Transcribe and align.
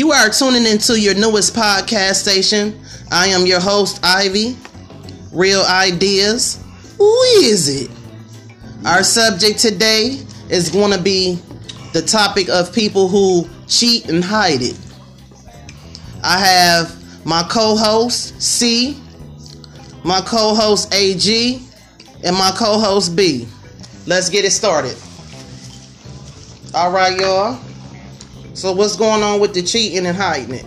You 0.00 0.12
are 0.12 0.30
tuning 0.30 0.64
into 0.64 0.98
your 0.98 1.12
newest 1.12 1.54
podcast 1.54 2.14
station. 2.22 2.80
I 3.12 3.26
am 3.26 3.44
your 3.44 3.60
host, 3.60 4.00
Ivy. 4.02 4.56
Real 5.30 5.60
ideas. 5.60 6.58
Who 6.96 7.20
is 7.42 7.68
it? 7.68 7.90
Our 8.86 9.02
subject 9.02 9.58
today 9.58 10.18
is 10.48 10.70
going 10.70 10.92
to 10.92 10.98
be 10.98 11.38
the 11.92 12.00
topic 12.00 12.48
of 12.48 12.72
people 12.74 13.08
who 13.08 13.46
cheat 13.66 14.08
and 14.08 14.24
hide 14.24 14.62
it. 14.62 14.78
I 16.24 16.38
have 16.38 17.26
my 17.26 17.42
co 17.42 17.76
host, 17.76 18.40
C, 18.40 18.96
my 20.02 20.22
co 20.22 20.54
host, 20.54 20.94
AG, 20.94 21.60
and 22.24 22.34
my 22.34 22.52
co 22.56 22.78
host, 22.78 23.14
B. 23.14 23.46
Let's 24.06 24.30
get 24.30 24.46
it 24.46 24.52
started. 24.52 24.96
All 26.74 26.90
right, 26.90 27.20
y'all. 27.20 27.60
So, 28.54 28.72
what's 28.72 28.96
going 28.96 29.22
on 29.22 29.40
with 29.40 29.54
the 29.54 29.62
cheating 29.62 30.06
and 30.06 30.16
hiding 30.16 30.54
it? 30.54 30.66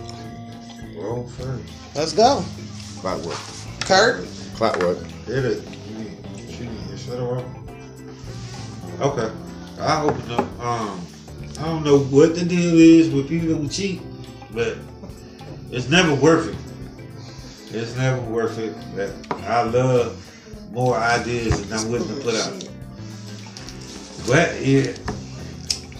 Roll 0.96 1.26
first. 1.28 1.72
Let's 1.94 2.12
go. 2.12 2.44
Clockwork. 3.00 3.38
Kurt? 3.80 4.26
Clockwork. 4.54 4.98
Hit 5.26 5.44
it. 5.44 5.62
You 5.88 5.98
need, 5.98 6.50
you 6.58 6.64
need 6.66 6.88
to 6.88 6.96
shut 6.96 7.18
her 7.18 7.36
off. 7.36 7.44
Okay. 9.00 9.30
I 9.78 10.02
open 10.02 10.30
up. 10.32 10.60
Um, 10.60 11.06
I 11.58 11.64
don't 11.64 11.84
know 11.84 11.98
what 11.98 12.34
the 12.34 12.44
deal 12.44 12.78
is 12.78 13.10
with 13.10 13.28
people 13.28 13.54
who 13.54 13.68
cheat, 13.68 14.00
but 14.52 14.76
it's 15.70 15.88
never 15.88 16.14
worth 16.14 16.48
it. 16.48 17.76
It's 17.76 17.94
never 17.96 18.20
worth 18.22 18.58
it. 18.58 18.74
But 18.94 19.12
I 19.42 19.62
love 19.62 20.20
more 20.72 20.96
ideas 20.96 21.60
than 21.68 21.78
I'm 21.78 21.90
willing 21.90 22.08
to 22.08 22.22
put 22.22 22.34
out. 22.34 22.68
But 24.26 24.64
yeah, 24.64 24.94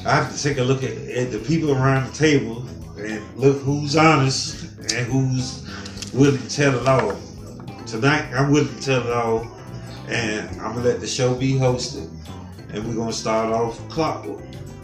I 0.07 0.17
have 0.17 0.37
to 0.37 0.43
take 0.43 0.59
a 0.59 0.63
look 0.63 0.83
at, 0.83 0.93
at 0.93 1.33
the 1.33 1.39
people 1.39 1.73
around 1.73 2.07
the 2.07 2.13
table 2.13 2.67
and 2.99 3.25
look 3.39 3.59
who's 3.63 3.97
honest 3.97 4.65
and 4.93 5.07
who's 5.07 5.67
willing 6.13 6.41
to 6.43 6.49
tell 6.49 6.79
it 6.79 6.87
all. 6.87 7.19
Tonight, 7.87 8.31
I'm 8.35 8.51
willing 8.53 8.75
to 8.75 8.83
tell 8.83 9.01
it 9.01 9.11
all, 9.11 9.51
and 10.09 10.51
I'm 10.61 10.75
gonna 10.75 10.83
let 10.83 11.01
the 11.01 11.07
show 11.07 11.35
be 11.35 11.55
hosted, 11.55 12.11
and 12.71 12.87
we're 12.87 12.95
gonna 12.95 13.15
start 13.15 13.51
off 13.51 13.79
clock 13.89 14.27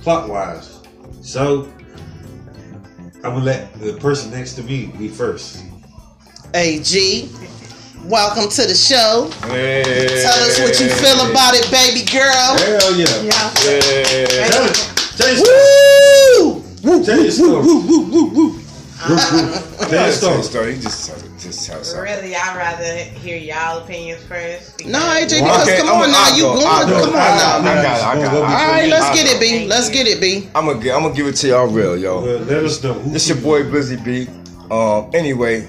clockwise. 0.03 0.81
So, 1.21 1.71
I'm 3.17 3.35
gonna 3.35 3.45
let 3.45 3.79
the 3.79 3.99
person 3.99 4.31
next 4.31 4.55
to 4.55 4.63
me 4.63 4.87
be 4.87 5.09
first. 5.09 5.63
AG. 6.55 7.29
Welcome 8.05 8.49
to 8.49 8.63
the 8.67 8.75
show. 8.75 9.31
Hey. 9.49 10.23
Tell 10.23 10.41
us 10.49 10.59
what 10.59 10.81
you 10.81 10.89
feel 10.89 11.31
about 11.31 11.53
it, 11.55 11.71
baby 11.71 12.07
girl. 12.11 12.57
Hell 12.57 12.97
yeah! 12.97 13.23
Yeah. 13.23 14.49
Tell 14.49 14.65
it. 14.65 14.90
Tell 15.21 15.35
your 15.37 15.45
Woo! 15.45 16.65
Woo, 16.83 17.05
Tell 17.05 17.21
your 17.21 17.31
story. 17.31 17.63
woo, 17.63 17.81
woo, 17.87 18.11
woo, 18.11 18.27
woo. 18.35 18.61
Tell 19.01 20.05
your 20.05 20.13
story. 20.13 20.43
story. 20.43 20.75
You 20.77 20.81
just 20.83 21.07
tell, 21.09 21.19
just 21.39 21.67
tell 21.67 21.83
something. 21.85 22.03
Really, 22.23 22.35
I'd 22.37 22.57
rather 22.57 22.95
hear 23.21 23.37
y'all 23.39 23.79
opinions 23.83 24.23
first. 24.25 24.77
because- 24.79 24.93
No, 24.93 24.99
AJ, 24.99 25.41
Well, 25.43 25.53
because 25.53 25.69
okay, 25.69 25.79
come 25.79 25.89
I'm 25.89 26.03
on 26.03 26.09
a- 26.09 26.13
now, 26.13 26.19
I'll 26.25 26.37
you 26.37 26.43
go, 26.43 26.55
going? 26.55 26.67
I'll 26.67 26.87
go. 26.89 27.01
Come 27.07 27.15
on 27.15 27.17
I 27.17 27.39
got 27.39 27.61
it, 27.61 27.65
now. 27.65 27.71
I 27.71 27.83
got 27.83 27.85
it, 27.85 28.03
I 28.03 28.15
got 28.15 28.35
it. 28.35 28.37
All 28.37 28.43
right, 28.43 28.89
let's 28.91 29.17
get 29.23 29.35
it, 29.35 29.41
B. 29.41 29.49
Thank 29.51 29.71
Let's 29.71 29.89
you. 29.89 29.95
get 29.95 30.07
it, 30.07 30.21
B. 30.21 30.49
I'm 30.55 30.67
gonna 30.67 30.79
I'm 30.95 31.03
gonna 31.03 31.15
give 31.15 31.27
it 31.27 31.37
to 31.37 31.49
y'all 31.49 31.67
real, 31.67 31.97
yo. 31.99 32.21
Well, 32.23 32.39
let 32.41 32.65
us 32.65 32.83
know. 32.83 32.93
who 32.95 33.11
This 33.11 33.29
your 33.29 33.39
you- 33.39 33.43
boy 33.43 33.71
Busy 33.71 33.97
B. 33.97 34.29
Um, 34.71 35.11
anyway, 35.15 35.67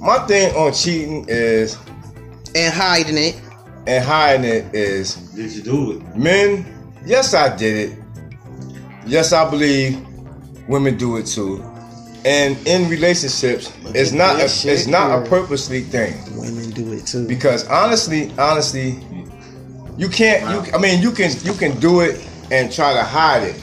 my 0.00 0.18
thing 0.26 0.54
on 0.56 0.72
cheating 0.72 1.26
is 1.28 1.76
And 2.54 2.72
hiding 2.74 3.18
it. 3.18 3.40
and 3.86 4.02
hiding 4.04 4.44
it 4.44 4.74
is 4.74 5.14
Did 5.14 5.52
you 5.52 5.62
do 5.62 5.92
it? 5.92 6.16
men. 6.16 6.66
Yes, 7.04 7.34
I 7.34 7.54
did 7.54 7.90
it. 7.90 7.98
Yes, 9.06 9.32
I 9.32 9.48
believe 9.48 10.00
women 10.68 10.96
do 10.96 11.16
it 11.16 11.26
too. 11.26 11.62
And 12.24 12.56
in 12.66 12.88
relationships, 12.88 13.72
it's 13.86 14.12
not 14.12 14.36
a, 14.38 14.44
it's 14.44 14.86
not 14.86 15.22
a 15.22 15.28
purposely 15.28 15.80
thing. 15.80 16.14
Women 16.36 16.70
do 16.70 16.92
it 16.92 17.06
too. 17.06 17.26
because 17.26 17.66
honestly, 17.68 18.30
honestly, 18.38 19.00
you 19.96 20.08
can't. 20.08 20.66
You, 20.66 20.72
I 20.72 20.78
mean, 20.78 21.02
you 21.02 21.10
can 21.10 21.32
you 21.42 21.52
can 21.54 21.78
do 21.80 22.00
it 22.00 22.24
and 22.52 22.72
try 22.72 22.94
to 22.94 23.02
hide 23.02 23.42
it, 23.42 23.60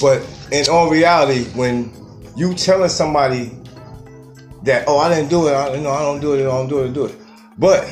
but 0.00 0.22
in 0.52 0.66
all 0.70 0.90
reality, 0.90 1.44
when 1.52 1.90
you 2.36 2.52
telling 2.54 2.90
somebody 2.90 3.52
that 4.64 4.84
oh 4.86 4.98
I 4.98 5.08
didn't 5.14 5.30
do 5.30 5.48
it, 5.48 5.52
I, 5.52 5.74
you 5.74 5.80
know 5.80 5.90
I 5.90 6.02
don't 6.02 6.20
do 6.20 6.34
it, 6.34 6.40
I 6.40 6.44
don't 6.44 6.68
do 6.68 6.84
it, 6.84 6.90
I 6.90 6.92
do 6.92 7.06
it, 7.06 7.16
but 7.58 7.88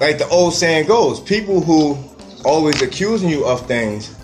like 0.00 0.18
the 0.18 0.28
old 0.30 0.52
saying 0.52 0.88
goes, 0.88 1.20
people 1.20 1.60
who 1.60 1.96
always 2.44 2.82
accusing 2.82 3.28
you 3.28 3.46
of 3.46 3.66
things 3.66 4.15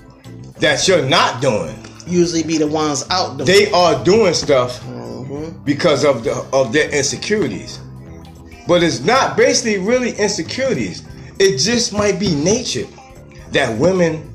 that 0.62 0.86
you're 0.88 1.04
not 1.04 1.42
doing, 1.42 1.76
Usually 2.06 2.42
be 2.42 2.58
the 2.58 2.66
ones 2.66 3.04
out 3.10 3.38
the 3.38 3.44
they 3.44 3.70
are 3.70 4.02
doing 4.02 4.34
stuff 4.34 4.82
Mhm. 4.84 5.64
because 5.64 6.04
of 6.04 6.24
the 6.24 6.32
of 6.52 6.72
their 6.72 6.88
insecurities. 6.90 7.78
But 8.66 8.82
it's 8.82 9.00
not 9.00 9.36
basically 9.36 9.78
really 9.78 10.10
insecurities. 10.12 11.02
It 11.38 11.58
just 11.58 11.92
might 11.92 12.18
be 12.18 12.34
nature 12.34 12.86
that 13.52 13.78
women 13.78 14.34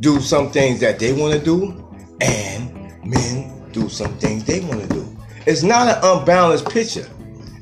do 0.00 0.20
some 0.20 0.50
things 0.50 0.80
that 0.80 0.98
they 0.98 1.12
want 1.12 1.34
to 1.34 1.38
do 1.38 1.74
and 2.20 2.70
men 3.04 3.52
do 3.72 3.88
some 3.88 4.14
things 4.18 4.44
they 4.44 4.60
want 4.60 4.80
to 4.80 4.88
do. 4.88 5.06
It's 5.46 5.62
not 5.62 5.88
an 5.88 5.98
unbalanced 6.02 6.68
picture. 6.70 7.06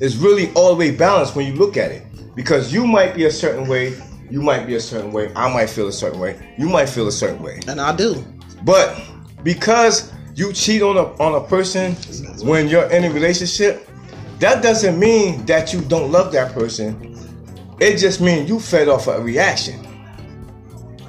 It's 0.00 0.16
really 0.16 0.50
all 0.54 0.70
the 0.70 0.76
way 0.76 0.90
balanced 0.92 1.34
when 1.36 1.46
you 1.46 1.54
look 1.54 1.76
at 1.76 1.90
it. 1.90 2.02
Because 2.34 2.72
you 2.72 2.86
might 2.86 3.14
be 3.14 3.24
a 3.24 3.30
certain 3.30 3.68
way, 3.68 3.94
you 4.30 4.42
might 4.42 4.66
be 4.66 4.74
a 4.74 4.80
certain 4.80 5.12
way, 5.12 5.32
I 5.34 5.52
might 5.52 5.70
feel 5.70 5.88
a 5.88 5.92
certain 5.92 6.20
way, 6.20 6.54
you 6.58 6.68
might 6.68 6.88
feel 6.88 7.08
a 7.08 7.12
certain 7.12 7.42
way. 7.42 7.60
And 7.68 7.80
I 7.80 7.94
do. 7.94 8.24
But 8.64 9.00
because 9.42 10.12
you 10.34 10.52
cheat 10.52 10.82
on 10.82 10.96
a 10.96 11.04
on 11.22 11.34
a 11.40 11.46
person 11.46 11.94
when 12.46 12.68
you're 12.68 12.90
in 12.90 13.04
a 13.04 13.10
relationship, 13.10 13.88
that 14.40 14.62
doesn't 14.62 14.98
mean 14.98 15.44
that 15.46 15.72
you 15.72 15.80
don't 15.82 16.10
love 16.10 16.32
that 16.32 16.52
person. 16.52 17.10
It 17.80 17.98
just 17.98 18.20
means 18.20 18.48
you 18.48 18.60
fed 18.60 18.88
off 18.88 19.06
a 19.06 19.20
reaction. 19.20 19.80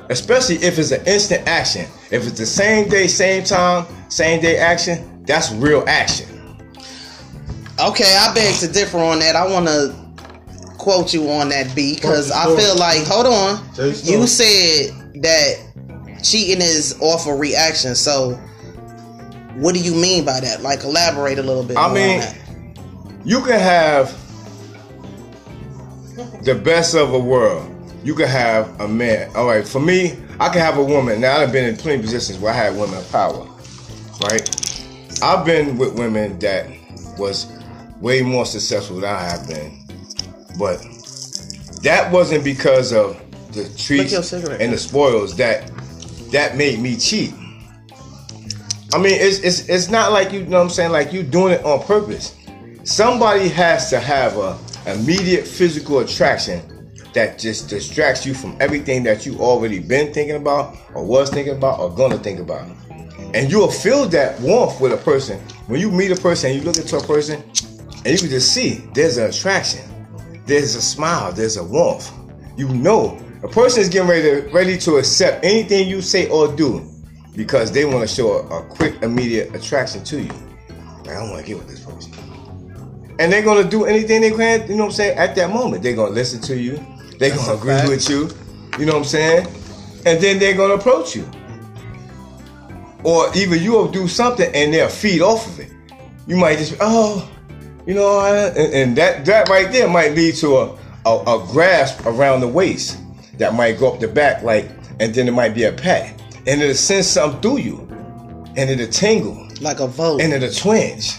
Especially 0.10 0.56
if 0.58 0.78
it's 0.78 0.92
an 0.92 1.06
instant 1.08 1.48
action. 1.48 1.88
If 2.12 2.28
it's 2.28 2.38
the 2.38 2.46
same 2.46 2.90
day, 2.90 3.08
same 3.08 3.44
time, 3.44 3.88
same 4.10 4.42
day 4.42 4.58
action, 4.58 5.24
that's 5.26 5.52
real 5.54 5.84
action. 5.88 6.28
Okay, 7.80 8.16
I 8.16 8.34
beg 8.34 8.56
to 8.60 8.68
differ 8.72 9.00
on 9.00 9.20
that. 9.20 9.36
I 9.36 9.48
want 9.48 9.68
to 9.68 10.05
quote 10.86 11.16
you 11.16 11.28
on 11.32 11.50
that 11.50 11.76
B 11.76 11.96
because 11.96 12.30
I 12.30 12.46
feel 12.56 12.78
like, 12.78 13.04
hold 13.08 13.26
on, 13.26 13.74
Tell 13.74 13.88
your 13.88 13.96
story. 13.96 14.20
you 14.20 14.28
said 14.28 15.24
that 15.24 15.56
cheating 16.22 16.62
is 16.62 16.96
off 17.02 17.26
a 17.26 17.34
reaction. 17.34 17.96
So, 17.96 18.34
what 19.56 19.74
do 19.74 19.82
you 19.82 19.96
mean 19.96 20.26
by 20.26 20.40
that? 20.42 20.62
Like, 20.62 20.84
elaborate 20.84 21.40
a 21.40 21.42
little 21.42 21.64
bit. 21.64 21.76
I 21.76 21.92
mean, 21.92 22.14
on 22.14 22.20
that. 22.20 22.38
You 23.26 23.42
can 23.42 23.60
have 23.60 24.16
the 26.44 26.54
best 26.54 26.94
of 26.94 27.16
a 27.16 27.20
world. 27.20 27.72
You 28.04 28.14
can 28.14 28.28
have 28.28 28.80
a 28.80 28.88
man. 28.88 29.36
All 29.36 29.48
right, 29.48 29.68
for 29.68 29.80
me, 29.80 30.16
I 30.40 30.50
can 30.50 30.62
have 30.62 30.78
a 30.78 30.84
woman. 30.84 31.20
Now 31.20 31.38
I've 31.38 31.52
been 31.52 31.66
in 31.68 31.78
plenty 31.78 31.96
of 31.96 32.02
positions 32.04 32.38
where 32.38 32.54
I 32.54 32.58
had 32.58 32.76
women 32.78 33.00
of 33.00 33.12
power, 33.12 33.48
right? 34.22 34.48
I've 35.24 35.48
been 35.48 35.80
with 35.80 35.98
women 35.98 36.38
that 36.40 36.68
was 37.18 37.52
way 38.02 38.22
more 38.22 38.46
successful 38.46 38.98
than 39.00 39.16
I 39.16 39.24
have 39.24 39.48
been, 39.48 39.85
but 40.58 40.82
that 41.84 42.12
wasn't 42.12 42.44
because 42.44 42.94
of 42.94 43.22
the 43.54 43.70
treats 43.78 44.14
and 44.34 44.74
the 44.74 44.78
spoils 44.78 45.36
that 45.38 45.72
that 46.32 46.58
made 46.58 46.80
me 46.80 46.98
cheat. 46.98 47.34
I 48.94 48.98
mean, 48.98 49.18
it's, 49.20 49.40
it's 49.40 49.68
it's 49.70 49.90
not 49.90 50.12
like 50.12 50.32
you, 50.32 50.40
you 50.40 50.46
know 50.46 50.58
what 50.58 50.64
I'm 50.64 50.70
saying, 50.70 50.92
like 50.92 51.14
you 51.14 51.24
doing 51.24 51.54
it 51.54 51.66
on 51.66 51.82
purpose. 51.84 52.36
Somebody 52.84 53.48
has 53.50 53.90
to 53.90 54.00
have 54.00 54.38
a 54.38 54.58
immediate 54.86 55.48
physical 55.48 56.00
attraction 56.00 56.62
that 57.14 57.40
just 57.40 57.70
distracts 57.70 58.26
you 58.26 58.34
from 58.34 58.56
everything 58.60 59.04
that 59.04 59.26
you 59.26 59.38
already 59.40 59.80
been 59.80 60.14
thinking 60.14 60.36
about 60.36 60.78
or 60.94 61.06
was 61.06 61.30
thinking 61.30 61.56
about 61.56 61.80
or 61.80 61.90
gonna 61.90 62.18
think 62.18 62.40
about. 62.40 62.70
And 63.34 63.52
you'll 63.52 63.72
feel 63.72 64.06
that 64.10 64.40
warmth 64.42 64.80
with 64.80 64.94
a 64.94 64.98
person. 64.98 65.40
When 65.68 65.80
you 65.80 65.90
meet 65.92 66.12
a 66.12 66.16
person 66.16 66.52
and 66.52 66.60
you 66.60 66.66
look 66.66 66.78
into 66.78 66.98
a 66.98 67.04
person 67.04 67.42
and 68.06 68.08
you 68.08 68.18
can 68.18 68.30
just 68.30 68.54
see 68.54 68.88
there's 68.94 69.18
an 69.18 69.30
attraction. 69.30 69.82
There's 70.46 70.76
a 70.76 70.82
smile, 70.82 71.32
there's 71.32 71.58
a 71.58 71.64
warmth. 71.64 72.12
You 72.58 72.70
know 72.70 73.20
a 73.46 73.48
person 73.48 73.82
is 73.82 73.90
getting 73.90 74.10
ready 74.10 74.24
to, 74.24 74.50
ready 74.50 74.76
to 74.76 74.96
accept 74.96 75.46
anything 75.46 75.88
you 75.88 76.02
say 76.02 76.28
or 76.30 76.52
do 76.56 76.84
because 77.36 77.72
they 77.72 77.86
want 77.86 78.02
to 78.02 78.08
show 78.08 78.32
a, 78.32 78.60
a 78.60 78.66
quick, 78.66 79.04
immediate 79.04 79.54
attraction 79.54 80.04
to 80.06 80.20
you. 80.20 80.32
Like, 81.04 81.10
I 81.10 81.20
don't 81.20 81.30
want 81.30 81.46
to 81.46 81.48
get 81.48 81.58
with 81.60 81.68
this 81.68 81.86
person. 81.86 82.12
And 83.20 83.32
they're 83.32 83.44
gonna 83.44 83.70
do 83.70 83.86
anything 83.86 84.22
they 84.22 84.32
can, 84.32 84.68
you 84.68 84.76
know 84.76 84.86
what 84.86 84.90
I'm 84.90 84.96
saying, 84.96 85.18
at 85.20 85.36
that 85.36 85.52
moment. 85.52 85.84
They're 85.84 85.96
gonna 85.96 86.10
listen 86.10 86.42
to 86.42 86.58
you, 86.58 86.84
they're 87.20 87.36
gonna 87.36 87.54
agree 87.54 87.76
fact. 87.76 87.90
with 87.90 88.10
you, 88.10 88.30
you 88.80 88.88
know 88.88 88.94
what 88.94 89.00
I'm 89.00 89.04
saying? 89.06 89.48
And 90.08 90.20
then 90.20 90.40
they're 90.40 90.58
gonna 90.58 90.74
approach 90.74 91.16
you. 91.16 91.30
Or 93.04 93.30
even 93.36 93.62
you'll 93.62 93.92
do 93.92 94.08
something 94.08 94.52
and 94.56 94.74
they'll 94.74 94.90
feed 94.90 95.22
off 95.22 95.46
of 95.48 95.60
it. 95.60 95.72
You 96.26 96.36
might 96.36 96.58
just, 96.58 96.76
oh, 96.80 97.30
you 97.86 97.94
know, 97.94 98.18
I, 98.20 98.48
and, 98.48 98.74
and 98.74 98.98
that 98.98 99.26
that 99.26 99.50
right 99.50 99.72
there 99.72 99.88
might 99.88 100.14
lead 100.14 100.36
to 100.36 100.58
a, 100.58 100.78
a 101.06 101.24
a 101.36 101.48
grasp 101.52 102.06
around 102.06 102.42
the 102.42 102.48
waist 102.48 103.00
that 103.38 103.54
might 103.54 103.78
go 103.80 103.94
up 103.94 104.00
the 104.00 104.08
back, 104.08 104.44
like, 104.44 104.70
and 105.00 105.14
then 105.14 105.28
it 105.28 105.32
might 105.34 105.54
be 105.54 105.64
a 105.64 105.72
pat, 105.72 106.20
and 106.48 106.62
it'll 106.62 106.74
send 106.76 107.06
something 107.06 107.42
through 107.42 107.58
you, 107.60 107.88
and 108.56 108.70
it'll 108.70 108.88
tingle, 108.88 109.48
Like 109.62 109.80
a 109.80 109.88
vote. 109.88 110.22
and 110.22 110.34
it'll 110.34 110.50
twinge, 110.52 111.14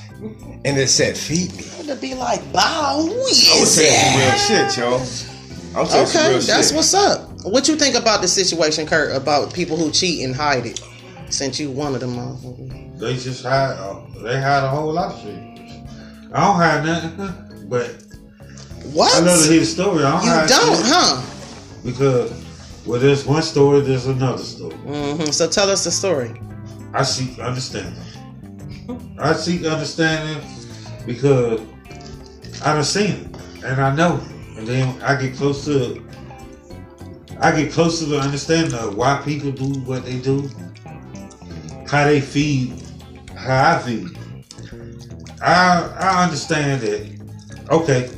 and 0.65 0.79
it 0.79 0.89
said, 0.89 1.17
"Feed 1.17 1.55
me." 1.57 1.65
It'll 1.81 1.97
be 2.01 2.15
like, 2.15 2.41
bow, 2.53 3.01
I'm 3.03 3.09
is 3.11 3.45
telling 3.47 3.61
you 3.61 3.62
it? 3.62 4.39
some 4.39 4.57
real 4.57 4.67
shit, 4.67 4.77
yo. 4.77 5.81
I'm 5.81 5.87
telling 5.87 6.01
you 6.01 6.07
some 6.07 6.21
Okay, 6.23 6.29
real 6.31 6.41
that's 6.41 6.69
shit. 6.69 6.77
what's 6.77 6.95
up. 6.95 7.31
What 7.45 7.69
you 7.69 7.77
think 7.77 7.95
about 7.95 8.23
the 8.23 8.29
situation, 8.29 8.87
Kurt, 8.87 9.15
about 9.15 9.53
people 9.55 9.77
who 9.77 9.93
cheat 9.93 10.25
and 10.25 10.35
hide 10.35 10.67
it? 10.67 10.81
Since 11.29 11.61
you 11.61 11.71
one 11.71 11.95
of 11.95 12.01
them 12.01 12.15
motherfuckers. 12.17 12.99
They 12.99 13.15
just 13.15 13.45
hide. 13.45 13.77
Uh, 13.79 14.01
they 14.23 14.41
hide 14.41 14.65
a 14.65 14.69
whole 14.69 14.93
lot 14.93 15.15
of 15.15 15.21
shit. 15.21 15.56
I 16.32 16.44
don't 16.46 16.61
have 16.61 16.84
nothing, 16.84 17.69
but 17.69 18.02
What? 18.93 19.14
I 19.17 19.20
love 19.26 19.44
to 19.44 19.50
hear 19.50 19.61
the 19.61 19.67
story. 19.67 20.05
I 20.05 20.11
don't 20.11 20.25
you 20.25 20.49
don't, 20.49 20.76
shit 20.76 20.87
huh? 20.87 21.23
because 21.84 22.44
well, 22.87 23.00
there's 23.00 23.25
one 23.26 23.43
story, 23.43 23.81
there's 23.81 24.06
another 24.06 24.43
story. 24.43 24.75
hmm 24.76 25.25
So 25.26 25.49
tell 25.49 25.69
us 25.70 25.84
the 25.84 25.90
story. 25.90 26.40
I 26.93 27.02
seek 27.02 27.38
understanding. 27.38 28.00
I 29.19 29.32
seek 29.32 29.64
understanding 29.64 30.43
because 31.05 31.61
I 32.64 32.75
done 32.75 32.84
seen 32.84 33.11
it 33.11 33.64
and 33.64 33.81
I 33.81 33.94
know, 33.94 34.17
it. 34.17 34.58
and 34.58 34.67
then 34.67 35.02
I 35.02 35.20
get 35.20 35.37
close 35.37 35.64
to. 35.67 36.02
I 37.40 37.50
get 37.55 37.70
close 37.73 37.99
to 37.99 38.06
the 38.06 38.19
understanding 38.19 38.73
of 38.75 38.96
why 38.96 39.20
people 39.25 39.50
do 39.50 39.78
what 39.81 40.05
they 40.06 40.19
do, 40.19 40.49
how 41.87 42.05
they 42.05 42.20
feed, 42.20 42.82
how 43.37 43.76
I 43.76 43.78
feed. 43.82 44.16
I 45.47 45.93
I 45.99 46.25
understand 46.25 46.83
that. 46.83 47.07
Okay, 47.71 48.11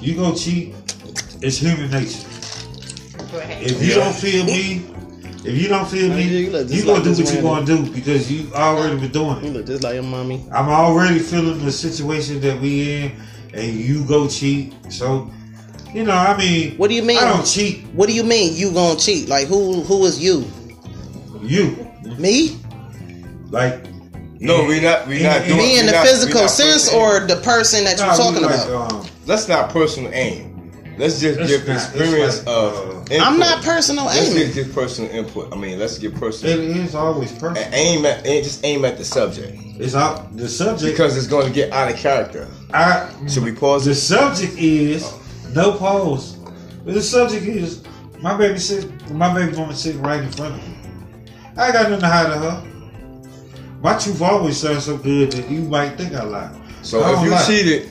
you 0.00 0.14
go 0.14 0.34
cheat. 0.34 0.74
It's 1.42 1.56
human 1.58 1.90
nature. 1.90 2.26
If 3.62 3.82
you 3.82 3.88
Yeah. 3.88 3.94
don't 4.04 4.14
feel 4.14 4.44
me, 4.44 4.82
if 5.44 5.56
you 5.62 5.68
don't 5.68 5.88
feel 5.88 6.10
me, 6.14 6.24
You 6.24 6.50
look 6.50 6.70
you 6.70 6.82
gonna 6.84 6.94
like 6.98 7.04
do 7.04 7.10
what 7.22 7.32
you 7.34 7.42
man. 7.42 7.42
gonna 7.42 7.66
do 7.66 7.90
because 7.90 8.30
you 8.30 8.52
already 8.54 8.96
been 8.98 9.10
doing 9.12 9.36
it. 9.38 9.44
You 9.44 9.50
look 9.52 9.66
just 9.66 9.82
like 9.82 9.94
your 9.94 10.02
mommy. 10.02 10.44
I'm 10.52 10.68
already 10.68 11.18
feeling 11.18 11.64
the 11.64 11.72
situation 11.72 12.40
that 12.42 12.60
we 12.60 12.90
in, 12.92 13.12
and 13.54 13.72
you 13.72 14.04
go 14.04 14.28
cheat. 14.28 14.74
So, 14.90 15.30
you 15.94 16.04
know, 16.04 16.12
I 16.12 16.36
mean, 16.36 16.76
What 16.76 16.88
do 16.90 16.94
you 16.94 17.02
mean? 17.02 17.18
I 17.18 17.24
don't 17.28 17.46
cheat. 17.46 17.86
What 17.94 18.08
do 18.08 18.14
you 18.14 18.24
mean 18.24 18.54
you 18.54 18.70
gonna 18.72 18.98
cheat? 18.98 19.28
Like 19.28 19.46
who? 19.48 19.80
Who 19.82 20.04
is 20.04 20.20
you? 20.22 20.44
You 21.42 21.86
Me? 22.18 22.56
like 23.50 23.86
No, 24.40 24.64
we 24.64 24.80
not. 24.80 25.06
We 25.06 25.22
not 25.22 25.44
doing. 25.44 25.58
Me 25.58 25.78
in 25.78 25.86
the 25.86 25.92
not- 25.92 26.06
physical 26.06 26.48
sense, 26.48 26.92
or 26.92 27.20
the 27.26 27.36
person 27.36 27.84
that 27.84 27.98
you're 27.98 28.06
talking 28.08 28.42
like, 28.42 28.66
about? 28.66 28.92
Um, 28.92 29.06
Let's 29.26 29.46
not 29.48 29.70
personal 29.70 30.10
aim. 30.14 30.48
Let's 30.98 31.20
just 31.20 31.38
It's 31.40 31.50
give 31.50 31.66
not- 31.68 31.76
experience 31.76 32.38
like, 32.38 32.48
of. 32.48 32.74
uh, 32.74 33.00
input. 33.14 33.20
I'm 33.20 33.38
not 33.38 33.62
personal 33.62 34.04
aim. 34.10 34.16
Let's 34.16 34.28
aiming. 34.30 34.42
just 34.44 34.54
give 34.54 34.74
personal 34.74 35.10
input. 35.10 35.52
I 35.52 35.56
mean, 35.56 35.78
let's 35.78 35.98
give 35.98 36.14
personal. 36.14 36.58
is 36.58 36.94
always 36.94 37.32
personal. 37.32 37.68
aim 37.72 38.04
at 38.06 38.26
and 38.26 38.44
just 38.44 38.64
aim 38.64 38.84
at 38.84 38.96
the 38.98 39.04
subject 39.04 39.56
It's 39.78 39.94
out 39.94 40.36
the 40.36 40.48
subject. 40.48 40.92
because 40.92 41.16
it's 41.16 41.26
going 41.26 41.46
to 41.46 41.52
get 41.52 41.72
out 41.72 41.90
of 41.90 41.96
character. 41.96 42.48
I 42.72 43.08
Should 43.28 43.44
we 43.44 43.52
pause 43.52 43.84
The 43.84 43.90
this? 43.90 44.02
subject 44.02 44.54
is 44.58 45.10
no 45.54 45.72
pause. 45.72 46.36
But 46.84 46.94
the 46.94 47.02
subject 47.02 47.44
is 47.46 47.82
my 48.20 48.36
baby 48.36 48.58
sit 48.58 48.86
my 49.10 49.32
baby 49.34 49.56
mama 49.56 49.74
sitting 49.74 50.02
right 50.02 50.22
in 50.22 50.30
front 50.32 50.54
of 50.54 50.68
me. 50.68 50.74
I 51.56 51.66
ain't 51.66 51.72
got 51.74 51.82
nothing 51.90 52.00
to 52.00 52.06
hide 52.08 52.26
to 52.32 52.38
her. 52.38 52.66
My 53.82 53.96
truth 53.98 54.20
always 54.20 54.58
sounds 54.58 54.84
so 54.84 54.96
good 54.98 55.32
that 55.32 55.50
you 55.50 55.60
might 55.62 55.96
think 55.96 56.12
I 56.14 56.22
lie. 56.24 56.50
So 56.82 57.00
I 57.00 57.16
if 57.16 57.24
you 57.24 57.30
lie. 57.30 57.46
cheated, 57.46 57.82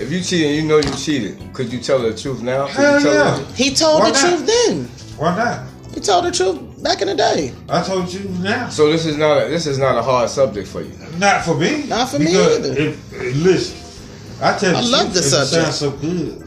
if 0.00 0.10
you 0.10 0.20
cheated, 0.22 0.46
and 0.48 0.56
you 0.56 0.62
know 0.62 0.78
you 0.78 0.96
cheated. 0.96 1.52
Could 1.52 1.72
you 1.72 1.78
tell 1.80 1.98
the 2.00 2.16
truth 2.16 2.42
now? 2.42 2.66
Hell 2.66 2.98
you 2.98 3.04
tell 3.04 3.14
yeah. 3.14 3.38
her? 3.44 3.52
He 3.54 3.74
told 3.74 4.00
Why 4.00 4.10
the 4.10 4.12
not? 4.14 4.28
truth 4.28 4.46
then. 4.46 4.84
Why 5.18 5.36
not? 5.36 5.66
He 5.94 6.00
told 6.00 6.24
the 6.24 6.30
truth 6.32 6.82
back 6.82 7.00
in 7.02 7.08
the 7.08 7.14
day. 7.14 7.52
I 7.68 7.82
told 7.82 8.12
you 8.12 8.28
now. 8.40 8.68
So 8.68 8.90
this 8.90 9.04
is 9.06 9.16
not 9.16 9.42
a, 9.42 9.48
this 9.48 9.66
is 9.66 9.78
not 9.78 9.96
a 9.98 10.02
hard 10.02 10.28
subject 10.30 10.68
for 10.68 10.80
you. 10.82 10.92
Not 11.18 11.44
for 11.44 11.54
me. 11.56 11.84
Not 11.86 12.08
for 12.10 12.18
me 12.18 12.26
either. 12.34 12.72
If, 12.72 13.12
if- 13.12 13.36
listen, 13.36 14.42
I 14.42 14.56
tell 14.58 14.76
I 14.76 14.80
the 14.82 14.88
love 14.88 15.12
truth, 15.12 15.30
the 15.30 15.38
and 15.38 15.48
subject. 15.48 15.68
It 15.68 15.72
sounds 15.72 15.76
so 15.76 15.90
good. 15.92 16.45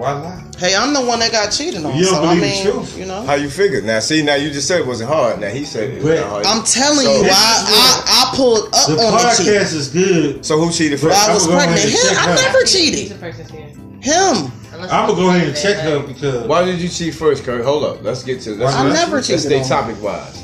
Why 0.00 0.12
lie? 0.12 0.42
Hey, 0.58 0.74
I'm 0.74 0.94
the 0.94 1.02
one 1.04 1.18
that 1.18 1.30
got 1.30 1.50
cheated 1.52 1.84
on. 1.84 1.94
You 1.94 2.04
don't 2.06 2.14
so 2.14 2.22
I 2.24 2.34
believe 2.34 2.40
the 2.40 2.46
mean, 2.64 2.72
truth. 2.72 2.96
you 2.98 3.04
know. 3.04 3.20
How 3.22 3.34
you 3.34 3.50
figured? 3.50 3.84
Now 3.84 3.98
see, 4.00 4.22
now 4.22 4.34
you 4.36 4.50
just 4.50 4.66
said 4.66 4.80
it 4.80 4.86
wasn't 4.86 5.10
hard. 5.10 5.38
Now 5.40 5.48
he 5.50 5.66
said 5.66 5.90
it 5.90 6.02
was 6.02 6.20
hard. 6.20 6.46
I'm 6.46 6.64
telling 6.64 7.04
So- 7.04 7.20
you, 7.22 7.28
I, 7.30 7.32
I 7.34 8.32
I 8.32 8.34
pulled 8.34 8.58
up 8.74 8.86
The 8.88 8.92
on 8.96 9.12
the 9.12 9.18
podcast 9.28 9.74
is 9.74 9.88
good. 9.88 10.44
So 10.46 10.58
who 10.58 10.72
cheated 10.72 11.02
But 11.02 11.08
first? 11.12 11.28
I 11.28 11.34
was 11.34 11.44
I'm 11.44 11.50
gonna 11.52 11.66
go 11.66 11.72
pregnant. 11.74 11.92
Him, 12.00 12.16
I 12.16 12.28
her. 12.30 12.34
never 12.36 12.62
cheated. 12.64 13.10
the 13.10 13.14
person's 13.20 13.50
here. 13.50 13.66
Him. 14.00 14.50
I'm 14.72 14.88
gonna 14.88 15.14
go 15.20 15.28
ahead 15.28 15.48
and 15.48 15.54
check 15.56 15.76
say 15.76 15.82
her 15.82 16.06
because 16.06 16.46
Why 16.46 16.64
did 16.64 16.80
you 16.80 16.88
cheat 16.88 17.14
first, 17.14 17.44
Kurt? 17.44 17.62
Hold 17.62 17.84
up. 17.84 18.02
Let's 18.02 18.22
get 18.22 18.40
to. 18.42 18.54
Let's, 18.54 18.74
I 18.74 18.84
let's- 18.84 18.98
never 19.00 19.16
Let's 19.16 19.26
cheated 19.26 19.42
stay 19.42 19.62
topic 19.62 20.00
wise. 20.02 20.40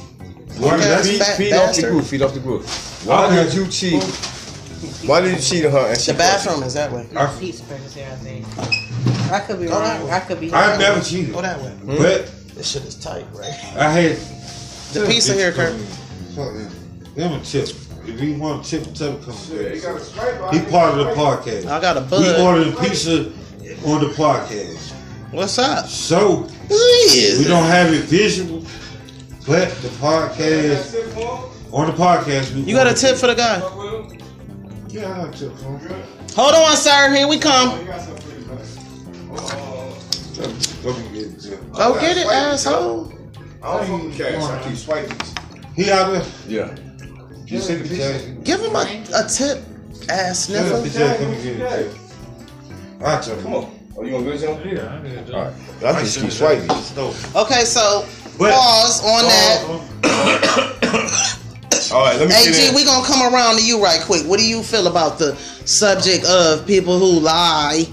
Why 0.59 0.75
Okay, 0.75 0.83
did 0.85 0.93
I 0.93 1.03
that's. 1.03 1.37
Feed 1.39 1.53
off 1.55 1.61
the 1.61 1.67
bastard. 1.81 1.91
group. 1.93 2.05
Feed 2.05 2.21
off 2.23 2.35
the 2.35 2.41
group. 2.41 2.63
Why 3.09 3.25
Okay. 3.27 3.45
did 3.45 3.55
you 3.55 3.67
cheat? 3.69 4.03
Why 5.07 5.23
did 5.23 5.35
you 5.35 5.41
cheat 5.41 5.65
on 5.65 5.73
her? 5.73 5.87
And 5.89 5.99
she 5.99 6.13
The 6.13 6.19
bathroom 6.19 6.63
is 6.63 6.75
that 6.75 6.93
way. 6.93 7.07
I, 7.17 7.27
He's 7.39 7.61
the 7.63 7.67
person's 7.67 7.95
here, 7.95 8.09
I 8.13 8.17
think. 8.17 8.47
I 9.31 9.41
could 9.41 9.59
be 9.61 9.67
Go 9.67 9.79
that 9.81 9.99
wrong. 9.99 10.09
way. 10.09 10.13
I 10.15 10.21
could 10.21 10.41
be 10.41 10.53
I 10.53 10.71
wrong. 10.71 10.79
never 10.81 11.01
cheated, 11.01 11.33
Go 11.35 11.43
that 11.43 11.61
way. 11.61 11.73
but 11.85 11.97
hmm? 12.29 12.55
This 12.57 12.71
shit 12.71 12.85
is 12.85 12.95
tight, 12.95 13.27
right? 13.35 13.53
I 13.77 13.91
had 13.91 14.17
The 14.93 15.05
pizza 15.07 15.33
here, 15.35 15.53
Kurt. 15.53 15.75
Fuck 16.35 16.53
him. 16.55 16.71
Give 17.15 17.25
him 17.31 17.41
a 17.41 17.45
tip. 17.45 17.69
If 18.07 18.21
you 18.21 18.39
want 18.39 18.65
a 18.67 18.71
tip, 18.71 18.95
tell 18.95 19.13
him 19.17 19.23
come. 19.25 19.35
He 20.53 20.61
part 20.71 20.97
of 20.97 21.07
the 21.07 21.13
podcast. 21.15 21.67
I 21.67 21.81
got 21.81 21.97
a 21.97 22.01
We 22.03 22.07
bud. 22.09 22.41
ordered 22.41 22.69
a 22.75 22.81
pizza 22.81 23.25
on 23.85 24.01
the 24.01 24.11
podcast, 24.17 24.93
What's 25.33 25.59
up? 25.59 25.87
so 25.87 26.43
we 26.71 26.77
it? 26.77 27.49
don't 27.49 27.65
have 27.65 27.93
it 27.93 28.05
visual, 28.05 28.61
but 29.47 29.69
the 29.83 29.89
podcast 29.99 30.95
on 31.73 31.87
the 31.87 31.93
podcast. 31.93 32.55
We 32.55 32.61
You 32.63 32.77
got 32.77 32.87
a 32.87 32.95
tip 32.95 33.17
for 33.17 33.27
the 33.27 33.35
guy? 33.35 33.59
Yeah, 34.89 35.13
I 35.13 35.17
got 35.25 35.35
a 35.35 35.39
tip 35.39 35.53
for 35.59 35.77
him. 35.79 36.03
Hold 36.37 36.55
on, 36.55 36.77
sir. 36.77 37.13
Here 37.15 37.27
we 37.27 37.39
come. 37.39 37.71
Go 37.71 37.77
and 37.77 37.87
get 37.87 38.03
a 38.03 38.07
tip. 38.07 38.16
Go 41.73 41.95
get 42.01 42.17
it, 42.17 42.27
asshole. 42.27 43.13
I 43.63 43.77
don't 43.79 43.87
even 43.87 44.07
with 44.07 44.19
cash. 44.19 44.43
I 44.43 44.69
keep 44.69 44.77
swiping. 44.77 45.19
He 45.75 45.91
out 45.91 46.13
there. 46.13 46.25
Yeah. 46.47 46.77
You 47.47 47.61
see 47.61 47.75
the 47.77 47.89
picture? 47.89 48.35
Give 48.43 48.61
him 48.61 48.75
a, 48.77 49.05
a 49.15 49.29
tip, 49.29 49.63
ass 50.09 50.47
Tell 50.47 50.65
sniffer. 50.65 50.81
the. 50.81 51.17
Come 51.19 51.33
and 51.33 51.43
get 51.43 51.73
a 51.73 51.85
tip. 51.85 51.95
I 53.05 53.21
tell 53.21 53.37
him. 53.37 53.43
Come 53.43 53.55
on. 53.55 53.73
Oh, 53.99 54.03
you 54.05 54.11
gonna 54.13 54.25
get 54.25 54.43
it? 54.43 54.75
Yeah, 54.75 54.89
I 54.89 55.03
need 55.03 55.31
All 55.35 55.45
right. 55.45 55.55
I 55.85 56.01
just 56.03 56.21
keep 56.21 56.31
swiping. 56.31 56.71
Okay, 57.35 57.65
so 57.65 58.05
But- 58.39 58.53
pause 58.53 59.01
on 59.05 59.23
that. 59.25 59.65
All 61.93 62.05
right. 62.05 62.19
Let 62.19 62.29
me 62.29 62.35
get 62.35 62.49
AG, 62.49 62.69
in. 62.69 62.75
we 62.75 62.85
gonna 62.85 63.07
come 63.07 63.33
around 63.33 63.57
to 63.57 63.65
you 63.65 63.83
right 63.83 64.01
quick. 64.03 64.27
What 64.27 64.39
do 64.39 64.47
you 64.47 64.63
feel 64.63 64.87
about 64.87 65.19
the 65.19 65.35
subject 65.65 66.25
of 66.27 66.67
people 66.67 66.99
who 66.99 67.21
lie 67.21 67.87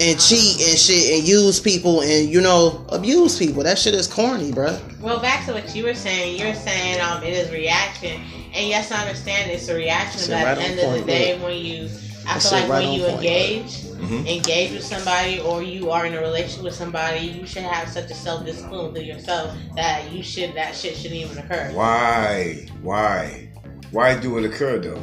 and 0.00 0.18
cheat 0.18 0.60
and 0.66 0.78
shit 0.78 1.18
and 1.18 1.28
use 1.28 1.60
people 1.60 2.00
and 2.00 2.28
you 2.28 2.40
know 2.40 2.84
abuse 2.88 3.38
people? 3.38 3.62
That 3.62 3.78
shit 3.78 3.94
is 3.94 4.06
corny, 4.06 4.50
bruh. 4.52 4.80
Well, 5.00 5.20
back 5.20 5.46
to 5.46 5.52
what 5.52 5.74
you 5.74 5.84
were 5.84 5.94
saying. 5.94 6.40
You're 6.40 6.54
saying 6.54 7.00
um, 7.00 7.22
it 7.22 7.32
is 7.34 7.50
reaction, 7.50 8.20
and 8.54 8.66
yes, 8.68 8.90
I 8.90 9.02
understand 9.06 9.50
it's 9.50 9.68
a 9.68 9.74
reaction. 9.74 10.20
Shit 10.20 10.30
But 10.30 10.46
at 10.46 10.54
the 10.56 10.64
on 10.64 10.70
end 10.70 10.80
of 10.80 11.00
the 11.00 11.06
day, 11.06 11.38
when 11.42 11.56
you, 11.58 11.88
I 12.26 12.34
That 12.34 12.42
feel 12.42 12.52
like 12.52 12.68
right 12.68 12.84
when 12.84 12.92
you 12.92 13.02
point. 13.04 13.16
engage, 13.16 13.72
Mhm. 14.00 14.26
engage 14.26 14.72
with 14.72 14.84
somebody, 14.84 15.40
or 15.40 15.62
you 15.62 15.90
are 15.90 16.06
in 16.06 16.14
a 16.14 16.20
relationship 16.20 16.64
with 16.64 16.74
somebody, 16.74 17.26
you 17.26 17.46
should 17.46 17.62
have 17.62 17.88
such 17.88 18.10
a 18.10 18.14
self 18.14 18.44
discipline 18.46 18.92
within 18.92 19.06
yourself 19.06 19.54
that 19.76 20.10
you 20.12 20.22
should 20.22 20.54
that 20.54 20.74
shit 20.74 20.96
shouldn't 20.96 21.20
even 21.20 21.38
occur. 21.38 21.70
Why? 21.74 22.66
Why? 22.82 23.48
Why 23.90 24.18
do 24.18 24.38
it 24.38 24.44
occur 24.44 24.78
though? 24.78 25.02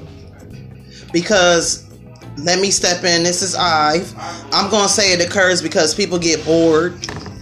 Because 1.14 1.84
let 2.38 2.60
me 2.60 2.72
step 2.72 3.04
in. 3.04 3.24
This 3.24 3.42
is 3.42 3.56
Ive. 3.56 4.14
I'm 4.52 4.70
gonna 4.70 4.90
say 4.90 5.14
it 5.14 5.26
occurs 5.26 5.62
because 5.62 5.94
people 5.96 6.20
get 6.20 6.44
bored 6.46 6.94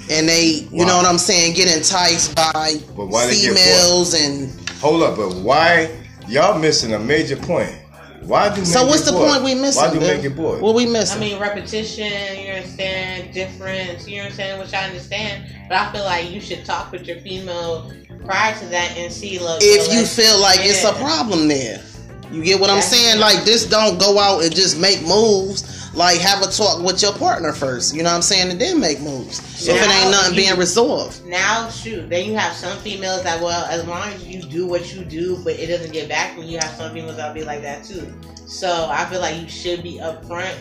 and 0.10 0.30
they, 0.30 0.68
you 0.72 0.86
know 0.86 0.98
what 0.98 1.06
I'm 1.06 1.18
saying, 1.18 1.56
get 1.56 1.76
enticed 1.76 2.36
by 2.36 2.76
But 2.96 3.08
why 3.08 3.28
they 3.28 3.42
get 3.42 3.48
bored? 3.48 3.58
females 3.58 4.14
and. 4.14 4.70
Hold 4.80 5.04
up, 5.04 5.18
but 5.18 5.34
why? 5.36 5.90
Y'all 6.28 6.60
missing 6.60 6.94
a 6.94 7.00
major 7.00 7.36
point. 7.36 7.76
Why 8.22 8.50
do 8.50 8.58
men 8.58 8.66
So 8.66 8.86
what's 8.86 9.06
the 9.06 9.12
bored? 9.12 9.30
point 9.32 9.44
we 9.44 9.54
missing? 9.54 9.84
Why 9.84 9.94
do 9.94 10.00
Bill? 10.00 10.08
men 10.14 10.22
get 10.22 10.36
bored? 10.36 10.62
What 10.62 10.74
we 10.74 10.86
missing? 10.88 11.22
I 11.22 11.26
mean, 11.26 11.40
repetition, 11.40 12.12
you 12.40 12.54
understand, 12.54 13.34
difference, 13.34 14.08
you 14.08 14.22
understand, 14.22 14.60
which 14.60 14.74
I 14.74 14.86
understand. 14.86 15.56
But 15.70 15.78
I 15.78 15.92
feel 15.92 16.04
like 16.04 16.32
you 16.32 16.42
should 16.42 16.66
talk 16.66 16.92
with 16.92 17.08
your 17.08 17.20
female 17.20 17.92
prior 18.26 18.58
to 18.58 18.66
that 18.68 18.98
and 18.98 19.14
see, 19.14 19.38
look. 19.38 19.60
if 19.62 19.88
well, 19.88 20.00
you 20.00 20.06
feel 20.06 20.40
like 20.40 20.60
it's 20.62 20.84
a 20.84 20.94
problem 20.94 21.48
there. 21.48 21.84
You 22.32 22.44
get 22.44 22.60
what 22.60 22.70
I'm 22.70 22.82
saying? 22.82 23.20
Like 23.20 23.44
this 23.46 23.66
don't 23.66 24.00
go 24.00 24.18
out 24.20 24.44
and 24.44 24.54
just 24.56 24.80
make 24.80 25.02
moves. 25.06 25.72
Like 25.94 26.20
have 26.20 26.42
a 26.42 26.52
talk 26.52 26.82
with 26.84 27.02
your 27.02 27.14
partner 27.14 27.54
first. 27.54 27.96
You 27.96 28.04
know 28.04 28.10
what 28.10 28.16
I'm 28.18 28.22
saying? 28.22 28.52
And 28.52 28.60
then 28.60 28.80
make 28.82 29.00
moves. 29.00 29.40
if 29.68 29.70
it 29.76 29.90
ain't 29.90 30.12
nothing 30.12 30.36
you- 30.36 30.42
being 30.48 30.60
resolved. 30.60 31.26
Now, 31.26 31.70
shoot, 31.70 32.10
then 32.10 32.26
you 32.26 32.36
have 32.36 32.54
some 32.54 32.78
females 32.80 33.24
that, 33.24 33.42
well, 33.42 33.64
as 33.66 33.86
long 33.86 34.10
as 34.10 34.26
you 34.28 34.42
do 34.42 34.68
what 34.68 34.94
you 34.94 35.06
do, 35.06 35.38
but 35.44 35.54
it 35.54 35.68
doesn't 35.68 35.94
get 35.94 36.10
back 36.10 36.36
when 36.38 36.48
you, 36.48 36.54
you 36.54 36.60
have 36.60 36.76
some 36.76 36.94
females 36.94 37.16
that'll 37.16 37.34
be 37.34 37.46
like 37.46 37.62
that 37.62 37.86
too. 37.86 38.14
So 38.46 38.88
I 38.92 39.06
feel 39.06 39.22
like 39.22 39.42
you 39.42 39.48
should 39.48 39.84
be 39.84 40.00
upfront. 40.00 40.56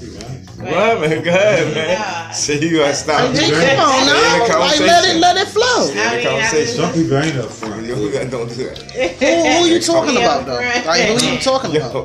Man. 0.00 0.46
What 0.56 0.68
happened? 0.72 1.24
Go 1.24 1.30
ahead, 1.30 1.74
man. 1.74 1.88
Yeah. 1.88 2.30
See, 2.32 2.58
you 2.68 2.78
gotta 2.78 2.94
stop. 2.94 3.34
Hey, 3.34 3.46
You 3.46 3.52
come 3.52 3.60
gotta- 3.60 3.82
on 3.82 4.00
in 4.00 4.06
the 4.06 4.12
now. 4.14 4.38
Like, 4.38 4.48
let 4.48 4.50
conversation. 4.50 5.16
it 5.16 5.20
let 5.20 5.36
it 5.36 5.48
flow. 5.48 5.64
Yeah, 5.94 6.02
I 6.02 6.10
the 6.10 6.16
mean, 6.16 6.26
I 6.26 6.30
conversation. 6.30 6.74
Some 6.76 6.92
people 6.92 7.18
ain't 7.18 7.36
up 7.38 7.50
front. 7.50 7.86
Yeah, 7.86 7.94
we 7.98 8.10
gotta- 8.10 8.28
don't 8.30 8.48
do 8.48 8.54
that. 8.54 8.78
Who, 8.78 9.48
who 9.64 9.66
you 9.66 9.80
talking 9.80 10.16
about 10.16 10.46
though? 10.46 10.58
right. 10.58 10.86
Like 10.86 11.02
who 11.02 11.26
you 11.26 11.38
talking 11.38 11.70
Yo. 11.72 11.80
about? 11.90 12.04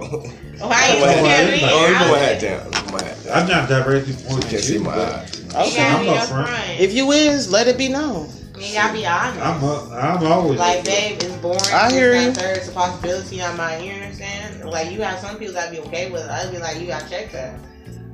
Why 0.59 0.87
you 0.91 1.03
Oh, 1.03 1.07
looking 1.07 1.25
at 1.31 1.49
me? 1.51 1.61
you 1.61 1.67
put 1.67 1.71
my 1.71 2.15
I 2.15 2.19
hat 2.19 2.33
was- 2.33 2.41
down. 2.43 2.71
Put 2.71 2.91
my 2.91 3.03
hat 3.03 3.23
down. 3.23 3.37
I'm 3.37 3.47
not 3.49 3.69
directly 3.69 4.13
You 4.13 4.19
pointing 4.27 4.41
can't 4.49 4.53
at 4.55 4.63
see 4.63 4.73
you, 4.73 4.79
my 4.81 4.91
eyes. 4.93 5.45
Okay. 5.55 5.81
I'm 5.83 6.01
be 6.03 6.09
up 6.09 6.17
up 6.17 6.27
front. 6.27 6.49
front. 6.49 6.79
If 6.79 6.93
you 6.93 7.11
is, 7.11 7.49
let 7.51 7.67
it 7.67 7.77
be 7.77 7.87
known. 7.87 8.29
You 8.59 8.73
gotta 8.73 8.91
be 8.93 9.05
honest. 9.05 9.39
I'm 9.39 9.63
up, 9.63 9.89
I'm 9.93 10.27
always 10.27 10.59
Like, 10.59 10.83
babe, 10.83 11.15
it's 11.21 11.33
boring. 11.37 11.61
I 11.73 11.89
hear 11.91 12.11
This, 12.11 12.25
you. 12.25 12.31
that, 12.33 12.57
It's 12.57 12.67
a 12.67 12.71
possibility 12.73 13.41
on 13.41 13.55
my 13.55 13.77
you 13.77 13.93
understand? 13.93 14.65
Like, 14.69 14.91
you 14.91 15.01
have 15.01 15.17
some 15.19 15.37
people 15.37 15.53
that 15.53 15.71
be 15.71 15.79
okay 15.79 16.11
with 16.11 16.23
it. 16.25 16.29
Others 16.29 16.51
be 16.51 16.57
like, 16.57 16.77
you 16.81 16.87
gotta 16.87 17.09
check 17.09 17.31
that. 17.31 17.53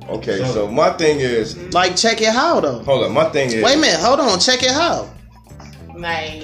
Okay, 0.08 0.38
so 0.52 0.68
my 0.68 0.90
thing 0.90 1.18
is, 1.20 1.56
Like 1.72 1.96
check 1.96 2.20
it 2.20 2.32
how 2.32 2.60
though. 2.60 2.78
hold 2.84 3.04
on. 3.04 3.12
My 3.12 3.24
thing 3.30 3.48
is, 3.50 3.62
Wait 3.64 3.74
a 3.76 3.80
minute, 3.80 4.00
hold 4.00 4.20
on, 4.20 4.38
check 4.38 4.62
it 4.62 4.70
how. 4.70 5.10
Like, 5.96 6.42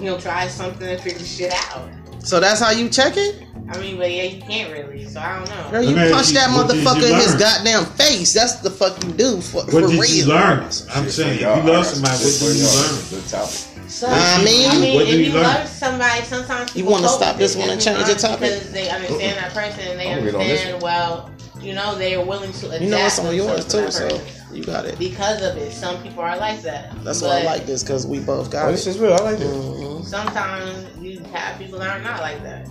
he'll 0.00 0.18
try 0.20 0.46
something 0.48 0.86
and 0.86 1.00
figure 1.00 1.18
shit 1.24 1.52
out. 1.52 1.88
So 2.20 2.38
that's 2.40 2.60
how 2.60 2.70
you 2.70 2.88
check 2.88 3.14
it? 3.16 3.42
I 3.70 3.78
mean, 3.78 3.96
but 3.96 4.10
yeah, 4.12 4.24
you 4.24 4.40
can't 4.42 4.70
really, 4.72 5.04
so 5.08 5.18
I 5.20 5.38
don't 5.38 5.48
know. 5.48 5.70
Girl, 5.70 5.82
you 5.82 5.96
Let 5.96 6.06
me 6.08 6.12
punch 6.12 6.28
that 6.30 6.50
you, 6.50 6.56
what 6.56 6.68
did 6.68 6.76
you 6.76 6.84
motherfucker 6.88 7.10
in 7.10 7.14
his 7.16 7.34
goddamn 7.34 7.84
face. 7.96 8.32
That's 8.34 8.56
the 8.56 8.70
fuck 8.70 9.02
you 9.04 9.12
do 9.12 9.40
for, 9.40 9.64
for 9.66 9.80
What 9.80 9.90
did 9.90 9.98
real. 10.00 10.10
you 10.10 10.26
learn? 10.26 10.60
I'm 10.60 10.68
Shit, 10.70 11.10
saying, 11.12 11.34
if 11.36 11.40
y'all, 11.40 11.56
you 11.56 11.62
I 11.62 11.66
love 11.66 11.84
got 11.84 11.86
somebody, 11.86 12.18
what 12.22 12.34
for 12.34 12.52
do 12.52 12.58
you 12.58 12.62
y'all. 12.62 12.76
learn? 12.76 13.10
Good 13.10 13.28
topic. 13.28 13.58
So, 13.88 14.06
I 14.10 14.44
mean- 14.44 14.70
I 14.70 14.78
mean, 14.78 14.94
What 14.94 15.08
if 15.08 15.14
you, 15.14 15.18
you 15.26 15.32
love 15.32 15.68
somebody, 15.68 16.22
sometimes 16.24 16.76
You 16.76 16.84
wanna 16.84 17.08
stop 17.08 17.34
with 17.34 17.38
this 17.38 17.56
it 17.56 17.58
one 17.60 17.70
and 17.70 17.80
change 17.80 18.06
the 18.06 18.14
topic? 18.14 18.40
Because 18.40 18.72
they 18.72 18.88
understand 18.90 19.36
that 19.38 19.52
person 19.54 19.80
and 19.88 19.98
they 20.00 20.12
I'm 20.12 20.18
gonna 20.20 20.32
get 20.32 20.40
understand, 20.40 20.82
well, 20.82 21.30
you 21.62 21.74
know, 21.74 21.94
they 21.96 22.14
are 22.14 22.24
willing 22.24 22.52
to 22.52 22.66
adapt. 22.68 22.82
You 22.82 22.90
know 22.90 23.06
it's 23.06 23.18
on 23.18 23.34
yours 23.34 23.66
too, 23.66 23.90
so 23.90 24.20
you 24.52 24.64
got 24.64 24.84
it. 24.84 24.98
Because 24.98 25.42
of 25.42 25.56
it, 25.56 25.72
some 25.72 26.02
people 26.02 26.22
are 26.22 26.36
like 26.36 26.60
that. 26.62 26.92
That's 27.04 27.20
but 27.20 27.28
why 27.28 27.40
I 27.40 27.42
like 27.44 27.66
this 27.66 27.82
because 27.82 28.06
we 28.06 28.20
both 28.20 28.48
Oh, 28.48 28.50
got 28.52 28.70
this 28.70 28.86
is 28.86 28.98
real. 28.98 29.14
I 29.14 29.18
like 29.18 29.38
this. 29.38 29.48
Mhm. 29.54 30.04
Sometimes 30.04 30.86
you 31.00 31.20
have 31.32 31.58
people 31.58 31.78
that 31.78 31.88
are 31.96 32.02
not 32.02 32.20
like 32.20 32.42
that. 32.42 32.68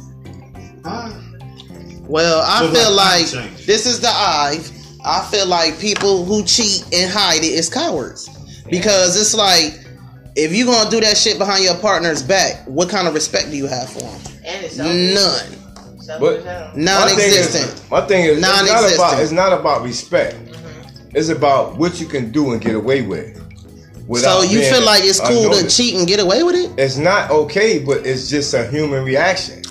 Huh? 0.86 1.12
Well, 2.08 2.42
I 2.46 2.60
So, 2.60 2.72
feel 2.74 2.92
like, 2.92 3.22
like 3.22 3.32
change. 3.32 3.66
this 3.66 3.86
is 3.86 4.00
the 4.02 4.10
I. 4.10 4.60
I 5.04 5.28
feel 5.32 5.48
like 5.48 5.80
people 5.80 6.26
who 6.26 6.44
cheat 6.44 6.84
and 6.94 7.12
hide 7.12 7.40
it 7.44 7.54
is 7.54 7.70
cowards 7.70 8.30
because 8.70 9.20
it's 9.20 9.34
like 9.34 9.80
if 10.36 10.54
you're 10.54 10.68
gonna 10.68 10.90
do 10.90 11.00
that 11.02 11.18
shit 11.18 11.38
behind 11.40 11.64
your 11.64 11.76
partner's 11.76 12.22
back, 12.22 12.64
what 12.68 12.90
kind 12.90 13.08
of 13.08 13.14
respect 13.14 13.50
do 13.50 13.58
you 13.58 13.66
have 13.68 13.90
for 13.90 14.04
him? 14.04 14.22
And 14.46 14.66
it's. 14.66 14.78
None, 14.78 15.58
Selfish 16.20 16.20
But- 16.20 16.38
as 16.40 16.46
hell. 16.46 16.62
My 16.62 16.72
thing 16.74 16.86
non-existent. 16.86 17.74
is, 17.74 17.82
my 17.92 18.02
thing 18.02 18.26
is, 18.26 18.32
it's 18.38 18.42
not 18.42 18.94
about. 18.96 19.20
It's 19.22 19.32
not 19.32 19.54
about 19.54 19.84
respect. 19.84 20.36
Mhm. 20.46 20.56
It's 21.16 21.30
about 21.30 21.78
what 21.78 22.00
you 22.00 22.06
can 22.08 22.32
do 22.32 22.52
and 22.52 22.62
get 22.62 22.76
away 22.76 23.02
with. 23.02 23.38
So 24.16 24.42
you 24.42 24.62
feel 24.62 24.84
like 24.84 25.04
it's 25.06 25.20
cool 25.22 25.52
to 25.52 25.68
cheat 25.70 25.96
and 25.96 26.06
get 26.08 26.20
away 26.20 26.44
with 26.44 26.56
it? 26.56 26.72
It's 26.78 26.98
not 26.98 27.32
okay, 27.32 27.80
but 27.80 28.06
it's 28.06 28.28
just 28.30 28.54
a 28.54 28.66
human 28.68 29.06
reaction. 29.06 29.62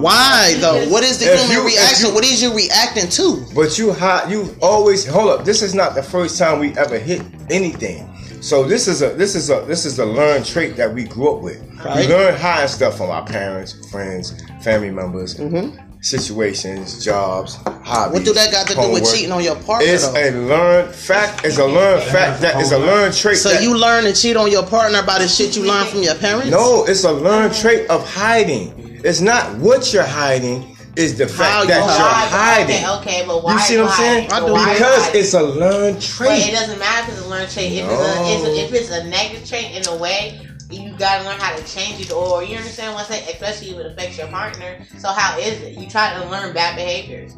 Why 0.00 0.54
though? 0.60 0.88
What 0.88 1.02
is 1.02 1.18
the 1.18 1.32
If 1.32 1.40
human 1.40 1.56
you- 1.58 1.66
reaction? 1.66 2.08
you- 2.08 2.14
what 2.14 2.24
is 2.24 2.42
you 2.42 2.52
reacting 2.54 3.08
to? 3.08 3.44
But 3.54 3.78
you 3.78 3.92
hide. 3.92 4.30
You 4.30 4.54
always 4.62 5.04
hold 5.06 5.30
up. 5.30 5.44
This 5.44 5.62
is 5.62 5.74
not 5.74 5.94
the 5.94 6.02
first 6.02 6.38
time 6.38 6.58
we 6.58 6.74
ever 6.76 6.98
hit 6.98 7.22
anything. 7.50 8.08
So 8.40 8.64
this 8.64 8.86
is 8.86 9.02
a 9.02 9.10
this 9.10 9.34
is 9.34 9.50
a 9.50 9.64
this 9.66 9.84
is 9.84 9.98
a 9.98 10.06
learned 10.06 10.44
trait 10.46 10.76
that 10.76 10.92
we 10.92 11.04
grew 11.04 11.34
up 11.36 11.42
with. 11.42 11.60
Right. 11.84 12.06
We 12.06 12.12
learn 12.12 12.34
hiding 12.38 12.68
stuff 12.68 12.96
from 12.96 13.10
our 13.10 13.24
parents, 13.24 13.74
friends, 13.90 14.34
family 14.62 14.90
members, 14.90 15.34
Mhm. 15.36 15.76
situations, 16.02 17.04
jobs, 17.04 17.58
hobbies. 17.82 18.12
What 18.14 18.24
do 18.24 18.32
that 18.34 18.52
got 18.52 18.66
to 18.68 18.74
do 18.74 18.90
with 18.92 19.12
cheating 19.12 19.32
on 19.32 19.42
your 19.42 19.56
partner? 19.56 19.88
It's 19.92 20.06
though? 20.06 20.16
a 20.16 20.30
learned 20.30 20.94
fact. 20.94 21.44
It's 21.44 21.58
a 21.58 21.64
learned 21.66 22.02
fact 22.04 22.40
that 22.42 22.60
is 22.60 22.72
a 22.72 22.78
learned 22.78 23.14
trait. 23.14 23.38
So 23.38 23.50
you 23.58 23.76
learn 23.76 24.04
to 24.04 24.12
cheat 24.12 24.36
on 24.36 24.50
your 24.50 24.62
partner 24.64 25.02
by 25.02 25.18
the 25.18 25.28
shit 25.28 25.56
you 25.56 25.64
learned 25.64 25.88
from 25.88 26.02
your 26.02 26.14
parents? 26.14 26.48
No, 26.50 26.84
it's 26.84 27.04
a 27.04 27.12
learned 27.12 27.54
trait 27.54 27.88
of 27.88 28.06
hiding. 28.08 29.00
It's 29.02 29.20
not 29.20 29.56
what 29.56 29.92
you're 29.92 30.02
hiding. 30.04 30.75
It's 30.96 31.12
the 31.14 31.28
fact 31.28 31.52
How 31.52 31.62
you 31.62 31.68
that 31.68 31.82
hide. 31.84 32.66
you're 32.66 32.72
hiding. 32.72 32.84
Okay, 33.02 33.18
okay, 33.18 33.26
but 33.26 33.44
why? 33.44 33.52
You 33.52 33.58
see 33.60 33.76
what 33.78 33.90
I'm 33.90 33.96
saying? 33.96 34.32
I 34.32 34.40
do. 34.46 34.52
Why 34.52 34.72
Because 34.72 35.14
it's 35.14 35.34
a 35.34 35.42
learned 35.42 35.96
But 36.18 36.38
it 36.38 36.52
doesn't 36.52 36.78
matter 36.78 37.12
if 37.12 37.18
it's 37.18 37.26
a 37.26 37.28
learned 37.28 37.50
trait. 37.50 37.72
If, 37.72 37.86
No. 37.86 37.92
it's 37.92 38.02
a, 38.02 38.32
it's 38.32 38.44
a, 38.44 38.64
if 38.64 38.80
it's 38.82 38.90
a 38.90 39.04
negative 39.04 39.46
trait 39.48 39.76
in 39.76 39.86
a 39.92 39.96
way, 39.96 40.40
you 40.70 40.92
gotta 40.96 41.24
learn 41.28 41.38
how 41.38 41.54
to 41.54 41.62
change 41.66 42.00
it. 42.00 42.10
Or 42.12 42.42
you 42.42 42.56
understand 42.56 42.94
what 42.94 43.04
I'm 43.04 43.12
saying? 43.12 43.28
Especially 43.28 43.70
if 43.70 43.78
it 43.78 43.86
affects 43.92 44.16
your 44.18 44.28
partner. 44.28 44.78
So 44.98 45.08
how 45.08 45.38
is 45.38 45.60
it? 45.60 45.74
You 45.78 45.86
try 45.88 46.14
to 46.18 46.28
learn 46.30 46.54
bad 46.54 46.76
behaviors. 46.76 47.32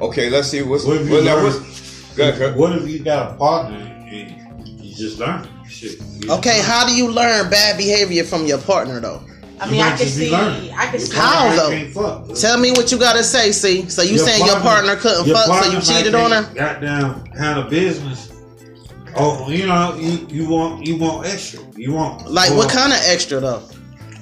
Okay, 0.00 0.28
let's 0.28 0.48
see 0.48 0.62
what's 0.62 0.84
What 0.84 1.00
if 1.00 1.06
you 1.06 1.12
well, 1.14 1.24
now 1.24 1.36
learn- 1.36 1.44
what's 1.44 1.96
Go 2.16 2.28
ahead, 2.28 2.56
What 2.56 2.72
if 2.74 2.88
you 2.88 2.98
got 3.00 3.32
a 3.32 3.34
partner 3.36 3.76
and 3.76 4.66
you 4.80 4.94
just 4.94 5.18
learn 5.18 5.46
shit? 5.68 6.00
Okay, 6.28 6.56
learn. 6.58 6.64
how 6.66 6.86
do 6.86 6.96
you 6.96 7.10
learn 7.12 7.50
bad 7.50 7.76
behavior 7.76 8.24
from 8.24 8.46
your 8.46 8.58
partner 8.58 8.98
though? 9.00 9.22
I 9.60 9.70
mean, 9.70 9.80
I 9.80 9.96
can 9.96 10.06
see. 10.06 10.30
learning. 10.30 10.70
I 10.76 10.86
can 10.86 11.00
see. 11.00 11.16
How, 11.16 11.50
You 11.50 11.56
though? 11.56 11.70
can't 11.70 11.92
fuck. 12.28 12.36
Tell 12.36 12.58
me 12.58 12.72
what 12.72 12.92
you 12.92 12.98
gotta 12.98 13.24
say, 13.24 13.52
see. 13.52 13.88
So 13.88 14.02
you 14.02 14.16
Your 14.16 14.26
saying 14.26 14.44
your 14.44 14.60
partner 14.60 14.96
couldn't 14.96 15.26
your 15.26 15.36
fuck, 15.36 15.64
so 15.64 15.70
you 15.72 15.80
cheated 15.80 16.14
on 16.14 16.30
her? 16.32 16.42
can't 16.42 16.54
Goddamn 16.54 17.24
handle 17.34 17.64
business. 17.64 18.32
Oh, 19.16 19.48
you 19.48 19.66
know, 19.66 19.96
you, 19.98 20.26
you 20.28 20.48
want 20.48 20.86
you 20.86 20.96
want 20.98 21.26
extra. 21.26 21.60
You 21.74 21.92
want 21.94 22.30
Like 22.30 22.50
more, 22.50 22.58
what 22.58 22.70
kind 22.70 22.92
of 22.92 22.98
extra 23.06 23.40
though? 23.40 23.62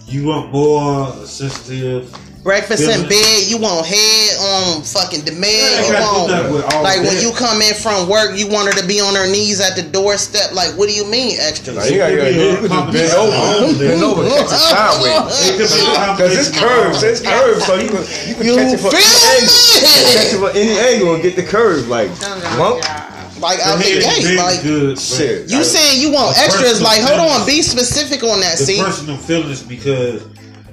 You 0.06 0.26
want 0.26 0.52
more 0.52 1.12
sensitive. 1.26 2.14
Breakfast 2.44 2.84
in 2.84 3.08
bed, 3.08 3.48
you 3.48 3.56
want 3.56 3.88
head 3.88 4.36
on 4.36 4.84
fucking 4.84 5.24
the 5.24 5.32
Yeah, 5.32 5.40
bed, 5.40 5.64
I 5.64 5.80
you 5.80 5.92
gotta 5.96 6.04
do 6.12 6.28
that 6.28 6.44
want 6.52 6.84
like 6.84 7.00
when 7.00 7.16
you 7.16 7.32
come 7.32 7.64
in 7.64 7.72
from 7.72 8.04
work, 8.04 8.36
you 8.36 8.44
want 8.52 8.68
her 8.68 8.76
to 8.76 8.84
be 8.86 9.00
on 9.00 9.16
her 9.16 9.24
knees 9.24 9.64
at 9.64 9.80
the 9.80 9.82
doorstep. 9.82 10.52
Like, 10.52 10.76
what 10.76 10.86
do 10.86 10.94
you 10.94 11.08
mean 11.08 11.40
extra? 11.40 11.72
Now, 11.72 11.88
you, 11.88 11.96
got, 11.96 12.12
you, 12.12 12.20
got, 12.20 12.28
you, 12.36 12.68
can 12.68 12.92
just 12.92 12.92
bend 12.92 13.16
over, 13.16 13.80
bend 13.80 14.02
over, 14.04 14.28
catch 14.28 14.44
it 14.44 14.60
sideways. 14.60 15.40
It 15.40 15.56
could 15.56 15.72
be 15.72 15.80
a 15.88 16.04
Because 16.14 16.32
it's 16.36 16.52
curves, 16.52 17.00
it's 17.02 17.22
curves, 17.24 17.64
so 17.64 17.74
you 17.80 17.88
can 17.88 18.04
you 18.28 18.34
can 18.36 18.44
You 18.44 18.54
catch 18.60 18.76
it 18.76 18.80
from 18.84 18.92
any 18.92 19.16
angle. 19.40 19.56
Catch 20.12 20.28
it 20.28 20.38
from 20.44 20.52
any 20.52 20.76
angle 20.76 21.14
and 21.16 21.22
get 21.24 21.36
the 21.40 21.48
curve 21.48 21.88
like 21.88 22.12
Oh, 22.20 22.40
my 22.44 22.56
lump. 22.60 22.84
God. 22.84 23.40
Like 23.40 23.58
out 23.64 23.80
the 23.80 24.04
head 24.04 24.20
gate, 24.22 24.36
like 24.36 24.62
good, 24.62 24.94
but 24.96 25.02
Shit. 25.02 25.50
you 25.50 25.64
saying 25.64 26.00
you 26.00 26.12
want 26.12 26.36
extras? 26.38 26.80
Like, 26.80 27.00
hold 27.02 27.18
on, 27.24 27.44
be 27.46 27.62
specific 27.62 28.22
on 28.22 28.40
that. 28.40 28.56
Scene 28.60 28.76
the 28.78 28.84
See, 28.84 28.84
personal 28.84 29.16
feelings 29.16 29.62
because 29.62 30.28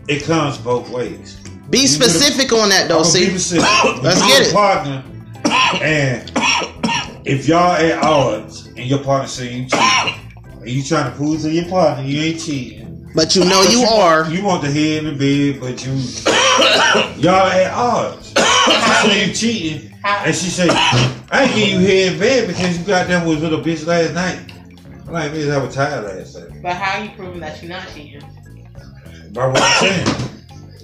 it 0.07 0.23
comes 0.23 0.57
both 0.59 0.89
ways. 0.89 1.40
Be 1.71 1.87
specific 1.87 2.51
on 2.53 2.69
that 2.69 2.87
though. 2.87 2.99
I'm 2.99 3.03
See, 3.05 3.29
be 3.31 3.37
specific. 3.37 3.63
Let's 4.03 4.21
get 4.27 4.47
it. 4.47 4.53
partner, 4.53 5.03
and 5.81 6.31
if 7.25 7.47
y'all 7.47 7.73
at 7.73 8.03
odds 8.03 8.67
and 8.67 8.79
your 8.85 8.99
partner 9.03 9.27
say 9.27 9.53
you 9.53 9.67
cheating, 9.67 10.15
and 10.59 10.69
you 10.69 10.83
trying 10.83 11.09
to 11.11 11.17
prove 11.17 11.41
to 11.41 11.51
your 11.51 11.65
partner 11.69 12.03
you 12.03 12.21
ain't 12.21 12.39
cheating, 12.41 13.09
but 13.15 13.35
you 13.35 13.43
know 13.45 13.63
but 13.63 13.71
you 13.71 13.81
want- 13.81 13.91
are. 14.27 14.29
You 14.31 14.43
want 14.43 14.61
the 14.61 14.71
head 14.71 15.03
in 15.05 15.17
the 15.17 15.51
bed, 15.53 15.61
but 15.61 15.85
you 15.85 15.93
y'all 17.21 17.47
at 17.47 17.71
odds. 17.73 18.33
She 18.35 19.09
say 19.09 19.27
you 19.27 19.33
cheating, 19.33 19.93
and 20.03 20.35
she 20.35 20.49
say 20.49 20.67
I 20.69 21.43
ain't 21.45 21.55
getting 21.55 21.79
you 21.81 21.87
head 21.87 22.13
in 22.13 22.19
bed 22.19 22.47
because 22.47 22.77
you 22.77 22.85
got 22.85 23.07
them 23.07 23.25
with 23.25 23.39
a 23.39 23.41
little 23.41 23.63
bitch 23.63 23.85
last 23.87 24.13
night. 24.13 24.51
I'm 25.07 25.13
like, 25.13 25.31
bitch, 25.31 25.51
I 25.51 25.57
was 25.63 25.73
tired 25.75 26.03
last 26.03 26.37
night. 26.37 26.61
But 26.61 26.73
how 26.75 26.99
are 26.99 27.05
you 27.05 27.11
proving 27.15 27.39
that 27.41 27.61
you're 27.61 27.69
not 27.69 27.87
cheating? 27.93 28.21
By 29.33 29.47
what 29.47 29.61
I'm 29.61 29.79
saying, 30.05 30.29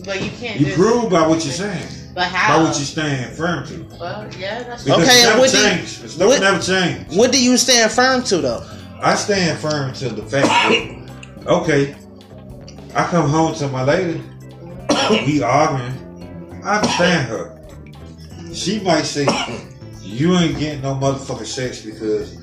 But 0.07 0.23
you 0.23 0.31
can't. 0.31 0.59
you 0.59 0.73
prove 0.73 1.11
by 1.11 1.27
what 1.27 1.43
you're 1.43 1.53
saying, 1.53 1.85
But 2.15 2.31
by 2.31 2.57
what 2.63 2.79
you 2.79 2.85
stand 2.85 3.35
firm 3.35 3.67
to. 3.67 3.85
Well, 3.99 4.27
yeah, 4.39 4.63
that's 4.63 4.83
Because 4.85 5.03
Okay, 5.03 5.21
it 5.21 5.25
never 5.25 5.39
what 5.39 5.51
do 5.51 5.57
you- 5.57 5.65
It's 5.65 6.17
never, 6.17 6.29
what- 6.31 6.41
never 6.41 6.59
changed. 6.63 7.15
What 7.17 7.31
do 7.33 7.43
you 7.43 7.57
stand 7.57 7.91
firm 7.91 8.23
to 8.23 8.37
though? 8.37 8.63
I 9.01 9.15
stand 9.15 9.59
firm 9.59 9.93
to 9.95 10.09
the 10.09 10.23
fact 10.23 10.47
that, 10.47 11.45
okay, 11.45 11.95
I 12.95 13.03
come 13.07 13.29
home 13.29 13.53
to 13.55 13.67
my 13.67 13.83
lady, 13.83 14.23
we 15.27 15.43
arguing, 15.43 16.61
I 16.63 16.77
understand 16.77 17.27
her. 17.27 17.53
She 18.53 18.79
might 18.79 19.03
say, 19.03 19.27
you 20.01 20.33
ain't 20.37 20.57
getting 20.57 20.81
no 20.81 20.95
motherfucking 20.95 21.45
sex 21.45 21.81
because 21.81 22.37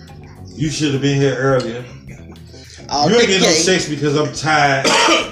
you 0.54 0.68
should 0.70 0.92
have 0.92 1.02
been 1.02 1.18
here 1.20 1.34
earlier. 1.34 1.84
Oh, 2.90 3.08
you 3.08 3.16
ain't 3.16 3.26
getting 3.26 3.40
no 3.42 3.48
sex 3.54 3.88
because 3.88 4.16
I'm 4.16 4.32
tired. 4.34 5.30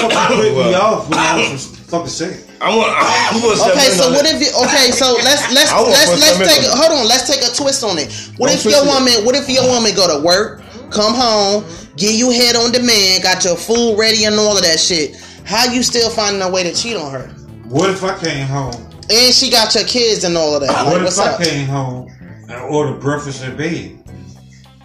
Fucking 0.00 0.36
put 0.36 0.44
me 0.50 0.54
Well. 0.56 0.80
off 0.80 1.08
when 1.10 1.18
I 1.18 1.50
was 1.52 1.66
fucking 1.90 2.08
sex. 2.08 2.46
I 2.60 2.74
want. 2.74 2.88
I 2.90 3.30
want 3.44 3.58
to 3.58 3.70
Okay, 3.72 3.90
so 3.92 4.10
what 4.12 4.24
if 4.26 4.40
you? 4.40 4.48
Okay, 4.64 4.90
so 4.90 5.12
let's 5.22 5.44
let's 5.56 5.70
let's 5.72 6.08
let's 6.16 6.38
take. 6.38 6.64
amendment. 6.64 6.74
Hold 6.80 6.92
on, 7.00 7.08
let's 7.08 7.26
take 7.28 7.42
a 7.44 7.52
twist 7.54 7.84
on 7.84 7.98
it. 7.98 8.08
What 8.38 8.48
Don't 8.48 8.56
if 8.58 8.64
your 8.64 8.80
twist 8.80 8.86
it. 8.86 8.94
woman? 8.94 9.14
What 9.26 9.34
if 9.36 9.48
your 9.48 9.66
woman 9.68 9.92
go 9.94 10.06
to 10.08 10.24
work, 10.24 10.62
come 10.90 11.12
home, 11.14 11.64
get 11.96 12.14
you 12.14 12.30
head 12.30 12.56
on 12.56 12.72
demand, 12.72 13.22
got 13.22 13.44
your 13.44 13.56
food 13.56 13.98
ready 13.98 14.24
and 14.24 14.36
all 14.36 14.56
of 14.56 14.62
that 14.64 14.80
shit? 14.80 15.16
How 15.44 15.66
you 15.70 15.82
still 15.82 16.08
finding 16.08 16.40
a 16.40 16.48
way 16.50 16.62
to 16.64 16.72
cheat 16.74 16.96
on 16.96 17.12
her? 17.12 17.28
What 17.68 17.90
if 17.90 18.02
I 18.02 18.16
came 18.18 18.46
home? 18.46 18.80
And 19.10 19.34
she 19.34 19.50
got 19.50 19.74
your 19.74 19.84
kids 19.84 20.24
and 20.24 20.36
all 20.36 20.54
of 20.54 20.62
that. 20.62 20.72
Like, 20.72 20.86
What 20.86 21.02
if 21.04 21.18
I 21.18 21.32
up? 21.36 21.42
came 21.42 21.66
home 21.66 22.08
and 22.48 22.52
ordered 22.72 23.00
breakfast 23.00 23.44
in 23.44 23.56
bed? 23.56 24.00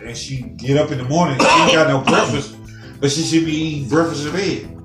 And 0.03 0.17
she 0.17 0.41
get 0.57 0.75
up 0.77 0.91
in 0.91 0.97
the 0.97 1.03
morning, 1.05 1.39
she 1.39 1.45
ain't 1.45 1.71
got 1.73 1.87
no 1.87 2.01
breakfast, 2.01 2.55
but 2.99 3.11
she 3.11 3.21
should 3.21 3.45
be 3.45 3.53
eating 3.53 3.89
breakfast 3.89 4.25
in 4.25 4.31
bed. 4.33 4.75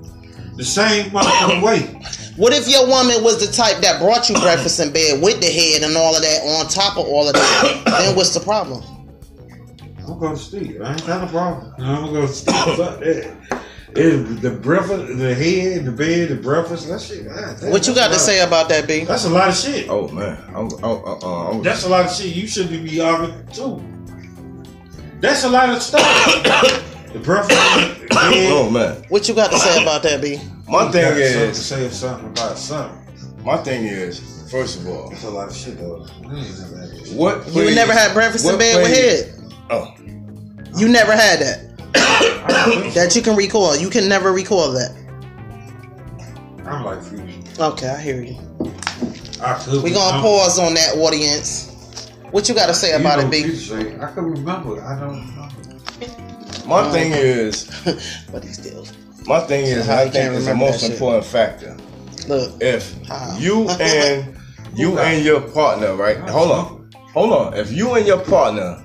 The 0.57 0.65
same 0.65 1.11
motherfucking 1.11 1.63
way. 1.63 2.01
What 2.37 2.53
if 2.53 2.69
your 2.69 2.89
woman 2.89 3.23
was 3.23 3.39
the 3.39 3.53
type 3.53 3.81
that 3.83 4.01
brought 4.01 4.29
you 4.29 4.35
breakfast 4.35 4.81
in 4.81 4.93
bed 4.93 5.23
with 5.23 5.41
the 5.41 5.47
head 5.47 5.83
and 5.85 5.97
all 5.97 6.17
of 6.17 6.23
that 6.23 6.41
on 6.43 6.67
top 6.69 6.99
of 6.99 7.07
all 7.07 7.29
of 7.29 7.35
that? 7.35 7.83
then 7.87 8.17
what's 8.17 8.35
the 8.35 8.41
problem? 8.41 8.83
I'm 9.99 10.19
gonna 10.19 10.37
sleep. 10.37 10.81
I 10.81 10.91
ain't 10.95 11.07
got 11.07 11.23
a 11.23 11.31
problem. 11.31 11.73
I'm 11.79 12.13
gonna 12.13 12.27
sleep. 12.27 12.57
Fuck 12.57 12.99
that. 12.99 13.63
It, 13.97 14.43
the 14.43 14.51
breakfast, 14.51 15.17
the 15.17 15.33
head, 15.33 15.85
the 15.85 15.93
bed, 15.93 16.31
the 16.31 16.35
breakfast. 16.35 16.89
That 16.89 17.01
shit. 17.01 17.25
God, 17.29 17.57
damn, 17.61 17.71
What 17.71 17.87
you 17.87 17.95
got 17.95 18.07
to 18.09 18.15
lot- 18.15 18.21
say 18.21 18.41
about 18.41 18.69
that, 18.71 18.89
B? 18.89 19.05
That's 19.05 19.27
a 19.27 19.31
lot 19.31 19.51
of 19.51 19.57
shit. 19.57 19.89
Oh 19.89 20.09
man, 20.09 20.37
I'm, 20.49 20.67
I'm, 20.79 20.85
uh, 20.85 20.89
uh, 20.89 21.51
I'm, 21.51 21.57
I'm, 21.59 21.63
That's 21.63 21.85
a 21.85 21.89
lot 21.89 22.05
of 22.07 22.11
shit. 22.13 22.35
You 22.35 22.49
should 22.49 22.69
be 22.69 23.01
arguing 23.01 23.47
too. 23.53 23.81
That's 25.21 25.45
a 25.45 25.49
lot 25.49 25.69
of 25.69 25.81
stuff. 25.81 26.91
the 27.15 27.21
breakfast, 27.21 27.59
oh 28.13 28.69
man. 28.71 29.03
What 29.09 29.27
you 29.29 29.35
got 29.35 29.51
to 29.51 29.59
say 29.59 29.83
about 29.83 30.03
that, 30.03 30.21
B? 30.21 30.39
My 30.69 30.85
You 30.87 30.93
thing 30.93 31.03
got 31.03 31.15
something 31.15 31.17
to 31.17 31.49
is, 31.49 31.65
say 31.67 31.89
something 31.89 32.29
about 32.29 32.59
something. 32.59 33.45
my 33.45 33.57
thing 33.59 33.85
is, 33.87 34.49
first 34.51 34.81
of 34.81 34.89
all, 34.89 35.09
That's 35.11 35.25
a 35.25 35.31
lot 35.31 35.49
of 35.49 35.55
shit 35.57 35.79
though. 35.79 36.07
I 36.07 36.35
ain't 36.35 36.59
never 36.59 36.77
had 36.77 36.89
that 36.91 37.07
shit. 37.07 37.17
what 37.17 37.47
You 37.55 37.75
never 37.75 37.93
had 37.93 38.13
breakfast 38.15 38.45
in 38.45 38.51
what 38.53 38.59
bed 38.59 38.77
with 38.83 38.93
plays- 38.93 39.25
head. 39.25 39.53
Oh, 39.71 39.95
You 40.77 40.89
never 40.89 41.13
had 41.13 41.39
that. 41.41 41.71
I 41.97 42.65
don't 42.67 42.81
think 42.83 42.95
so. 42.95 43.01
That 43.01 43.15
you 43.17 43.23
can 43.23 43.37
recall. 43.37 43.77
You 43.77 43.89
can 43.91 44.09
never 44.09 44.33
recall 44.33 44.73
that. 44.73 44.95
I'm 46.67 46.85
like 46.85 47.01
you. 47.13 47.23
Okay, 47.59 47.89
I 47.89 48.01
hear 48.01 48.23
you. 48.23 48.37
I 49.43 49.55
could. 49.55 49.83
We 49.83 49.91
gonna 49.93 50.17
I'm- 50.17 50.23
pause 50.23 50.59
on 50.59 50.75
that 50.75 50.97
audience. 50.97 51.71
What 52.31 52.49
you 52.49 52.55
got 52.55 52.67
to 52.67 52.75
say 52.75 52.91
you 52.91 52.97
about 53.01 53.21
know 53.21 53.27
it, 53.27 53.31
B? 53.31 53.41
what 53.43 53.51
you 53.51 53.57
say. 53.57 53.97
I 54.01 54.11
can 54.13 54.25
remember. 54.25 54.83
I 54.83 54.99
don't 54.99 55.37
know. 55.37 55.49
Um, 56.65 56.69
my 56.71 56.93
thing 56.93 57.13
is, 57.13 57.65
but 58.33 58.45
he 58.45 58.53
still 58.53 58.87
my 59.27 59.41
thing 59.41 59.65
is, 59.65 59.87
How 59.87 59.95
I 59.97 60.03
think 60.03 60.15
can't 60.15 60.35
is 60.35 60.47
the 60.47 60.55
most 60.55 60.81
that 60.81 60.87
shit? 60.89 60.93
important 60.93 61.25
factor. 61.25 61.77
look. 62.29 62.63
If 62.63 63.07
How? 63.07 63.37
you 63.39 63.69
and 63.81 64.37
you 64.77 64.91
Who 64.93 64.99
and 64.99 65.25
your 65.25 65.41
partner, 65.41 65.95
right? 65.95 66.19
Hold 66.29 66.51
on, 66.53 66.91
hold 67.13 67.33
on. 67.33 67.55
If 67.55 67.73
you 67.73 67.95
and 67.95 68.07
your 68.07 68.21
partner 68.21 68.85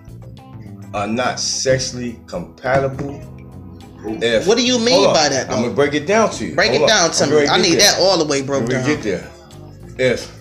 are 0.93 1.07
not 1.07 1.39
sexually 1.39 2.19
compatible, 2.27 3.21
if 4.21 4.47
What 4.47 4.57
do 4.57 4.65
you 4.65 4.79
mean 4.79 4.95
hold 4.95 5.07
on, 5.07 5.13
by 5.13 5.29
that, 5.29 5.49
I'm 5.51 5.63
gonna 5.63 5.73
break 5.73 5.93
it 5.93 6.05
down 6.05 6.29
to 6.31 6.45
you. 6.45 6.55
Break 6.55 6.71
Hold 6.71 6.81
it 6.81 6.83
on. 6.83 6.89
down 6.89 7.11
to 7.11 7.23
I'm 7.25 7.29
me. 7.31 7.47
I 7.47 7.57
need 7.61 7.73
there. 7.79 7.91
that 7.91 7.99
all 7.99 8.17
the 8.17 8.25
way 8.25 8.41
broke 8.41 8.61
When 8.61 8.67
we 8.69 8.73
down. 8.75 8.85
get 8.85 9.03
there, 9.03 9.29
if 9.97 10.31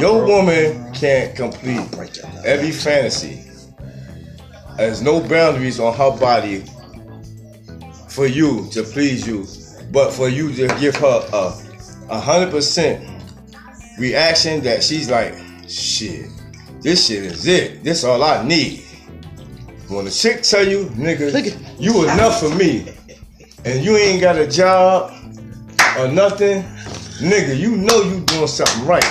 your 0.00 0.24
woman 0.26 0.92
can't 0.94 1.36
complete 1.36 1.88
Break 1.92 2.12
that 2.14 2.22
down. 2.34 2.42
every 2.46 2.72
fantasy, 2.72 3.44
there's 4.76 5.00
no 5.00 5.20
boundaries 5.20 5.78
on 5.78 5.94
her 5.94 6.10
body 6.18 6.64
for 8.14 8.26
you 8.26 8.68
to 8.70 8.84
please 8.84 9.26
you, 9.26 9.44
but 9.90 10.12
for 10.12 10.28
you 10.28 10.52
to 10.54 10.68
give 10.78 10.94
her 10.96 11.28
a 11.32 11.64
a 12.10 12.20
hundred 12.20 12.50
percent 12.50 13.04
reaction 13.98 14.62
that 14.62 14.84
she's 14.84 15.10
like, 15.10 15.34
shit, 15.68 16.26
this 16.80 17.06
shit 17.06 17.24
is 17.24 17.46
it. 17.46 17.82
This 17.82 18.04
all 18.04 18.22
I 18.22 18.46
need. 18.46 18.84
When 19.88 20.06
a 20.06 20.10
chick 20.10 20.42
tell 20.42 20.66
you, 20.66 20.86
nigga, 20.90 21.80
you 21.80 22.04
enough 22.04 22.40
for 22.40 22.54
me, 22.54 22.94
and 23.64 23.84
you 23.84 23.96
ain't 23.96 24.20
got 24.20 24.36
a 24.36 24.46
job 24.46 25.10
or 25.98 26.08
nothing, 26.08 26.62
nigga, 27.20 27.58
you 27.58 27.76
know 27.76 28.02
you 28.02 28.20
doing 28.20 28.46
something 28.46 28.86
right, 28.86 29.04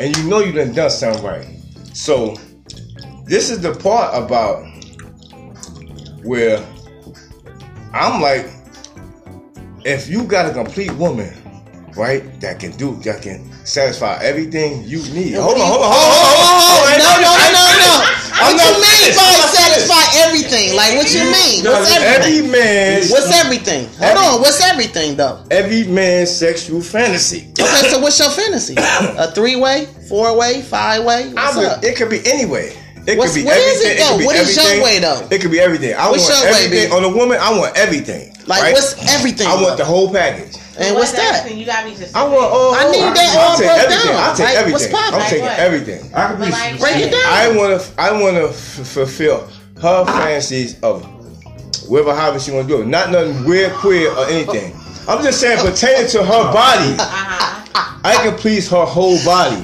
and 0.00 0.16
you 0.16 0.24
know 0.28 0.40
you 0.40 0.52
done 0.52 0.72
done 0.72 0.90
something 0.90 1.24
right. 1.24 1.46
So 1.92 2.36
this 3.24 3.50
is 3.50 3.60
the 3.60 3.74
part 3.74 4.14
about 4.14 4.64
where 6.24 6.64
I'm 7.92 8.20
like, 8.22 8.46
if 9.84 10.08
you 10.08 10.24
got 10.24 10.46
a 10.50 10.52
complete 10.54 10.92
woman, 10.92 11.34
right, 11.96 12.22
that 12.40 12.58
can 12.60 12.72
do, 12.76 12.96
that 13.02 13.22
can 13.22 13.50
satisfy 13.66 14.18
everything 14.22 14.82
you 14.84 14.98
need. 15.12 15.34
Hold 15.34 15.58
on, 15.58 15.66
hold 15.66 15.82
on, 15.82 15.92
hold 15.92 16.12
on, 16.12 16.24
hold 16.24 16.40
on, 16.40 16.60
hold 16.62 16.88
on. 16.88 16.98
No, 16.98 17.12
no, 17.20 17.32
no, 17.36 17.52
no, 17.52 17.64
no. 17.78 18.18
What 18.42 18.52
you 18.58 18.74
mean 18.74 19.14
by 19.14 19.28
satisfy 19.52 20.02
everything? 20.24 20.74
Like 20.74 20.96
what 20.96 21.12
you 21.14 21.20
mean? 21.20 21.62
What's 21.64 21.94
Every 21.94 22.08
everything? 22.40 22.50
man, 22.50 23.02
What's 23.10 23.30
everything? 23.44 23.88
Hold 23.98 24.18
on. 24.18 24.40
What's 24.40 24.60
everything 24.64 25.16
though? 25.16 25.44
every 25.50 25.84
man's 25.84 26.30
sexual 26.30 26.80
fantasy. 26.80 27.48
Okay, 27.52 27.88
so 27.90 28.00
what's 28.00 28.18
your 28.18 28.30
fantasy? 28.30 28.74
A 28.78 29.30
three 29.30 29.54
way, 29.56 29.86
four 30.08 30.36
way, 30.36 30.62
five 30.62 31.04
way? 31.04 31.28
What's 31.32 31.56
I'm- 31.56 31.66
up? 31.78 31.84
it 31.84 31.96
could 31.96 32.10
be 32.10 32.20
anyway. 32.26 32.76
It 33.06 33.18
What's- 33.18 33.32
could 33.34 33.40
be 33.40 33.44
what 33.46 33.56
is 33.56 33.82
everything. 33.82 33.90
it, 33.90 33.98
though? 34.00 34.08
could 34.12 34.18
be 34.20 34.26
What 34.26 34.36
is 34.36 34.56
your 34.56 34.64
everything. 34.64 34.82
way, 34.84 34.98
though? 35.00 35.26
It 35.30 35.40
could 35.40 35.50
be 35.50 35.60
everything. 35.60 35.94
I 35.94 36.08
What's 36.10 36.28
want 36.28 36.44
your 36.44 36.70
way, 36.70 36.90
on 36.90 37.04
a 37.04 37.08
woman. 37.08 37.38
I 37.40 37.50
want 37.58 37.76
everything. 37.76 38.36
Like 38.46 38.62
right? 38.62 38.72
what's 38.74 38.94
everything? 39.14 39.46
I 39.46 39.54
want 39.60 39.76
the 39.78 39.84
whole 39.84 40.12
package. 40.12 40.56
And 40.78 40.94
what's 40.96 41.12
that? 41.12 41.46
You 41.54 41.66
got 41.66 41.84
me 41.84 41.94
just. 41.94 42.14
I 42.16 42.22
want 42.24 42.34
all. 42.50 42.74
I 42.74 42.90
need 42.90 43.00
that 43.14 43.36
all 43.38 43.58
take 43.58 43.66
broke 43.68 43.78
everything. 43.78 44.12
down. 44.12 44.22
I'll 44.22 44.34
take 44.36 44.46
Like, 44.54 44.72
what's 44.72 44.84
everything. 44.84 44.96
I'm 44.96 45.12
poppin'? 45.12 45.28
taking 45.30 45.44
what? 45.44 45.58
everything. 45.58 46.00
I 46.14 46.26
could 46.28 46.38
be 46.38 46.44
But 46.44 46.52
like- 46.52 46.80
Break 46.80 46.96
it 46.96 47.10
down. 47.10 47.22
I 47.26 47.48
want 47.56 47.80
to. 47.82 48.00
I 48.00 48.12
want 48.22 48.36
to 48.36 48.48
f- 48.48 48.86
fulfill 48.88 49.48
her 49.82 50.04
fantasies 50.06 50.76
of 50.82 51.04
whatever 51.88 52.14
however 52.14 52.40
she 52.40 52.50
want 52.52 52.68
to 52.68 52.76
do. 52.78 52.84
Not 52.84 53.10
nothing 53.10 53.44
weird, 53.44 53.72
queer, 53.74 54.10
or 54.12 54.26
anything. 54.28 54.74
I'm 55.08 55.22
just 55.22 55.40
saying 55.40 55.58
pertaining 55.58 56.08
to 56.10 56.24
her 56.24 56.52
body. 56.52 56.96
Uh. 56.98 57.58
I 58.04 58.14
can 58.22 58.34
please 58.36 58.68
her 58.70 58.84
whole 58.84 59.22
body, 59.24 59.62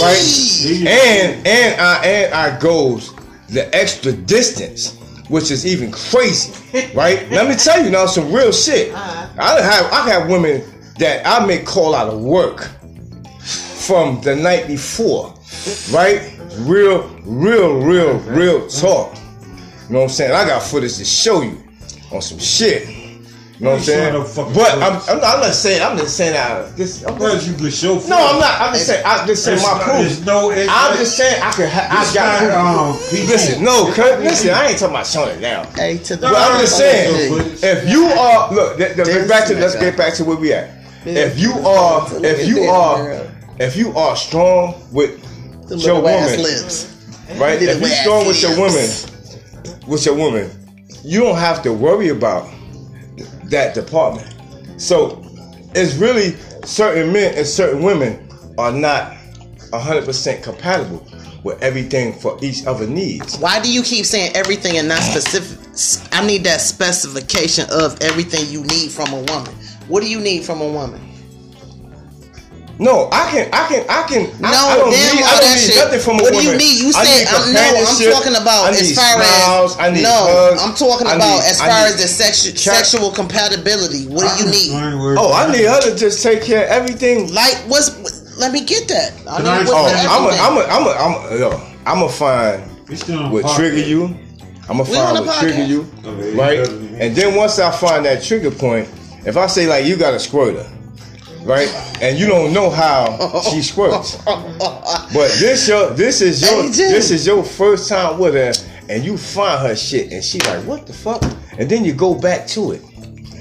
right? 0.00 0.86
And 0.86 1.46
and 1.46 1.80
I 1.80 2.04
and 2.04 2.34
I 2.34 2.58
goes 2.58 3.14
the 3.48 3.74
extra 3.74 4.12
distance, 4.12 4.96
which 5.28 5.50
is 5.50 5.66
even 5.66 5.90
crazy, 5.90 6.52
right? 6.94 7.30
Let 7.30 7.48
me 7.48 7.54
tell 7.54 7.82
you 7.82 7.90
now 7.90 8.06
some 8.06 8.32
real 8.32 8.52
shit. 8.52 8.92
Uh-huh. 8.92 9.28
I 9.38 9.60
have 9.60 9.92
I 9.92 10.10
have 10.10 10.28
women 10.30 10.62
that 10.98 11.26
I 11.26 11.44
may 11.46 11.62
call 11.62 11.94
out 11.94 12.08
of 12.08 12.20
work 12.20 12.70
from 13.40 14.20
the 14.20 14.36
night 14.36 14.66
before, 14.66 15.34
right? 15.90 16.34
Real, 16.58 17.08
real, 17.24 17.78
real, 17.80 18.18
real 18.18 18.68
talk. 18.68 19.16
You 19.16 19.94
know 19.94 20.00
what 20.00 20.04
I'm 20.04 20.08
saying? 20.10 20.32
I 20.32 20.44
got 20.44 20.62
footage 20.62 20.96
to 20.98 21.04
show 21.04 21.40
you 21.42 21.62
on 22.12 22.20
some 22.20 22.38
shit. 22.38 22.97
You 23.58 23.64
know 23.64 23.70
what 23.72 23.78
I'm 23.78 23.84
saying? 23.84 24.12
no 24.14 24.52
But 24.54 24.72
I'm. 24.74 24.82
I'm, 24.82 25.18
not, 25.18 25.34
I'm 25.34 25.40
not 25.40 25.52
saying 25.52 25.82
I'm 25.82 25.98
just 25.98 26.16
saying 26.16 26.36
out 26.36 26.76
this. 26.76 27.04
I'm 27.04 27.18
But 27.18 27.44
you 27.44 27.54
could 27.54 27.72
show. 27.72 27.94
no, 28.06 28.14
I'm 28.16 28.38
not. 28.38 28.60
I'm 28.60 28.72
just 28.72 28.86
saying. 28.86 29.02
I'm 29.04 29.26
just 29.26 29.44
saying 29.44 29.60
my 29.62 29.82
proof. 29.82 29.96
There's 29.98 30.24
no. 30.24 30.52
I'm 30.52 30.66
like- 30.68 30.98
just 31.00 31.16
saying 31.16 31.42
I 31.42 31.50
could. 31.50 31.68
Ha- 31.68 31.88
I 31.90 32.14
got. 32.14 32.42
not, 32.48 32.98
proof. 32.98 33.20
um, 33.20 33.28
listen, 33.28 33.64
no, 33.64 33.92
Kurt. 33.92 34.20
Listen, 34.20 34.50
I 34.50 34.68
ain't 34.68 34.78
talking 34.78 34.94
about 34.94 35.06
showing 35.08 35.38
it 35.38 35.40
now. 35.40 35.64
Hey, 35.74 35.98
to 35.98 36.14
the 36.14 36.28
But 36.28 36.36
I'm 36.36 36.60
just 36.60 36.78
saying, 36.78 37.32
if 37.60 37.90
you 37.90 38.04
are 38.06 38.54
look, 38.54 38.76
th- 38.78 38.94
th- 38.94 39.06
This 39.08 39.28
back 39.28 39.48
to 39.48 39.54
let's 39.54 39.74
get 39.74 39.96
back 39.96 40.14
to 40.14 40.24
where 40.24 40.36
we 40.36 40.52
at. 40.52 40.70
If 41.04 41.36
you 41.40 41.52
are, 41.54 42.06
if 42.24 42.46
you 42.46 42.62
are, 42.62 43.26
if 43.58 43.76
you 43.76 43.90
are 43.96 44.14
strong 44.14 44.80
with 44.92 45.20
the 45.68 45.76
your 45.78 45.96
woman, 45.96 46.40
lips. 46.40 46.94
right? 47.38 47.60
If 47.60 47.80
you're 47.80 47.88
strong 47.90 48.24
with 48.28 48.40
your 48.40 48.56
woman, 48.56 48.88
with 49.88 50.06
your 50.06 50.14
woman, 50.14 50.48
you 51.02 51.20
don't 51.24 51.38
have 51.38 51.60
to 51.64 51.72
worry 51.72 52.10
about 52.10 52.48
that 53.48 53.74
department. 53.74 54.34
So 54.80 55.22
it's 55.74 55.94
really 55.96 56.32
certain 56.64 57.12
men 57.12 57.34
and 57.36 57.46
certain 57.46 57.82
women 57.82 58.28
are 58.58 58.72
not 58.72 59.12
100% 59.72 60.42
compatible 60.42 61.06
with 61.44 61.62
everything 61.62 62.12
for 62.12 62.38
each 62.42 62.66
other 62.66 62.86
needs. 62.86 63.38
Why 63.38 63.60
do 63.60 63.72
you 63.72 63.82
keep 63.82 64.04
saying 64.04 64.34
everything 64.34 64.76
and 64.78 64.88
not 64.88 65.02
specific? 65.02 65.58
I 66.12 66.26
need 66.26 66.44
that 66.44 66.60
specification 66.60 67.66
of 67.70 68.00
everything 68.00 68.48
you 68.48 68.64
need 68.64 68.90
from 68.90 69.12
a 69.12 69.20
woman. 69.32 69.52
What 69.86 70.02
do 70.02 70.10
you 70.10 70.20
need 70.20 70.44
from 70.44 70.60
a 70.60 70.68
woman? 70.68 71.07
No, 72.78 73.10
I 73.10 73.26
can, 73.30 73.50
I 73.52 73.66
can, 73.66 73.82
I 73.90 74.02
can. 74.06 74.22
No, 74.38 74.46
I, 74.46 74.54
I 74.54 74.76
don't 74.78 74.90
damn 74.94 75.16
need, 75.16 75.22
all 75.26 75.28
I 75.28 75.40
don't 75.42 75.50
that 75.50 75.58
need 75.58 75.66
shit. 75.66 75.82
nothing 75.82 75.98
from 75.98 76.14
a 76.18 76.22
what 76.22 76.30
do 76.30 76.42
you 76.46 76.54
need? 76.54 76.78
You 76.78 76.94
I 76.94 77.02
said 77.02 77.26
need 77.26 77.26
I'm, 77.26 77.50
no. 77.50 77.66
I'm 77.82 77.98
talking 78.14 78.36
about 78.38 78.62
I 78.70 78.70
as 78.78 78.94
far 78.94 79.18
smiles. 79.18 79.70
as 79.74 79.80
I 79.82 79.90
need 79.90 80.02
no. 80.06 80.14
hugs. 80.14 80.62
I'm 80.62 80.74
talking 80.78 81.06
I 81.10 81.14
about 81.18 81.42
need- 81.42 81.50
as 81.50 81.58
far 81.58 81.84
as 81.90 81.96
the 81.98 82.06
sexu- 82.06 82.54
chat. 82.54 82.86
sexual 82.86 83.10
compatibility. 83.10 84.06
What 84.06 84.30
do 84.30 84.44
you 84.44 84.50
need? 84.54 84.70
Oh, 84.70 84.78
I 84.78 84.90
ain't 84.94 84.98
worried 85.02 85.18
Oh, 85.18 85.32
I 85.34 85.50
need 85.50 85.66
her 85.66 85.80
to 85.90 85.96
just 85.98 86.22
take 86.22 86.42
care 86.46 86.64
of 86.64 86.70
everything. 86.70 87.34
Like 87.34 87.56
what's? 87.66 87.90
Let 88.38 88.52
me 88.52 88.62
get 88.64 88.86
that. 88.86 89.10
I 89.26 89.36
Can 89.42 89.46
I- 89.46 89.58
need 89.58 89.70
Oh, 89.70 89.82
what's 89.82 90.06
I'm 90.06 90.22
a, 90.22 90.30
everything. 90.30 90.46
I'm 90.46 90.54
a, 90.54 90.62
I'm 90.70 90.86
a, 90.86 90.92
I'm 90.94 91.32
a, 91.34 91.38
yo, 91.42 91.50
I'm 91.84 92.02
a 92.06 92.08
find 92.08 92.62
We 92.88 92.94
what 93.34 93.56
trigger 93.56 93.82
you. 93.82 94.14
I'm 94.70 94.78
gonna 94.78 94.84
find 94.84 95.16
the 95.18 95.22
what 95.26 95.40
trigger 95.40 95.64
you, 95.64 95.82
right? 96.38 96.62
better 96.62 96.66
than 96.68 96.92
me. 96.92 97.00
And 97.00 97.16
then 97.16 97.34
once 97.34 97.58
I 97.58 97.72
find 97.72 98.04
that 98.04 98.22
trigger 98.22 98.50
point, 98.52 98.88
if 99.26 99.36
I 99.36 99.48
say 99.48 99.66
like 99.66 99.84
you 99.86 99.96
got 99.96 100.14
a 100.14 100.20
squirter, 100.20 100.64
right, 101.48 102.02
and 102.02 102.18
you 102.18 102.26
don't 102.26 102.52
know 102.52 102.70
how 102.70 103.40
she 103.50 103.62
squirts, 103.72 104.16
but 104.24 105.30
this 105.38 105.66
your 105.66 105.90
this 105.90 106.20
is 106.20 106.42
your 106.42 106.62
Jim. 106.64 106.92
this 106.92 107.10
is 107.10 107.26
your 107.26 107.42
first 107.42 107.88
time 107.88 108.18
with 108.18 108.34
her, 108.34 108.52
and 108.88 109.04
you 109.04 109.16
find 109.16 109.66
her 109.66 109.74
shit, 109.74 110.12
and 110.12 110.22
she 110.22 110.38
like 110.40 110.64
what 110.64 110.86
the 110.86 110.92
fuck, 110.92 111.22
and 111.58 111.68
then 111.68 111.84
you 111.84 111.92
go 111.92 112.14
back 112.14 112.46
to 112.48 112.72
it, 112.72 112.82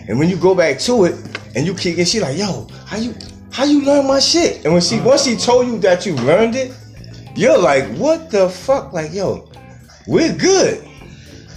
and 0.08 0.18
when 0.18 0.30
you 0.30 0.38
go 0.38 0.56
back 0.56 0.80
to 0.80 1.06
it, 1.06 1.16
and 1.56 1.66
you 1.66 1.74
kick 1.74 1.98
it, 1.98 2.08
she 2.08 2.20
like 2.20 2.38
yo, 2.38 2.68
how 2.86 2.98
you 2.98 3.14
how 3.52 3.66
you 3.66 3.84
learn 3.84 4.08
my 4.08 4.20
shit, 4.20 4.64
and 4.64 4.74
when 4.74 4.82
she 4.82 4.96
uh-huh. 4.96 5.10
once 5.10 5.24
she 5.26 5.36
told 5.36 5.68
you 5.68 5.78
that 5.80 6.06
you 6.06 6.16
learned 6.16 6.56
it, 6.56 6.74
you're 7.36 7.58
like 7.58 7.86
what 7.98 8.32
the 8.32 8.50
fuck, 8.50 8.94
like 8.94 9.14
yo, 9.14 9.50
we're 10.08 10.34
good. 10.34 10.87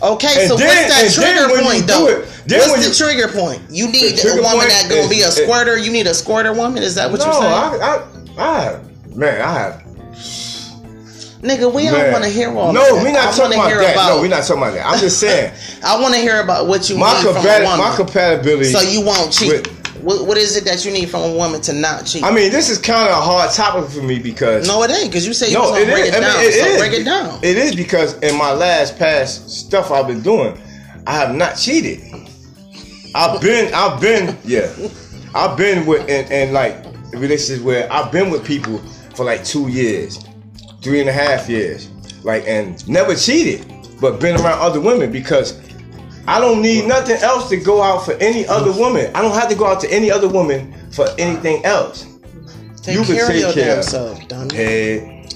Okay, 0.03 0.29
And 0.41 0.49
so 0.49 0.57
then, 0.57 0.67
what's 0.67 1.15
that 1.17 1.23
trigger 1.23 1.63
point 1.63 1.87
though? 1.87 2.09
it, 2.09 2.27
What's 2.49 2.87
the 2.87 2.89
you- 2.89 2.95
trigger 3.13 3.29
point? 3.29 3.61
You 3.71 3.87
need 3.87 4.19
a 4.25 4.35
woman 4.41 4.67
that 4.69 4.87
gonna 4.89 5.09
be 5.09 5.21
a 5.23 5.29
is- 5.29 5.37
squirter. 5.37 5.77
You 5.77 5.93
need 5.93 6.07
a 6.07 6.15
squirter 6.15 6.53
woman. 6.55 6.83
Is 6.83 6.95
that 6.95 7.11
what 7.11 7.21
no, 7.21 7.27
you're 7.27 7.35
saying? 7.35 7.53
I, 7.53 8.05
I, 8.39 8.43
I 8.57 8.61
have, 8.63 9.17
man, 9.17 9.41
I 9.43 9.53
have. 9.53 9.83
Nigga, 11.43 11.73
we 11.73 11.85
don't 11.87 12.13
want 12.13 12.23
to 12.25 12.29
hear 12.31 12.51
all 12.55 12.73
No, 12.73 12.83
that. 12.97 13.03
we're 13.03 13.13
not 13.13 13.33
I 13.33 13.37
talking 13.37 13.55
about 13.59 13.69
hear 13.69 13.79
that. 13.81 13.95
About, 13.95 14.17
no, 14.17 14.21
we're 14.21 14.29
not 14.29 14.43
talking 14.45 14.63
about 14.63 14.75
that. 14.75 14.87
I'm 14.87 14.99
just 15.01 15.19
saying 15.25 15.53
I 15.83 15.99
want 16.01 16.15
to 16.15 16.21
hear 16.21 16.41
about 16.43 16.67
what 16.67 16.89
you 16.91 16.99
my 16.99 17.15
need 17.15 17.23
from 17.33 17.37
a 17.37 17.43
woman. 17.63 17.79
my 17.79 17.95
compatibility. 17.97 18.65
so 18.73 18.81
you 18.81 19.01
won't 19.05 19.33
cheat. 19.33 19.49
with- 19.53 19.80
what, 20.03 20.27
what 20.27 20.37
is 20.39 20.57
it 20.57 20.65
that 20.65 20.85
you 20.85 20.93
need 20.93 21.09
from 21.11 21.23
a 21.23 21.33
woman 21.35 21.61
to 21.63 21.73
not 21.73 22.07
cheat? 22.07 22.23
I 22.25 22.33
mean, 22.33 22.51
this 22.51 22.69
is 22.71 22.79
kind 22.79 23.09
of 23.09 23.17
a 23.17 23.21
hard 23.21 23.51
topic 23.53 23.91
for 23.91 24.03
me 24.03 24.19
because 24.19 24.67
no, 24.67 24.83
it 24.83 24.91
ain't 24.91 25.11
because 25.11 25.27
you 25.27 25.33
say 25.33 25.49
you 25.49 25.55
No, 25.55 25.75
it 25.75 25.87
break 25.87 26.05
is. 26.05 26.09
it 26.09 26.15
I 26.15 26.21
mean, 26.21 26.29
down. 26.29 26.45
it 26.45 26.53
so 26.53 26.67
is. 26.67 26.79
break 26.79 26.93
it 27.01 27.05
down. 27.05 27.41
It 27.43 27.57
is 27.57 27.75
because 27.75 28.15
in 28.21 28.37
my 28.39 28.53
last 28.53 28.99
past 28.99 29.49
stuff 29.51 29.91
I've 29.91 30.07
been 30.07 30.23
doing, 30.23 30.59
I 31.07 31.13
have 31.17 31.35
not 31.35 31.55
cheated. 31.57 32.01
I've 33.15 33.41
been, 33.41 33.73
I've 33.75 34.01
been, 34.01 34.39
yeah, 34.45 34.73
I've 35.35 35.57
been 35.57 35.85
with 35.87 36.03
and, 36.09 36.31
and 36.31 36.53
like 36.53 36.77
relationships 37.13 37.61
where 37.63 37.93
I've 37.93 38.13
been 38.13 38.31
with 38.31 38.45
people 38.45 38.79
for 39.17 39.25
like 39.25 39.45
two 39.45 39.69
years, 39.69 40.25
three 40.83 41.01
and 41.01 41.09
a 41.09 41.13
half 41.13 41.49
years, 41.49 41.89
like 42.25 42.45
and 42.47 42.87
never 42.89 43.15
cheated, 43.17 43.67
but 44.01 44.21
been 44.21 44.37
around 44.37 44.61
other 44.61 44.81
women 44.81 45.11
because 45.11 45.59
I 46.31 46.39
don't 46.41 46.63
need 46.63 46.87
nothing 46.87 47.17
else 47.17 47.49
to 47.49 47.57
go 47.57 47.83
out 47.83 48.05
for 48.05 48.13
any 48.15 48.47
other 48.47 48.73
woman. 48.73 49.11
I 49.17 49.21
don't 49.23 49.35
have 49.35 49.49
to 49.49 49.57
go 49.57 49.67
out 49.67 49.81
to 49.81 49.93
any 49.93 50.11
other 50.11 50.29
woman 50.29 50.73
for 50.93 51.09
anything 51.19 51.65
else. 51.65 52.07
Take 52.83 52.95
you 52.99 53.03
can 53.05 53.15
care 53.17 53.25
of 53.27 53.31
take 53.33 53.41
your 53.41 53.53
care 53.53 53.65
damn 53.65 53.79
of- 53.81 53.85
self, 53.85 54.29
dummy. 54.29 54.55
Head, 54.55 55.35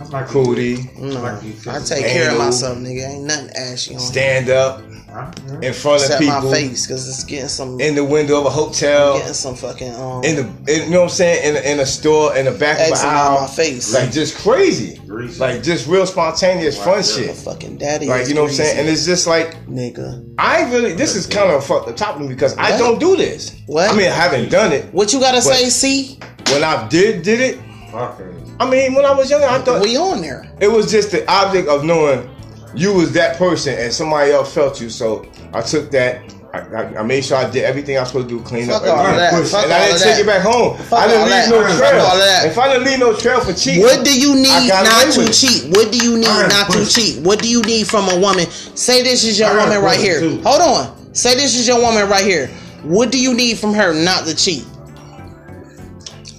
I'm 0.00 0.10
like 0.10 0.26
cootie, 0.28 0.90
No, 0.98 1.08
you 1.42 1.54
I 1.68 1.76
it. 1.78 1.86
take 1.86 2.06
care 2.06 2.28
of 2.28 2.34
Anal. 2.34 2.46
myself, 2.46 2.78
nigga. 2.78 3.08
Ain't 3.10 3.24
nothing 3.24 3.50
ashy 3.56 3.94
on 3.94 4.00
here. 4.00 4.08
stand 4.08 4.50
up 4.50 4.80
Huh? 5.14 5.30
Yeah. 5.46 5.68
in 5.68 5.72
front 5.74 5.98
of 5.98 6.02
except 6.06 6.20
people 6.22 6.42
my 6.42 6.52
face 6.52 6.86
because 6.88 7.08
it's 7.08 7.22
getting 7.22 7.48
some 7.48 7.80
in 7.80 7.94
the 7.94 8.02
window 8.04 8.40
of 8.40 8.46
a 8.46 8.50
hotel, 8.50 9.16
getting 9.18 9.32
some 9.32 9.54
fucking 9.54 9.94
um 9.94 10.24
in 10.24 10.34
the 10.34 10.72
in, 10.72 10.84
you 10.88 10.90
know 10.90 11.02
what 11.02 11.10
I'm 11.10 11.10
saying, 11.10 11.54
in, 11.56 11.62
a- 11.62 11.72
in 11.74 11.78
a 11.80 11.86
store, 11.86 12.36
in 12.36 12.46
the 12.46 12.50
back 12.50 12.78
of 12.80 12.92
eczema 12.92 13.12
an 13.12 13.16
on 13.36 13.40
my 13.42 13.46
face. 13.46 13.94
like 13.94 14.10
just 14.10 14.36
crazy, 14.38 14.98
Greasy. 15.06 15.38
like 15.38 15.62
just 15.62 15.86
real 15.86 16.04
spontaneous 16.04 16.76
Wow. 16.78 16.84
fun 16.84 16.94
Yeah. 16.94 17.00
The 17.02 17.04
shit. 17.34 17.36
fucking 17.36 17.78
daddy. 17.78 18.06
Like 18.08 18.26
you 18.28 18.34
know 18.34 18.42
what 18.42 18.50
I'm 18.50 18.56
saying, 18.56 18.78
and 18.80 18.88
it's 18.88 19.04
just 19.06 19.28
like 19.28 19.54
nigga. 19.68 20.34
I 20.36 20.68
really. 20.72 20.94
This 20.94 21.14
is 21.14 21.26
kind 21.28 21.48
of 21.50 21.64
fucked 21.64 21.88
up 21.88 21.96
topic 21.96 22.28
because 22.28 22.56
I 22.58 22.76
don't 22.76 22.98
do 22.98 23.16
this. 23.16 23.54
What? 23.66 23.88
I 23.90 23.94
mean, 23.96 24.06
I 24.08 24.14
haven't 24.14 24.50
done 24.50 24.72
it. 24.72 24.92
What 24.92 25.12
you 25.12 25.20
gotta 25.20 25.40
say? 25.42 25.68
See, 25.68 26.18
When 26.50 26.64
I 26.64 26.88
did 26.88 27.22
did 27.22 27.38
it, 27.40 27.60
Fuck 27.92 28.18
it. 28.18 28.34
I 28.58 28.68
mean, 28.68 28.94
when 28.94 29.04
I 29.04 29.12
was 29.12 29.30
younger, 29.30 29.46
I 29.46 29.58
thought 29.60 29.80
we 29.82 29.96
on 29.96 30.20
there. 30.20 30.48
it 30.60 30.68
was 30.68 30.90
just 30.90 31.12
the 31.12 31.28
object 31.30 31.68
of 31.68 31.84
knowing 31.84 32.28
you 32.74 32.92
was 32.94 33.12
that 33.12 33.36
person 33.38 33.78
and 33.78 33.92
somebody 33.92 34.32
else 34.32 34.52
felt 34.54 34.80
you. 34.80 34.90
So 34.90 35.26
I 35.52 35.60
took 35.62 35.90
that. 35.92 36.22
I, 36.54 36.58
I, 36.60 37.00
I 37.00 37.02
made 37.02 37.24
sure 37.24 37.36
I 37.36 37.50
did 37.50 37.64
everything 37.64 37.96
I 37.96 38.00
was 38.00 38.10
supposed 38.10 38.28
to 38.28 38.38
do, 38.38 38.44
clean 38.44 38.66
Fuck 38.68 38.82
up 38.84 38.88
all 38.96 39.06
everything. 39.06 39.16
that. 39.18 39.32
push. 39.34 39.50
Fuck 39.50 39.64
and 39.64 39.72
all 39.72 39.78
I 39.82 39.86
didn't 39.86 39.98
take 40.02 40.14
that. 40.14 40.20
it 40.20 40.26
back 40.26 40.42
home. 40.42 40.78
Fuck 40.78 40.98
I 41.00 41.06
didn't 41.08 41.22
leave 41.22 41.30
that. 41.30 41.50
no 41.50 41.78
trail. 41.78 42.00
all 42.06 42.16
that. 42.18 42.46
If 42.46 42.58
I 42.58 42.68
didn't 42.72 42.84
leave 42.86 42.98
no 43.00 43.16
trail 43.16 43.40
for 43.40 43.52
cheating, 43.54 43.82
What 43.82 44.04
do 44.04 44.14
you 44.20 44.34
need 44.36 44.68
not 44.70 45.12
to 45.14 45.32
cheat? 45.34 45.66
What 45.76 45.90
do 45.90 45.98
you 45.98 46.16
need 46.16 46.28
I 46.28 46.48
got 46.48 46.68
not 46.70 46.70
to 46.78 46.86
cheat? 46.86 47.26
What 47.26 47.42
do 47.42 47.48
you 47.50 47.60
need 47.62 47.88
from 47.88 48.08
a 48.08 48.20
woman? 48.20 48.46
Say 48.78 49.02
this 49.02 49.24
is 49.24 49.36
your 49.38 49.48
I 49.50 49.64
woman 49.64 49.82
right 49.82 49.98
here. 49.98 50.20
too. 50.20 50.40
Hold 50.42 50.62
on. 50.62 51.14
Say 51.14 51.34
this 51.34 51.58
is 51.58 51.66
your 51.66 51.80
woman 51.80 52.08
right 52.08 52.24
here. 52.24 52.46
What 52.84 53.10
do 53.10 53.20
you 53.20 53.34
need 53.34 53.58
from 53.58 53.74
her 53.74 53.92
not 53.92 54.24
to 54.26 54.34
cheat? 54.36 54.64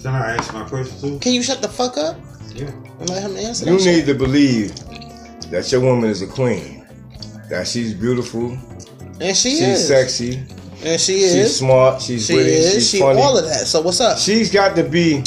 Can 0.02 0.14
I 0.14 0.36
ask 0.36 0.52
my 0.54 0.64
question 0.64 0.98
too? 1.00 1.18
Can 1.18 1.32
you 1.34 1.42
shut 1.42 1.60
the 1.60 1.68
fuck 1.68 1.96
up 1.98 2.16
Yeah. 2.54 2.70
and 3.00 3.10
let 3.10 3.22
him 3.22 3.36
answer? 3.36 3.66
you 3.66 3.72
that 3.76 3.82
shit? 3.82 3.96
need 3.96 4.06
to 4.06 4.14
believe 4.14 4.72
that 5.50 5.70
your 5.72 5.80
woman 5.80 6.10
is 6.10 6.22
a 6.22 6.26
queen. 6.26 6.86
That 7.48 7.66
she's 7.66 7.94
beautiful, 7.94 8.58
and 9.20 9.36
she 9.36 9.50
is. 9.50 9.58
she's 9.58 9.62
is, 9.62 9.88
sexy, 9.88 10.36
and 10.84 11.00
she 11.00 11.14
is. 11.22 11.32
she's 11.32 11.56
smart, 11.58 12.02
she's 12.02 12.26
she 12.26 12.34
witty, 12.34 12.50
is, 12.50 12.74
she's 12.74 12.90
she 12.90 12.98
funny. 13.00 13.20
all 13.20 13.38
of 13.38 13.44
that. 13.44 13.66
So 13.66 13.80
what's 13.82 14.00
up? 14.00 14.18
She's 14.18 14.50
got 14.52 14.74
to 14.76 14.82
be 14.82 15.22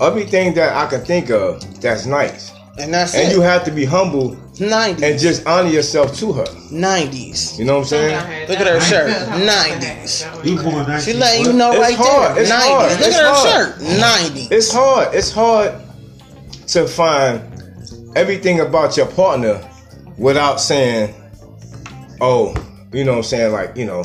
everything 0.00 0.54
that 0.54 0.76
I 0.76 0.88
can 0.88 1.00
think 1.04 1.30
of 1.30 1.60
that's 1.80 2.06
nice. 2.06 2.52
And 2.78 2.94
that's 2.94 3.12
And 3.16 3.28
it. 3.28 3.34
you 3.34 3.40
have 3.40 3.64
to 3.64 3.72
be 3.72 3.84
humble 3.84 4.36
Nineties, 4.60 5.02
and 5.02 5.18
just 5.18 5.44
honor 5.48 5.68
yourself 5.68 6.16
to 6.18 6.32
her. 6.32 6.44
nineties. 6.70 7.58
You 7.58 7.64
know 7.64 7.74
what 7.74 7.80
I'm 7.80 7.86
saying? 7.86 8.48
Look 8.48 8.60
at 8.60 8.66
her 8.68 8.80
shirt. 8.80 9.10
90s. 9.10 10.44
You 10.44 10.62
born 10.62 10.86
19. 10.86 11.00
She 11.00 11.18
letting 11.18 11.44
you 11.44 11.52
know 11.54 11.72
It's 11.72 11.80
right 11.80 11.96
hard. 11.96 12.36
there. 12.36 12.42
It's 12.42 12.50
Nineties. 12.50 12.68
hard. 12.70 12.90
Look 12.92 13.00
It's 13.08 13.16
at 13.16 13.22
her 13.24 13.34
hard. 13.34 13.80
shirt. 13.80 14.00
Nineties. 14.00 14.48
It's 14.52 14.72
hard. 14.72 15.14
It's 15.14 15.32
hard 15.32 15.74
to 16.68 16.86
find 16.86 17.40
everything 18.18 18.60
about 18.60 18.96
your 18.96 19.06
partner 19.06 19.62
without 20.18 20.60
saying, 20.60 21.14
"Oh, 22.20 22.54
you 22.92 23.04
know 23.04 23.12
what 23.12 23.18
I'm 23.18 23.24
saying?" 23.24 23.52
Like, 23.52 23.76
you 23.76 23.86
know, 23.86 24.04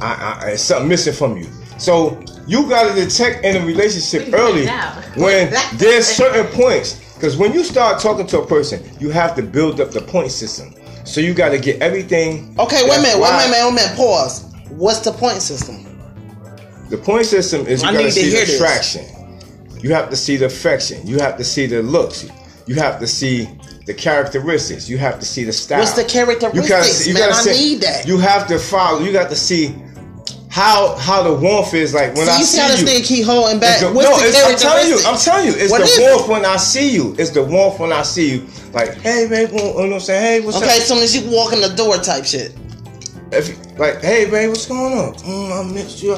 I, 0.00 0.40
I, 0.44 0.50
it's 0.50 0.62
something 0.62 0.88
missing 0.88 1.12
from 1.12 1.36
you. 1.36 1.48
So 1.78 2.22
you 2.46 2.68
got 2.68 2.94
to 2.94 2.94
detect 2.94 3.44
in 3.44 3.56
a 3.60 3.66
relationship 3.66 4.28
What 4.28 4.54
do 4.54 4.60
you 4.60 4.68
early 4.68 5.20
when 5.20 5.52
there's 5.74 6.06
certain 6.06 6.46
points. 6.46 7.00
Because 7.14 7.36
when 7.36 7.52
you 7.52 7.62
start 7.62 8.00
talking 8.00 8.26
to 8.28 8.40
a 8.40 8.46
person, 8.46 8.82
you 8.98 9.10
have 9.10 9.36
to 9.36 9.42
build 9.42 9.80
up 9.80 9.90
the 9.92 10.00
point 10.00 10.32
system. 10.32 10.74
So 11.04 11.20
you 11.20 11.34
got 11.34 11.50
to 11.50 11.58
get 11.58 11.80
everything. 11.80 12.54
Okay, 12.58 12.82
wait 12.82 12.98
a 12.98 13.02
minute, 13.02 13.20
wait 13.20 13.30
a 13.30 13.48
minute, 13.48 13.50
wait 13.52 13.68
a 13.68 13.74
minute, 13.74 13.96
pause. 13.96 14.52
What's 14.70 15.00
the 15.00 15.12
point 15.12 15.40
system? 15.40 15.86
The 16.90 16.98
point 16.98 17.26
system 17.26 17.66
is 17.66 17.82
you 17.82 17.88
I 17.88 17.92
gotta 17.92 18.04
need 18.04 18.10
to 18.10 18.12
see 18.12 18.30
hear 18.30 18.40
the 18.40 18.46
this. 18.46 18.60
attraction. 18.60 19.04
You 19.82 19.94
have 19.94 20.10
to 20.10 20.16
see 20.16 20.36
the 20.36 20.46
affection. 20.46 21.06
You 21.06 21.18
have 21.18 21.36
to 21.36 21.44
see 21.44 21.66
the 21.66 21.82
looks. 21.82 22.28
You 22.66 22.74
have 22.76 23.00
to 23.00 23.06
see 23.06 23.48
the 23.86 23.94
characteristics. 23.94 24.88
You 24.88 24.98
have 24.98 25.18
to 25.20 25.26
see 25.26 25.44
the 25.44 25.52
style. 25.52 25.80
What's 25.80 25.92
the 25.92 26.04
characteristics, 26.04 26.62
You 26.62 26.68
gotta 26.68 26.84
see- 26.84 27.08
you 27.10 27.14
man? 27.14 27.28
gotta 27.30 27.50
I 27.50 27.52
see- 27.54 27.70
need 27.74 27.80
that. 27.82 28.06
You 28.06 28.18
have 28.18 28.46
to 28.48 28.58
follow. 28.58 29.00
You 29.00 29.12
got 29.12 29.30
to 29.30 29.36
see 29.36 29.74
how 30.48 30.94
how 30.96 31.22
the 31.22 31.32
warmth 31.34 31.72
is 31.74 31.94
like 31.94 32.14
when 32.14 32.26
So 32.26 32.32
I 32.32 32.38
you 32.38 32.44
see 32.44 32.56
see 32.56 32.60
how 32.60 32.68
this 32.68 32.80
you. 32.80 32.86
thing 32.86 33.02
keep 33.02 33.24
holding 33.24 33.58
back? 33.58 33.80
The- 33.80 33.90
What's 33.90 34.08
no, 34.08 34.16
the 34.18 34.46
I'm 34.52 34.56
telling 34.56 34.86
you. 34.88 34.98
I'm 35.06 35.18
telling 35.18 35.46
you, 35.46 35.54
it's 35.56 35.70
What 35.70 35.80
the 35.80 35.88
it? 35.88 36.00
warmth 36.12 36.28
when 36.28 36.44
I 36.44 36.56
see 36.58 36.90
you. 36.90 37.16
It's 37.18 37.30
the 37.30 37.42
warmth 37.42 37.80
when 37.80 37.92
I 37.92 38.02
see 38.02 38.30
you. 38.32 38.46
Like, 38.72 39.00
hey, 39.00 39.26
babe, 39.28 39.50
you 39.50 39.56
know 39.58 39.72
what 39.72 39.92
I'm 39.92 40.00
saying? 40.00 40.22
Hey, 40.42 40.46
what's 40.46 40.58
Okay, 40.58 40.66
up? 40.66 40.72
as 40.76 40.86
soon 40.86 40.98
as 40.98 41.16
you 41.16 41.28
walk 41.30 41.52
in 41.52 41.60
the 41.60 41.70
door 41.70 41.96
type 41.96 42.24
shit. 42.24 42.52
If 43.32 43.56
like, 43.78 44.02
hey, 44.02 44.26
babe, 44.30 44.50
what's 44.50 44.66
going 44.66 44.92
on? 44.98 45.14
Mm, 45.14 45.70
I 45.70 45.72
missed 45.72 46.02
you. 46.02 46.14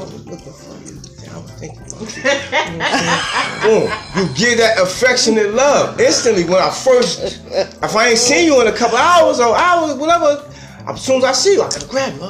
About 2.03 2.17
you. 2.17 3.63
Boom. 3.63 3.91
You 4.17 4.35
give 4.35 4.59
that 4.59 4.79
affectionate 4.81 5.55
love 5.55 6.01
instantly 6.01 6.45
when 6.45 6.55
I 6.63 6.71
first. 6.71 7.41
If 7.53 7.97
I 7.97 8.09
ain't 8.11 8.19
seen 8.19 8.47
you 8.47 8.61
in 8.61 8.67
a 8.67 8.73
couple 8.73 8.99
hours 8.99 9.41
or 9.41 9.57
hours, 9.57 9.95
whatever, 9.97 10.51
as 10.89 11.01
soon 11.03 11.19
as 11.19 11.25
I 11.25 11.33
see 11.33 11.55
you, 11.55 11.63
I 11.63 11.69
gotta 11.71 11.87
grab 11.87 12.15
you. 12.15 12.23
I 12.23 12.29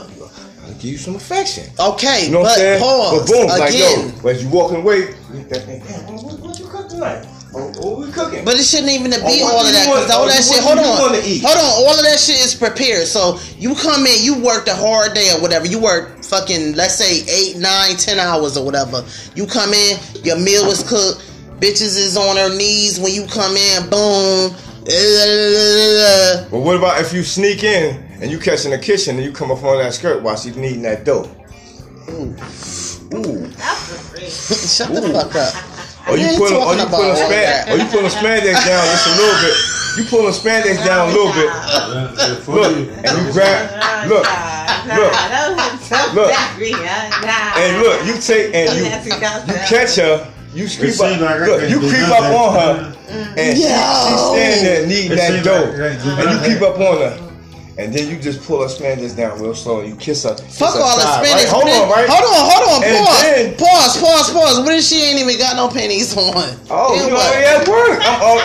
gotta 0.61 0.75
give 0.75 0.85
you 0.93 0.99
some 0.99 1.17
affection. 1.17 1.65
Okay, 1.79 2.27
You 2.27 2.33
know 2.33 2.41
what 2.41 2.49
I'm 2.51 2.53
but 2.53 2.57
saying? 2.57 2.81
pause 2.83 3.19
but 3.19 3.27
boom, 3.39 3.47
like 3.49 3.71
again. 3.75 4.13
yo, 4.23 4.29
as 4.31 4.43
you 4.43 4.49
walking 4.51 4.77
away, 4.79 5.15
you 6.95 7.05
hit 7.05 7.11
that 7.11 7.25
thing. 7.25 7.25
Damn, 7.25 7.25
what, 7.25 7.25
what 7.25 7.25
you 7.25 7.25
cook 7.25 7.25
tonight? 7.25 7.35
Oh, 7.55 7.71
what 7.79 7.99
we 8.07 8.13
cooking? 8.13 8.45
But 8.45 8.55
it 8.55 8.65
shouldn't 8.65 8.91
even 8.91 9.11
be 9.11 9.17
Oh, 9.17 9.47
all 9.47 9.67
of 9.67 9.73
that 9.73 9.87
because 9.87 10.11
all 10.11 10.25
oh, 10.25 10.29
that 10.29 10.43
shit. 10.43 10.63
Hold 10.63 10.79
on, 10.79 10.85
hold 10.85 11.59
on. 11.59 11.73
All 11.87 11.95
of 11.95 12.05
that 12.05 12.19
shit 12.19 12.45
is 12.45 12.55
prepared. 12.55 13.07
So 13.07 13.39
you 13.59 13.75
come 13.77 14.07
in, 14.07 14.25
you 14.25 14.43
worked 14.43 14.69
a 14.69 14.75
hard 14.75 15.15
day 15.15 15.31
or 15.31 15.41
whatever. 15.41 15.67
You 15.67 15.79
work 15.79 16.25
fucking 16.25 16.75
let's 16.75 16.95
say 16.95 17.23
eight, 17.31 17.57
nine, 17.59 17.97
ten 17.97 18.19
hours 18.19 18.57
or 18.57 18.65
whatever. 18.65 19.05
You 19.37 19.47
come 19.47 19.73
in, 19.73 19.99
your 20.25 20.39
meal 20.39 20.67
is 20.67 20.83
cooked. 20.83 21.31
Bitches 21.61 21.97
is 21.97 22.17
on 22.17 22.37
her 22.37 22.51
knees 22.57 22.99
when 22.99 23.15
you 23.15 23.27
come 23.27 23.57
in. 23.57 23.89
Boom. 23.89 24.51
But 26.51 26.59
what 26.59 26.77
about 26.77 27.01
if 27.01 27.13
you 27.13 27.23
sneak 27.23 27.63
in 27.63 28.03
and 28.21 28.31
you 28.31 28.39
catch 28.39 28.65
in 28.65 28.73
the 28.73 28.79
kitchen 28.79 29.17
and 29.17 29.25
you 29.25 29.33
come 29.33 29.51
up 29.51 29.63
on 29.63 29.79
that 29.79 29.95
skirt 29.95 30.23
while 30.23 30.37
she's 30.37 30.57
kneading 30.57 30.83
that 30.83 31.05
dough? 31.05 31.31
Ooh. 32.11 32.35
Ooh. 33.15 33.47
That's 33.47 33.89
the 33.89 33.99
freak. 34.11 34.29
Shut 34.29 34.93
the 34.93 35.09
fuck 35.13 35.35
up. 35.37 35.74
Or 36.09 36.19
you 36.19 36.27
ain't 36.27 36.39
put 36.39 36.51
them, 36.53 36.61
or 36.61 36.75
you 36.75 36.83
about 36.85 37.01
put 37.01 37.07
them 37.09 37.17
span, 37.17 37.69
or 37.73 37.77
you 37.81 37.85
put 37.89 38.03
them 38.03 38.13
spandex 38.13 38.57
down 38.67 38.85
just 38.93 39.07
a 39.09 39.15
little 39.17 39.39
bit. 39.41 39.57
You 39.97 40.05
pull 40.11 40.23
them 40.25 40.33
spandex 40.35 40.85
down 40.85 41.09
a 41.09 41.13
little 41.13 41.33
bit. 41.33 41.49
Look, 42.49 42.77
and 42.93 43.27
you 43.27 43.33
grab. 43.33 44.09
Look, 44.09 44.27
look, 44.85 45.13
look. 46.15 46.33
and 47.57 47.83
look. 47.83 48.05
You 48.07 48.21
take 48.21 48.55
and 48.55 48.69
you 48.77 48.85
you 48.85 49.59
catch 49.71 49.97
her. 49.97 50.29
You 50.53 50.69
creep 50.69 50.95
up. 51.01 51.21
like 51.21 51.41
Look, 51.41 51.71
you 51.71 51.81
creep 51.81 52.09
up 52.11 52.31
on 52.31 52.55
her, 52.55 52.95
and 53.37 53.57
she's 53.57 53.67
standing 53.67 54.65
there 54.65 54.87
kneading 54.87 55.13
It 55.13 55.17
that 55.17 55.31
seems 55.33 55.45
dough, 55.45 55.65
like 55.65 55.75
I 55.75 55.89
can't 55.89 56.03
do 56.03 56.11
and 56.11 56.19
you 56.19 56.25
nothing. 56.25 56.59
creep 56.59 56.63
up 56.63 56.77
on 56.79 56.97
her. 56.99 57.24
And 57.77 57.93
then 57.93 58.09
you 58.09 58.21
just 58.23 58.41
pull 58.47 58.63
her 58.63 58.69
spandex 58.69 59.17
down 59.17 59.41
real 59.43 59.55
slow 59.55 59.81
and 59.81 59.89
you 59.89 59.97
kiss 59.97 60.23
her. 60.23 60.35
kiss 60.35 60.59
Fuck 60.59 60.75
her 60.75 60.81
all 60.81 60.95
the 60.95 61.03
side, 61.03 61.27
Spanish. 61.27 61.45
Right? 61.45 61.51
Hold 61.51 61.65
on, 61.67 61.91
right? 61.91 62.07
Hold 62.07 62.23
on, 62.23 62.43
hold 62.47 62.65
on. 62.71 62.81
Pause. 62.87 63.23
then- 63.23 63.57
pause, 63.57 64.01
pause, 64.01 64.31
pause. 64.31 64.61
What 64.61 64.75
if 64.75 64.85
she 64.85 65.03
ain't 65.03 65.19
even 65.19 65.37
got 65.39 65.57
no 65.57 65.69
pennies 65.69 66.17
on? 66.17 66.55
Oh, 66.71 66.95
Then 66.95 67.09
you 67.09 67.15
what? 67.15 67.27
already 67.27 67.47
at 67.51 67.67
work. 67.67 67.99
I'm 68.01 68.39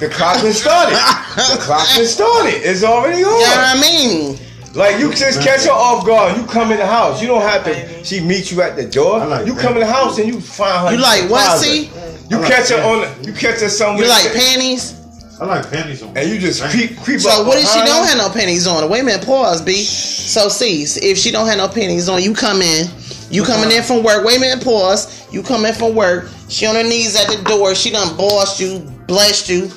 the, 0.00 0.06
the 0.06 0.14
clock 0.14 0.42
been 0.42 0.52
started. 0.52 0.96
The 0.96 1.58
clock 1.64 1.88
been 1.96 2.06
started. 2.06 2.60
It's 2.60 2.84
already 2.84 3.24
on. 3.24 3.32
You 3.32 3.46
know 3.48 3.56
what 3.56 3.76
I 3.76 3.80
mean? 3.80 4.38
Like 4.74 4.98
you 4.98 5.14
just 5.14 5.40
catch 5.40 5.64
her 5.64 5.70
off 5.70 6.04
guard. 6.04 6.36
You 6.36 6.44
come 6.46 6.72
in 6.72 6.78
the 6.78 6.86
house. 6.86 7.22
You 7.22 7.28
don't 7.28 7.42
have 7.42 7.64
to. 7.64 8.04
She 8.04 8.20
meet 8.20 8.50
you 8.50 8.60
at 8.60 8.76
the 8.76 8.84
door. 8.84 9.24
Like 9.24 9.46
you 9.46 9.54
come 9.54 9.74
in 9.74 9.80
the 9.80 9.86
house 9.86 10.18
and 10.18 10.28
you 10.28 10.40
find 10.40 10.88
her. 10.88 10.94
You 10.94 11.00
like 11.00 11.30
what, 11.30 11.58
see? 11.58 11.90
You 12.28 12.38
catch 12.40 12.68
her 12.70 12.82
on. 12.82 13.00
The, 13.22 13.28
you 13.28 13.32
catch 13.32 13.60
her 13.60 13.68
somewhere. 13.68 14.02
You 14.04 14.10
like 14.10 14.32
panties? 14.34 15.00
I 15.40 15.46
like 15.46 15.70
panties 15.70 16.02
on. 16.02 16.16
and 16.16 16.30
you 16.30 16.38
just 16.38 16.62
creep 16.62 16.96
creep 16.98 17.20
So 17.20 17.40
up 17.42 17.46
what 17.46 17.58
if 17.58 17.66
she 17.66 17.74
behind 17.80 17.88
don't 17.88 18.06
have 18.06 18.18
no 18.18 18.30
panties 18.30 18.66
on? 18.66 18.88
Wait 18.88 19.00
a 19.00 19.04
minute, 19.04 19.26
pause, 19.26 19.60
B. 19.62 19.82
So 19.82 20.48
see, 20.48 20.82
if 20.82 21.18
she 21.18 21.30
don't 21.30 21.46
have 21.48 21.58
no 21.58 21.68
panties 21.68 22.08
on, 22.08 22.22
you 22.22 22.34
come 22.34 22.62
in, 22.62 22.86
you 23.30 23.44
coming 23.44 23.70
in 23.74 23.82
from 23.82 24.02
work. 24.04 24.24
Wait 24.24 24.36
a 24.36 24.40
minute, 24.40 24.64
pause. 24.64 25.26
You 25.32 25.42
come 25.42 25.64
in 25.64 25.74
from 25.74 25.94
work. 25.94 26.28
She 26.48 26.66
on 26.66 26.76
her 26.76 26.82
knees 26.84 27.16
at 27.16 27.26
the 27.28 27.42
door. 27.44 27.74
She 27.74 27.90
done 27.90 28.16
bossed 28.16 28.60
you, 28.60 28.78
blessed 29.08 29.48
you, 29.48 29.70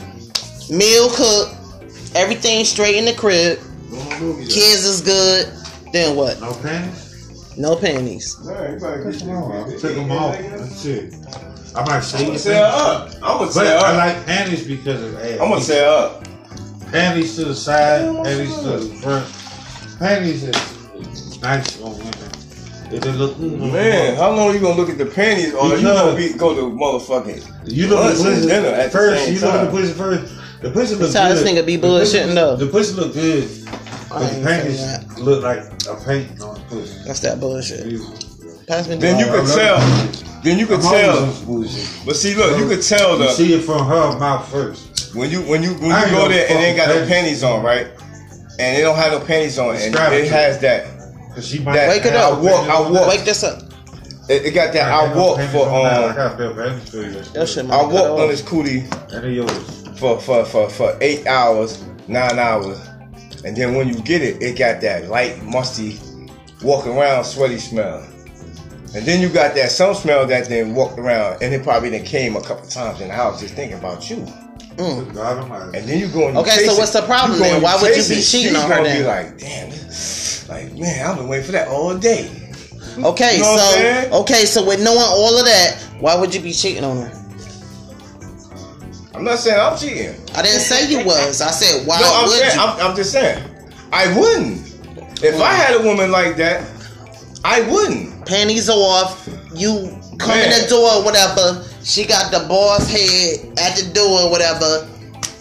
meal 0.70 1.10
cooked, 1.10 1.56
everything 2.16 2.64
straight 2.64 2.96
in 2.96 3.06
the 3.06 3.14
crib. 3.14 3.60
Kids 3.90 4.84
is 4.86 5.02
good. 5.02 5.48
Then 5.92 6.16
what? 6.16 6.40
No 6.40 6.54
panties? 6.54 7.58
No 7.58 7.76
panties. 7.76 8.38
Man, 8.46 8.74
you 8.74 8.80
better 8.80 9.04
get 9.12 9.24
I 9.24 9.78
took 9.78 9.96
them 9.96 10.12
off. 10.12 10.38
That's 10.38 10.86
it. 10.86 11.14
I 11.78 11.86
might 11.86 11.96
I'm 11.98 12.02
say 12.02 12.26
gonna 12.26 12.40
say 12.40 12.54
her 12.56 12.64
up. 12.64 13.12
I'm 13.16 13.20
gonna 13.22 13.40
But 13.40 13.52
say 13.52 13.66
her 13.68 13.78
I 13.78 13.96
like 13.98 14.26
panties 14.26 14.68
because 14.68 15.02
of 15.04 15.16
ass. 15.16 15.32
I'm 15.40 15.50
gonna 15.50 15.62
say 15.62 15.80
her 15.80 15.88
up. 15.88 16.24
panties 16.92 17.36
to 17.36 17.46
the 17.46 17.56
side, 17.56 18.02
panties 18.24 18.56
to 18.58 18.62
the 18.80 18.96
front. 19.02 20.00
Panties 20.00 20.44
is 20.44 21.42
nice 21.42 21.82
on 21.82 21.92
women. 21.98 22.14
If 22.90 23.02
they 23.04 23.12
look 23.12 23.38
Man, 23.38 24.16
how 24.16 24.32
long 24.32 24.50
are 24.50 24.54
you 24.54 24.60
gonna 24.62 24.76
look 24.76 24.90
at 24.90 24.98
the 24.98 25.06
panties 25.06 25.54
or 25.54 25.68
you 25.70 25.76
Because- 25.78 25.84
gonna 26.02 26.16
be, 26.16 26.34
go 26.34 26.56
to 26.56 26.62
motherfucking 26.62 27.44
You 27.68 27.88
look 27.88 28.00
at 28.00 28.16
the 28.16 28.24
and 28.30 28.36
pussy 28.36 28.48
dinner 28.48 28.68
at 28.70 28.84
the 28.92 28.98
first. 28.98 29.26
same 29.26 29.34
You 29.36 29.40
look 29.42 29.54
at 29.54 29.58
the 29.60 29.64
time. 29.66 29.72
pussy 29.76 29.94
first. 29.94 30.34
The 30.62 30.72
pussy 30.72 30.96
look 30.96 31.02
That's 31.02 31.14
how 31.14 31.28
good. 31.28 31.38
this 31.38 31.52
nigga 31.52 31.66
be 31.66 31.78
bullshitting, 31.78 32.34
though. 32.34 32.56
The 32.56 32.68
pussy 32.68 32.94
look 32.96 33.14
good. 33.14 33.48
But 34.10 34.20
the 34.34 34.42
panties 34.42 35.20
look 35.20 35.44
like 35.44 35.60
a 35.90 35.96
paint 36.06 36.42
on 36.42 36.56
the 36.56 36.62
pussy. 36.70 36.98
That's 37.06 37.20
that 37.20 37.40
bullshit. 37.42 37.86
You- 37.88 38.06
Pass 38.68 38.88
me 38.88 38.96
the 38.96 39.02
Then 39.02 39.20
you 39.20 39.26
could 39.28 39.48
tell. 39.48 39.80
Then 40.44 40.60
you 40.60 40.68
could 40.68 40.82
tell. 40.82 41.24
on 41.26 41.34
some 41.34 41.46
bullshit. 41.46 42.06
But 42.06 42.16
see, 42.16 42.36
look, 42.36 42.58
you 42.58 42.68
could 42.68 42.82
tell 42.84 43.14
You 43.18 43.24
the 43.24 43.30
see 43.32 43.54
it 43.54 43.62
from 43.64 43.86
her 43.88 44.18
mouth 44.20 44.48
first. 44.52 45.16
when 45.16 45.30
you 45.30 45.42
when 45.44 45.64
you 45.64 45.72
when 45.76 45.90
you 45.90 46.12
go 46.16 46.28
there 46.28 46.48
and 46.50 46.60
they 46.60 46.76
got 46.76 46.90
no 46.90 47.06
panties 47.08 47.44
on, 47.44 47.64
right? 47.64 47.88
And 48.60 48.76
they 48.76 48.82
don't 48.82 48.96
have 48.98 49.12
no 49.14 49.20
panties 49.26 49.58
on, 49.58 49.76
and 49.76 49.96
it 49.96 49.96
it 50.26 50.32
has 50.32 50.60
that. 50.60 50.86
Cause 51.34 51.48
she 51.48 51.60
might 51.60 51.74
That- 51.76 51.90
Wake 51.90 52.06
it 52.06 52.14
up. 52.16 52.40
a 52.40 52.42
Walk- 52.44 52.68
I 52.68 52.90
walk. 52.90 53.08
Wake 53.08 53.24
this 53.24 53.44
up. 53.44 53.64
It, 54.30 54.48
it 54.48 54.52
got 54.52 54.74
that. 54.74 54.92
I 54.92 55.02
I 55.02 55.06
ain't 55.06 55.16
no 55.16 55.22
walk 55.24 55.40
for 55.52 55.70
on. 55.70 55.86
I 55.86 56.04
um. 56.10 56.16
got 56.16 56.38
bare 56.38 56.54
panties 56.54 56.90
for 56.90 56.98
you. 56.98 57.12
That 57.34 57.48
shit 57.48 57.66
I 57.66 57.68
might 57.70 57.78
cut 57.80 57.92
walked 57.94 58.22
on 58.22 58.28
this 58.28 58.42
cootie 58.42 58.84
And 59.14 59.24
they 59.24 59.32
yours. 59.34 59.88
for 59.98 60.20
for 60.20 60.44
for 60.44 60.70
for 60.70 60.98
eight 61.00 61.26
hours, 61.28 61.82
nine 62.10 62.38
hours, 62.38 62.80
and 63.46 63.56
then 63.56 63.76
when 63.76 63.88
you 63.88 63.96
get 64.02 64.22
it, 64.22 64.42
it 64.42 64.58
got 64.58 64.82
that 64.82 65.08
light 65.10 65.42
musty, 65.44 65.98
walk 66.64 66.86
around 66.86 67.24
sweaty 67.24 67.60
smell. 67.60 68.06
And 68.98 69.06
then 69.06 69.22
you 69.22 69.30
got 69.30 69.54
that 69.54 69.70
some 69.70 69.94
smell 69.94 70.26
that 70.26 70.50
then 70.50 70.74
walked 70.74 70.98
around, 70.98 71.44
and 71.44 71.54
it 71.54 71.62
probably 71.62 71.90
then 71.90 72.04
came 72.04 72.36
a 72.36 72.42
couple 72.42 72.68
times 72.68 73.00
in 73.00 73.10
the 73.10 73.14
house 73.14 73.40
just 73.40 73.54
thinking 73.54 73.78
about 73.78 74.10
you. 74.10 74.16
Mm. 74.78 75.14
God 75.14 75.76
And 75.76 75.88
then 75.88 76.00
you 76.00 76.08
go 76.08 76.26
and 76.26 76.36
you 76.36 76.42
Okay, 76.42 76.66
so 76.66 76.76
what's 76.76 76.94
the 76.94 77.04
problem 77.04 77.40
then? 77.40 77.62
Why 77.62 77.80
would 77.80 77.96
you 77.96 78.16
be 78.16 78.20
cheating 78.24 78.56
on 78.56 78.68
her 78.72 78.84
then? 78.84 79.02
Be 79.02 79.08
like, 79.08 79.38
damn, 79.38 79.70
this- 79.70 80.50
like 80.50 80.74
man, 80.74 81.06
I've 81.06 81.18
been 81.18 81.28
waiting 81.28 81.46
for 81.46 81.52
that 81.52 81.68
all 81.68 81.96
day. 81.96 82.26
Okay, 82.98 83.36
You 83.36 83.44
know 83.44 84.08
so 84.10 84.22
okay, 84.22 84.46
so 84.46 84.66
with 84.66 84.84
knowing 84.84 84.98
all 84.98 85.38
of 85.38 85.46
that, 85.46 85.78
why 86.00 86.16
would 86.16 86.34
you 86.34 86.42
be 86.42 86.52
cheating 86.52 86.84
on 86.84 86.98
her? 86.98 87.26
I'm 89.14 89.24
not 89.24 89.38
saying 89.38 89.60
I'm 89.60 89.78
cheating. 89.78 90.16
I 90.36 90.42
didn't 90.42 90.62
say 90.62 90.90
you 90.90 91.06
was. 91.06 91.40
I 91.40 91.52
said 91.52 91.86
why 91.86 92.00
no, 92.00 92.10
I'm 92.12 92.24
would 92.24 92.32
saying 92.40 92.56
you? 92.56 92.62
I'm, 92.62 92.90
I'm 92.90 92.96
just 92.96 93.12
saying 93.12 93.44
I 93.94 94.18
wouldn't. 94.18 95.24
If 95.24 95.40
I 95.40 95.54
had 95.54 95.80
a 95.80 95.84
woman 95.84 96.12
like 96.12 96.36
that, 96.38 96.68
I 97.46 97.62
wouldn't. 97.70 98.17
Panties 98.28 98.70
are 98.70 98.74
off, 98.78 99.28
you 99.56 99.98
come 100.20 100.38
in 100.38 100.50
the 100.50 100.66
door, 100.70 101.04
whatever. 101.04 101.64
She 101.84 102.06
got 102.06 102.32
the 102.32 102.46
boss 102.48 102.90
head 102.90 103.58
at 103.58 103.78
the 103.78 103.90
door, 103.94 104.30
whatever. 104.30 104.88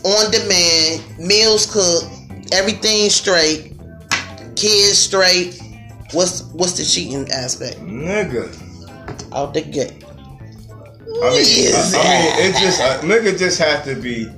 On 0.04 0.30
demand, 0.30 1.18
meals 1.18 1.66
cooked, 1.66 2.06
everything 2.52 3.10
straight, 3.10 3.74
kids 4.54 4.98
straight. 4.98 5.60
What's 6.12 6.44
what's 6.52 6.78
the 6.78 6.84
cheating 6.84 7.28
aspect? 7.32 7.78
Nigga. 7.80 8.54
Out 9.34 9.52
the 9.52 9.62
gate. 9.62 10.04
I 10.04 11.30
mean, 11.30 11.44
Yes. 11.44 11.94
I, 11.94 11.98
I 11.98 12.02
mean, 12.02 12.54
it 12.54 12.60
just 12.60 12.80
a 12.80 13.06
nigga 13.06 13.36
just 13.36 13.58
have 13.58 13.84
to 13.84 13.96
be 13.96 14.28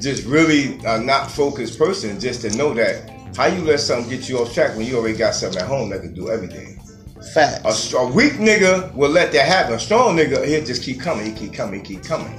just 0.00 0.24
really 0.24 0.78
a 0.86 0.98
not 0.98 1.30
focused 1.30 1.78
person 1.78 2.18
just 2.18 2.40
to 2.42 2.56
know 2.56 2.72
that 2.74 3.10
how 3.36 3.46
you 3.46 3.60
let 3.62 3.80
something 3.80 4.08
get 4.08 4.28
you 4.28 4.38
off 4.38 4.54
track 4.54 4.76
when 4.76 4.86
you 4.86 4.96
already 4.96 5.16
got 5.16 5.34
something 5.34 5.60
at 5.60 5.68
home 5.68 5.90
that 5.90 6.00
can 6.00 6.14
do 6.14 6.30
everything. 6.30 6.78
A, 7.22 7.24
Facts. 7.34 7.74
str- 7.74 7.98
a 7.98 8.06
weak 8.06 8.34
nigga 8.34 8.92
will 8.94 9.10
let 9.10 9.32
that 9.32 9.46
happen. 9.46 9.74
A 9.74 9.78
strong 9.78 10.16
nigga, 10.16 10.46
he'll 10.46 10.64
just 10.64 10.82
keep 10.82 11.00
coming. 11.00 11.26
He 11.26 11.32
keep 11.32 11.54
coming. 11.54 11.80
He 11.84 11.94
keep 11.94 12.04
coming. 12.04 12.38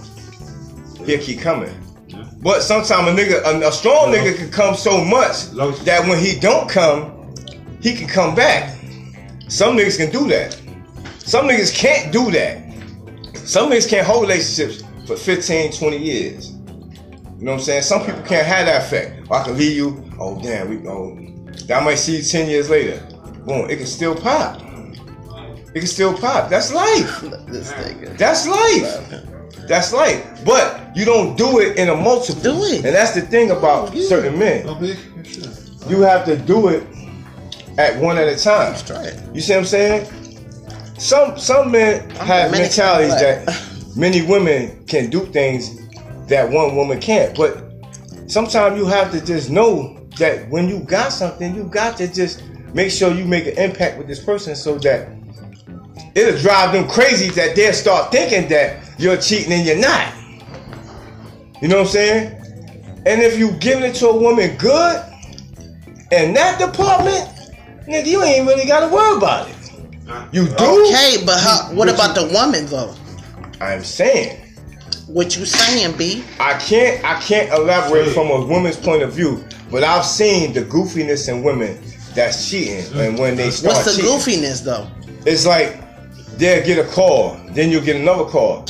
He'll 1.06 1.22
keep 1.22 1.40
coming. 1.40 1.74
But 2.42 2.62
sometimes 2.62 3.08
a 3.08 3.24
nigga, 3.24 3.42
a, 3.46 3.68
a 3.68 3.72
strong 3.72 4.12
nigga 4.12 4.36
can 4.36 4.52
come 4.52 4.76
so 4.76 5.04
much 5.04 5.46
that 5.86 6.06
when 6.08 6.20
he 6.20 6.40
don't 6.40 6.70
come, 6.70 7.34
he 7.82 7.96
can 7.96 8.08
come 8.08 8.36
back. 8.36 8.78
Some 9.48 9.78
niggas 9.78 9.98
can 9.98 10.12
do 10.12 10.28
that. 10.30 10.60
Some 11.20 11.48
niggas 11.48 11.74
can't 11.74 12.12
do 12.12 12.32
that. 12.32 12.62
Some 13.38 13.72
niggas 13.72 13.90
can't 13.90 14.06
hold 14.06 14.24
relationships 14.24 14.84
for 15.08 15.16
15, 15.16 15.72
20 15.72 15.98
years. 15.98 16.52
You 16.52 17.46
know 17.46 17.52
what 17.52 17.60
I'm 17.60 17.60
saying? 17.60 17.82
Some 17.84 18.06
people 18.06 18.22
can't 18.24 18.46
have 18.46 18.66
that 18.66 18.84
effect. 18.84 19.28
Oh, 19.30 19.36
I 19.36 19.44
can 19.44 19.58
leave 19.58 19.76
you. 19.76 20.04
Oh 20.20 20.42
damn, 20.42 20.70
we 20.70 20.88
oh, 20.88 21.18
I 21.74 21.84
might 21.84 21.96
see 21.96 22.18
you 22.18 22.24
10 22.24 22.50
years 22.50 22.70
later. 22.70 23.00
Boom, 23.46 23.70
it 23.70 23.78
can 23.78 23.86
still 23.86 24.16
pop. 24.16 24.62
It 25.74 25.80
can 25.80 25.88
still 25.88 26.18
pop. 26.18 26.50
That's 26.50 26.74
life. 26.74 27.22
This 27.48 27.72
nigga. 27.74 28.18
That's 28.18 28.48
life. 28.48 29.68
That's 29.68 29.94
life. 29.94 30.44
But 30.46 30.96
you 30.96 31.06
don't 31.06 31.36
do 31.38 31.60
it 31.60 31.78
in 31.78 31.90
a 31.90 31.96
multiple. 31.96 32.42
Do 32.42 32.64
it. 32.64 32.86
And 32.86 32.96
that's 32.96 33.14
the 33.14 33.22
thing 33.22 33.52
about 33.52 33.96
oh, 33.96 34.02
certain 34.02 34.38
men. 34.38 34.68
Oh, 34.68 34.74
no 34.74 34.80
big. 34.80 34.98
You 35.90 36.02
have 36.02 36.26
to 36.26 36.38
do 36.38 36.70
it 36.70 36.84
at 37.78 38.00
one 38.00 38.18
at 38.18 38.28
a 38.28 38.36
time. 38.36 38.76
Straight. 38.76 39.16
You 39.34 39.42
see 39.42 39.54
what 39.54 39.60
I'm 39.60 39.66
saying? 39.66 40.96
Some 40.98 41.38
some 41.38 41.72
men 41.72 42.10
have 42.12 42.52
mentalities 42.52 43.16
that 43.20 43.94
many 43.96 44.22
women 44.26 44.86
can 44.86 45.10
do 45.10 45.26
things 45.26 45.88
that 46.28 46.50
one 46.50 46.76
woman 46.76 47.00
can't. 47.00 47.36
But 47.36 47.64
sometimes 48.28 48.78
you 48.78 48.86
have 48.86 49.12
to 49.12 49.24
just 49.24 49.50
know 49.50 50.00
that 50.18 50.50
when 50.50 50.70
you 50.70 50.80
got 50.80 51.12
something, 51.12 51.56
you 51.56 51.64
got 51.66 51.98
to 51.98 52.08
just 52.08 52.44
make 52.74 52.92
sure 52.92 53.14
you 53.14 53.26
make 53.26 53.48
an 53.48 53.58
impact 53.58 53.98
with 53.98 54.08
this 54.08 54.24
person 54.24 54.56
so 54.56 54.78
that 54.80 55.10
it'll 56.16 56.40
drive 56.40 56.74
them 56.74 56.88
crazy 56.88 57.30
that 57.32 57.56
they'll 57.56 57.74
start 57.74 58.12
thinking 58.12 58.48
that 58.50 58.84
you're 58.98 59.18
cheating 59.18 59.54
and 59.54 59.66
you're 59.66 59.78
not. 59.78 60.14
You 61.62 61.68
know 61.68 61.78
what 61.78 61.88
I'm 61.88 61.92
saying? 61.92 62.40
And 63.06 63.22
if 63.22 63.38
you 63.38 63.52
giving 63.54 63.84
it 63.84 63.96
to 63.96 64.08
a 64.10 64.18
woman 64.18 64.56
good 64.58 65.04
in 66.12 66.34
that 66.34 66.60
department, 66.60 67.28
nigga, 67.88 68.06
you 68.06 68.22
ain't 68.24 68.48
really 68.48 68.66
gotta 68.66 68.94
worry 68.94 69.18
about 69.18 69.50
it. 69.50 69.56
You 70.32 70.48
do? 70.48 70.86
Okay, 70.88 71.24
but 71.26 71.40
how, 71.40 71.70
what 71.74 71.90
about 71.90 72.16
the 72.16 72.30
woman 72.34 72.66
though? 72.68 72.94
I'm 73.62 73.84
saying. 73.84 74.40
What 75.08 75.38
you 75.38 75.46
saying, 75.46 75.98
B? 75.98 76.24
I 76.40 76.58
can't 76.60 77.04
I 77.04 77.20
can't 77.20 77.52
elaborate 77.54 78.14
from 78.14 78.28
a 78.28 78.46
woman's 78.46 78.78
point 78.78 79.04
of 79.04 79.14
view, 79.14 79.44
but 79.70 79.84
I've 79.84 80.06
seen 80.06 80.54
the 80.54 80.62
goofiness 80.62 81.30
in 81.30 81.44
women 81.44 81.78
that's 82.14 82.50
cheating 82.50 82.86
and 83.00 83.18
when 83.18 83.36
they 83.36 83.50
start 83.50 83.76
What's 83.76 83.96
the 83.96 84.02
cheating. 84.02 84.18
goofiness 84.18 84.64
though? 84.64 84.88
It's 85.26 85.46
like 85.46 85.83
they'll 86.38 86.66
get 86.66 86.84
a 86.84 86.90
call, 86.90 87.38
then 87.50 87.70
you'll 87.70 87.84
get 87.84 87.96
another 87.96 88.26
call. 88.26 88.66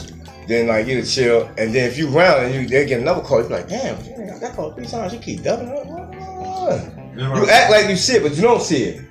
Then 0.47 0.67
like 0.67 0.88
you 0.88 1.02
to 1.02 1.08
chill, 1.08 1.47
and 1.58 1.73
then 1.73 1.89
if 1.89 1.97
you 1.97 2.10
round 2.10 2.45
and 2.45 2.54
you 2.54 2.67
they 2.67 2.86
get 2.86 2.99
another 2.99 3.21
call, 3.21 3.41
you 3.41 3.47
be 3.47 3.54
like, 3.54 3.69
damn, 3.69 3.97
ain't 4.04 4.30
got 4.30 4.41
that 4.41 4.56
call 4.56 4.71
three 4.73 4.86
times, 4.86 5.13
you 5.13 5.19
keep 5.19 5.41
doubling 5.41 5.69
up. 5.69 6.93
You 7.15 7.49
act 7.49 7.71
like 7.71 7.88
you 7.89 7.95
see 7.95 8.15
it, 8.15 8.23
but 8.23 8.36
you 8.36 8.41
don't 8.41 8.62
see 8.62 8.84
it. 8.84 9.06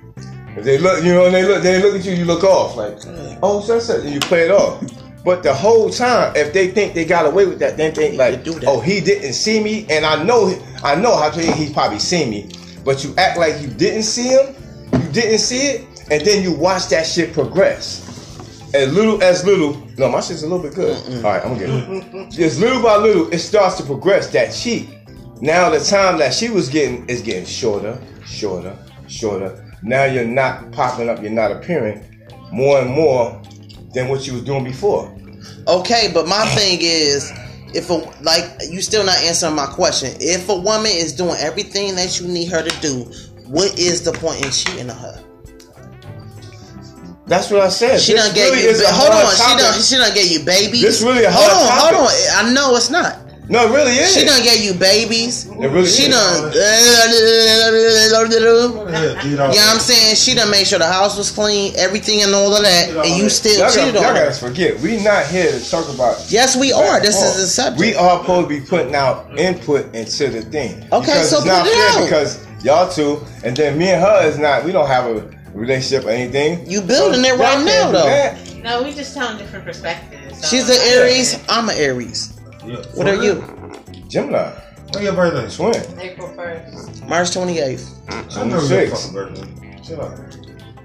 If 0.55 0.63
they 0.63 0.77
look, 0.77 1.03
you 1.03 1.13
know, 1.13 1.25
and 1.25 1.33
they 1.33 1.43
look, 1.43 1.63
they 1.63 1.81
look 1.81 1.95
at 1.95 2.05
you, 2.05 2.13
you 2.13 2.25
look 2.25 2.43
off 2.43 2.75
like, 2.77 2.99
oh, 3.41 3.63
so 3.65 3.79
so, 3.79 3.99
and 3.99 4.13
you 4.13 4.19
play 4.19 4.45
it 4.45 4.51
off. 4.51 4.83
But 5.23 5.41
the 5.41 5.53
whole 5.53 5.89
time, 5.89 6.35
if 6.35 6.53
they 6.53 6.67
think 6.67 6.93
they 6.93 7.05
got 7.05 7.25
away 7.25 7.47
with 7.47 7.57
that, 7.59 7.77
then 7.77 7.93
they 7.93 8.09
think 8.09 8.19
like, 8.19 8.45
oh, 8.67 8.79
he 8.79 8.99
didn't 9.01 9.33
see 9.33 9.63
me, 9.63 9.87
and 9.89 10.05
I 10.05 10.23
know, 10.23 10.53
I 10.83 10.95
know 10.95 11.15
how 11.17 11.31
he 11.31 11.51
he's 11.53 11.71
probably 11.73 11.97
seen 11.97 12.29
me, 12.29 12.51
but 12.85 13.03
you 13.03 13.15
act 13.17 13.39
like 13.39 13.59
you 13.61 13.69
didn't 13.69 14.03
see 14.03 14.27
him, 14.27 14.53
you 14.93 15.11
didn't 15.11 15.39
see 15.39 15.69
it, 15.69 15.87
and 16.11 16.23
then 16.23 16.43
you 16.43 16.53
watch 16.53 16.89
that 16.89 17.07
shit 17.07 17.33
progress. 17.33 18.12
As 18.73 18.91
little 18.91 19.21
as 19.21 19.45
little, 19.45 19.77
no, 19.97 20.09
my 20.09 20.19
shit's 20.19 20.41
a 20.41 20.47
little 20.47 20.63
bit 20.63 20.73
good. 20.73 20.97
All 21.17 21.31
right, 21.31 21.45
I'm 21.45 21.57
gonna 21.57 22.03
get 22.05 22.15
it. 22.15 22.31
Just 22.31 22.59
little 22.59 22.81
by 22.81 22.97
little, 22.97 23.31
it 23.31 23.39
starts 23.39 23.77
to 23.77 23.83
progress. 23.83 24.31
That 24.31 24.51
cheat. 24.51 24.89
Now 25.41 25.69
the 25.69 25.79
time 25.79 26.17
that 26.19 26.33
she 26.33 26.49
was 26.49 26.69
getting 26.69 27.07
is 27.07 27.21
getting 27.21 27.45
shorter, 27.45 28.01
shorter, 28.25 28.77
shorter. 29.07 29.63
Now 29.83 30.05
you're 30.05 30.25
not 30.25 30.71
popping 30.71 31.09
up, 31.09 31.21
you're 31.21 31.31
not 31.31 31.51
appearing 31.51 32.03
more 32.51 32.79
and 32.79 32.89
more 32.89 33.41
than 33.93 34.07
what 34.09 34.25
you 34.25 34.33
was 34.33 34.43
doing 34.43 34.63
before. 34.63 35.13
Okay, 35.67 36.09
but 36.13 36.27
my 36.27 36.45
thing 36.55 36.79
is, 36.81 37.31
if 37.75 37.89
a 37.89 37.93
like 38.21 38.45
you 38.69 38.81
still 38.81 39.05
not 39.05 39.17
answering 39.17 39.55
my 39.55 39.65
question. 39.65 40.15
If 40.19 40.49
a 40.49 40.55
woman 40.55 40.91
is 40.91 41.13
doing 41.13 41.35
everything 41.39 41.95
that 41.95 42.19
you 42.19 42.27
need 42.27 42.49
her 42.49 42.63
to 42.63 42.81
do, 42.81 43.03
what 43.45 43.77
is 43.77 44.01
the 44.03 44.13
point 44.13 44.43
in 44.43 44.51
cheating 44.51 44.89
on 44.89 44.97
her? 44.97 45.23
That's 47.25 47.49
what 47.49 47.61
I 47.61 47.69
said. 47.69 47.99
She 48.01 48.13
This 48.13 48.25
done 48.25 48.35
gave 48.35 48.51
really 48.51 48.63
you. 48.63 48.69
is 48.69 48.83
Hold 48.85 49.11
hard 49.13 49.25
on, 49.25 49.31
she 49.31 49.41
topic. 49.41 49.63
done. 49.63 49.81
She 49.81 49.95
done 49.95 50.13
gave 50.13 50.31
you 50.31 50.43
babies. 50.45 50.81
This 50.81 51.01
really 51.01 51.23
a 51.23 51.31
hold 51.31 51.49
on, 51.49 51.67
topic. 51.67 51.95
hold 51.97 52.07
on. 52.07 52.45
I 52.45 52.53
know 52.53 52.75
it's 52.75 52.89
not. 52.89 53.19
No, 53.49 53.67
it 53.67 53.75
really 53.75 53.91
is. 53.91 54.13
She 54.15 54.25
done 54.25 54.41
gave 54.43 54.63
you 54.63 54.73
babies. 54.73 55.45
It 55.47 55.57
really 55.71 55.85
She 55.85 56.03
is. 56.03 56.15
done. 56.15 56.51
You 56.53 56.59
the 58.29 58.91
hell, 58.91 59.21
dude, 59.21 59.39
all 59.39 59.47
know 59.49 59.53
what 59.53 59.73
I'm 59.73 59.79
saying? 59.79 60.15
She 60.15 60.33
done 60.33 60.49
made 60.49 60.65
sure 60.67 60.79
the 60.79 60.85
house 60.87 61.17
was 61.17 61.29
clean, 61.31 61.73
everything 61.77 62.21
and 62.23 62.33
all 62.33 62.55
of 62.55 62.63
that, 62.63 62.89
and 62.89 63.17
you 63.17 63.29
still 63.29 63.53
Y'all, 63.57 63.67
got, 63.67 63.73
cheated 63.75 63.95
y'all 63.95 64.05
on 64.05 64.13
gotta 64.15 64.31
forget, 64.31 64.79
we 64.79 65.01
not 65.03 65.25
here 65.27 65.51
to 65.51 65.69
talk 65.69 65.87
about. 65.93 66.23
Yes, 66.29 66.55
we 66.55 66.71
are. 66.73 66.99
This 67.01 67.21
is 67.21 67.35
the 67.41 67.47
subject. 67.47 67.79
We 67.79 67.95
are 67.95 68.19
supposed 68.21 68.49
to 68.49 68.59
be 68.59 68.65
putting 68.65 68.95
out 68.95 69.37
input 69.37 69.93
into 69.93 70.29
the 70.29 70.41
thing. 70.41 70.83
Okay, 70.91 70.99
Because 70.99 71.29
so 71.29 71.37
it's 71.37 71.45
not 71.45 71.63
put 71.65 71.71
it 71.71 71.75
fair 71.75 71.89
out. 71.99 72.03
because 72.05 72.63
y'all 72.63 72.89
two, 72.89 73.21
and 73.43 73.55
then 73.55 73.77
me 73.77 73.89
and 73.89 74.01
her 74.01 74.25
is 74.27 74.37
not. 74.37 74.63
We 74.63 74.71
don't 74.71 74.87
have 74.87 75.05
a 75.05 75.21
relationship 75.53 76.05
or 76.05 76.09
anything. 76.11 76.69
You 76.69 76.81
building 76.81 77.21
it 77.23 77.27
y'all 77.29 77.37
right 77.37 77.53
can't 77.53 77.65
now, 77.65 77.91
though. 77.91 78.05
that. 78.05 78.55
No, 78.63 78.83
we 78.83 78.93
just 78.93 79.13
telling 79.13 79.37
different 79.37 79.65
perspectives. 79.65 80.41
So 80.41 80.47
She's 80.47 80.69
an 80.69 80.77
Aries. 80.97 81.43
I'm 81.49 81.69
an 81.69 81.75
Aries. 81.77 82.39
Yeah, 82.65 82.77
What 82.77 82.85
for 82.95 83.07
are 83.09 83.19
real? 83.19 83.35
you? 83.37 84.03
Gemini, 84.07 84.51
When 84.93 85.03
your 85.03 85.13
birthday? 85.13 85.63
When? 85.63 85.99
April 85.99 86.27
first. 86.29 87.05
March 87.05 87.29
28th. 87.31 88.37
I 88.37 88.45
know 88.45 88.61
your 88.61 88.89
birthday. 89.13 89.81
Chill 89.83 90.01
out. 90.01 90.19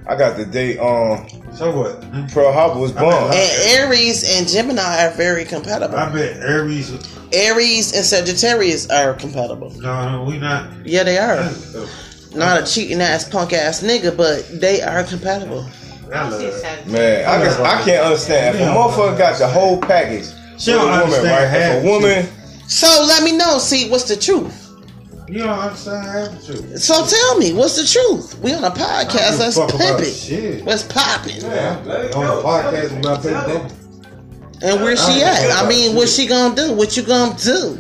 I 0.09 0.17
got 0.17 0.39
the 0.39 0.47
date 0.47 0.79
on 0.79 1.21
um, 1.21 1.29
So 1.55 1.71
what? 1.77 2.01
Pearl 2.33 2.51
Harbor 2.51 2.81
was 2.81 2.93
born. 2.93 3.13
And 3.13 3.35
Aries 3.79 4.25
and 4.39 4.49
Gemini 4.49 5.05
are 5.07 5.11
very 5.11 5.45
compatible. 5.45 5.97
I 5.97 6.11
bet 6.11 6.39
Aries. 6.39 6.91
Aries 7.33 7.95
and 7.95 8.05
Sagittarius 8.05 8.89
are 8.89 9.13
compatible. 9.13 9.71
No, 9.73 10.11
no, 10.11 10.25
we 10.25 10.39
not. 10.39 10.87
Yeah, 10.87 11.03
they 11.03 11.19
are. 11.19 11.51
I 12.43 12.55
Not 12.55 12.63
a 12.63 12.73
cheating 12.73 13.01
ass 13.01 13.29
punk 13.29 13.53
ass 13.53 13.83
nigga, 13.83 14.17
but 14.17 14.49
they 14.61 14.81
are 14.83 15.03
compatible. 15.05 15.69
love. 16.09 16.87
Man, 16.87 17.29
I 17.29 17.43
guess 17.45 17.59
I 17.59 17.83
can't 17.83 18.05
understand. 18.05 18.57
If 18.57 18.63
a 18.63 18.65
motherfucker 18.67 19.19
got 19.19 19.39
the 19.39 19.49
whole 19.49 19.81
package, 19.81 20.27
She 20.59 20.73
with 20.73 20.81
don't 20.81 20.89
a 20.89 20.91
woman, 20.91 21.03
understand 21.03 21.27
right? 21.27 21.49
half 21.49 21.77
If 21.77 21.85
a 21.85 21.87
woman, 21.87 22.29
So 22.69 22.87
let 23.07 23.23
me 23.23 23.37
know. 23.37 23.59
See, 23.59 23.91
what's 23.91 24.05
the 24.09 24.17
truth? 24.17 24.65
You 25.29 25.41
don't 25.41 25.59
understand 25.59 26.07
half 26.07 26.41
the 26.41 26.47
truth. 26.55 26.79
So 26.81 27.05
tell 27.05 27.39
me, 27.39 27.53
what's 27.53 27.77
the 27.77 27.87
truth? 27.87 28.39
We 28.41 28.55
on 28.55 28.65
a 28.65 28.71
podcast. 28.71 29.31
don't 29.31 29.39
Let's 29.41 29.57
fuck 29.57 29.71
pimp 29.71 29.83
about 29.83 30.01
it. 30.01 30.13
Shit. 30.15 30.65
Let's 30.65 30.83
pop. 30.85 31.27
Yeah, 31.27 31.77
on 32.15 32.25
the 32.37 32.43
podcast 32.43 32.99
about 32.99 33.23
that. 33.25 33.73
And 34.63 34.81
where 34.81 34.97
she 34.97 35.23
at? 35.23 35.53
I 35.63 35.69
mean, 35.69 35.95
what 35.95 36.09
she 36.09 36.27
gonna 36.27 36.55
do? 36.55 36.73
What 36.73 36.97
you 36.97 37.03
gonna 37.03 37.37
do? 37.39 37.79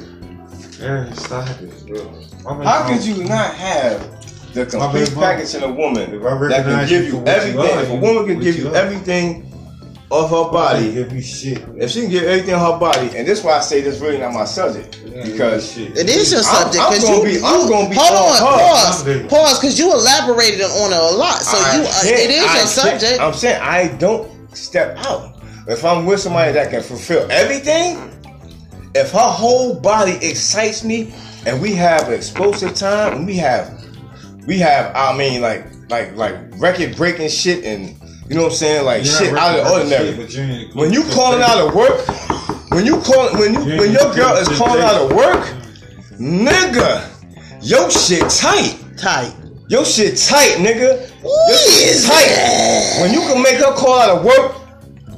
Aaron, 0.81 1.12
stop 1.14 1.49
it, 1.61 1.87
bro. 1.87 2.62
How 2.62 2.87
could 2.88 3.05
you 3.05 3.25
not 3.25 3.55
have 3.55 4.17
the 4.54 4.66
complete 4.66 5.12
package 5.14 5.54
in 5.54 5.62
a 5.62 5.70
woman 5.72 6.11
that 6.48 6.64
can 6.64 6.88
give 6.88 7.04
you 7.06 7.06
you 7.06 7.11
for 7.12 7.18
you 7.18 7.26
everything? 7.26 7.78
If 7.78 7.90
a 7.90 7.96
woman 7.96 8.26
can 8.26 8.40
give 8.40 8.56
you 8.56 8.64
you 8.68 8.74
everything 8.74 9.44
of 10.11 10.30
her 10.30 10.50
body, 10.50 10.92
give 10.94 11.12
me 11.12 11.20
shit. 11.20 11.62
if 11.76 11.90
she 11.90 12.02
can 12.02 12.11
give 12.11 12.22
everything 12.24 12.54
of 12.54 12.61
her 12.61 12.78
body, 12.78 13.14
and 13.16 13.28
this 13.28 13.40
is 13.40 13.44
why 13.44 13.58
I 13.58 13.61
say 13.61 13.82
this 13.82 14.00
really 14.00 14.16
not 14.18 14.32
my 14.32 14.44
subject 14.46 15.02
because 15.22 15.72
shit. 15.72 15.96
It 15.98 16.08
is 16.08 16.32
your 16.32 16.40
I'm- 16.42 16.62
subject 16.72 16.82
I'm 16.82 16.90
because 16.92 17.04
gonna 17.04 17.18
you, 17.18 17.24
be- 17.24 17.32
you 17.40 17.44
I'm 17.44 17.68
gonna 17.68 17.90
be 17.90 17.96
hold 17.96 18.12
on 18.12 18.42
on, 18.42 18.58
her. 18.58 18.64
pause, 18.64 19.06
I'm 19.08 19.28
pause, 19.28 19.58
because 19.61 19.78
you 19.78 19.92
elaborated 19.92 20.62
on 20.62 20.92
it 20.92 20.96
a 21.14 21.16
lot. 21.16 21.42
So 21.42 21.58
I 21.58 21.76
you, 21.76 21.82
uh, 21.82 22.00
it 22.04 22.30
is 22.30 22.37
I 22.37 22.40
your 22.40 22.48
can't- 22.54 22.68
subject. 22.68 23.20
I'm 23.20 23.34
saying 23.34 23.61
I 23.61 23.88
don't 23.98 24.30
step 24.56 24.96
out. 25.06 25.34
If 25.66 25.84
I'm 25.84 26.06
with 26.06 26.20
somebody 26.20 26.52
that 26.52 26.70
can 26.70 26.82
fulfill 26.82 27.30
everything, 27.30 27.98
if 28.94 29.11
her 29.12 29.18
whole 29.18 29.74
body 29.74 30.16
excites 30.22 30.82
me, 30.82 31.12
and 31.44 31.61
we 31.61 31.74
have 31.74 32.11
explosive 32.11 32.74
time, 32.74 33.12
and 33.18 33.26
we 33.26 33.37
have, 33.37 33.78
we 34.48 34.58
have, 34.61 34.96
I 34.96 35.14
mean, 35.16 35.42
like, 35.42 35.66
like, 35.90 36.16
like 36.16 36.34
record 36.56 36.96
breaking 36.96 37.28
shit, 37.28 37.64
and 37.64 37.88
you 38.28 38.34
know 38.34 38.44
what 38.44 38.52
I'm 38.52 38.56
saying, 38.56 38.84
like 38.87 39.04
You're 39.04 39.14
shit 39.14 39.34
out 39.34 39.58
of 39.58 39.64
the 39.66 39.70
ordinary. 39.72 40.06
shit, 40.08 40.16
but 40.16 40.34
you 40.34 40.42
ain't- 40.42 40.74
When 40.74 40.90
you 40.90 41.04
calling 41.12 41.42
out 41.42 41.58
of 41.68 41.74
work, 41.74 42.00
when 42.72 42.87
you 42.87 42.96
call, 43.02 43.28
when 43.38 43.52
you, 43.52 43.61
when 43.78 43.92
your 43.92 44.14
girl 44.14 44.37
is 44.37 44.48
calling 44.56 44.82
out 44.82 44.94
of 45.02 45.12
work, 45.14 45.44
nigga, 46.18 47.04
your 47.61 47.90
shit 47.90 48.28
tight. 48.30 48.76
Tight. 48.96 49.34
Your 49.68 49.84
shit 49.84 50.16
tight, 50.16 50.56
nigga. 50.64 50.96
Your 51.22 51.58
shit 51.58 51.88
is 51.96 52.06
tight. 52.06 53.00
When 53.02 53.12
you 53.12 53.20
can 53.20 53.42
make 53.42 53.56
her 53.56 53.72
call 53.74 54.00
out 54.00 54.16
of 54.16 54.24
work, 54.24 54.54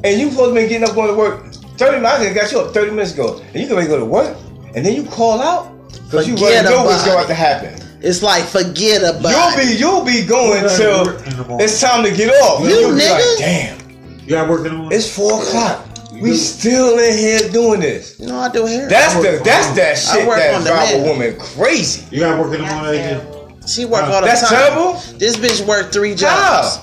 and 0.02 0.20
you 0.20 0.30
supposed 0.30 0.56
to 0.56 0.60
be 0.60 0.66
getting 0.66 0.88
up 0.88 0.94
going 0.96 1.06
to 1.08 1.14
work 1.14 1.46
30 1.78 1.98
minutes, 2.00 2.20
I 2.26 2.34
got 2.34 2.50
you 2.50 2.60
up 2.60 2.74
30 2.74 2.90
minutes 2.90 3.14
ago, 3.14 3.40
and 3.54 3.62
you 3.62 3.68
can 3.68 3.76
make 3.76 3.86
go 3.86 3.98
to 4.00 4.04
work, 4.04 4.36
and 4.74 4.84
then 4.84 4.94
you 4.94 5.04
call 5.04 5.40
out, 5.40 5.70
because 6.04 6.26
you 6.26 6.34
Forget 6.34 6.64
already 6.64 6.68
know 6.74 6.84
what's 6.84 7.04
about 7.04 7.14
going 7.14 7.28
to 7.28 7.34
happen. 7.34 7.89
It's 8.02 8.22
like 8.22 8.44
forget 8.44 9.02
about 9.02 9.30
You'll 9.56 9.66
be 9.66 9.76
you'll 9.78 10.04
be 10.04 10.26
going 10.26 10.62
till 10.76 11.04
gotta 11.04 11.10
work 11.12 11.26
in 11.26 11.36
the 11.36 11.44
morning. 11.44 11.64
it's 11.64 11.80
time 11.80 12.02
to 12.04 12.10
get 12.10 12.30
off. 12.42 12.62
You 12.62 12.68
you'll 12.68 12.94
be 12.94 13.00
nigga. 13.02 13.10
like, 13.10 13.38
damn, 13.38 14.20
You 14.20 14.28
got 14.30 14.48
work 14.48 14.60
in 14.66 14.72
the 14.72 14.78
morning? 14.78 14.96
it's 14.98 15.14
four 15.14 15.42
o'clock. 15.42 15.86
We 16.20 16.34
still 16.36 16.98
in 16.98 17.16
here 17.16 17.48
doing 17.50 17.80
this. 17.80 18.18
You 18.18 18.26
know 18.28 18.38
I 18.38 18.48
do 18.50 18.64
hair. 18.66 18.88
That's 18.88 19.14
the 19.14 19.40
that's 19.44 19.68
on- 19.68 19.76
that 19.76 19.92
I 19.92 19.94
shit 19.94 20.26
work 20.26 20.36
that 20.38 20.54
on 20.54 20.62
drive 20.64 20.94
a 20.94 21.02
woman 21.08 21.38
crazy. 21.38 22.04
You 22.10 22.20
got 22.20 22.38
work 22.38 22.54
in 22.54 22.60
the 22.62 22.66
That's 22.66 22.74
morning, 22.74 23.00
AJ? 23.00 23.08
terrible. 23.20 23.58
she 23.66 23.84
work 23.84 24.02
all 24.04 24.20
the 24.20 24.26
That's 24.26 24.48
time. 24.48 24.58
terrible. 24.58 24.92
This 25.18 25.36
bitch 25.36 25.66
worked 25.66 25.92
three 25.94 26.10
How? 26.10 26.16
jobs. 26.16 26.78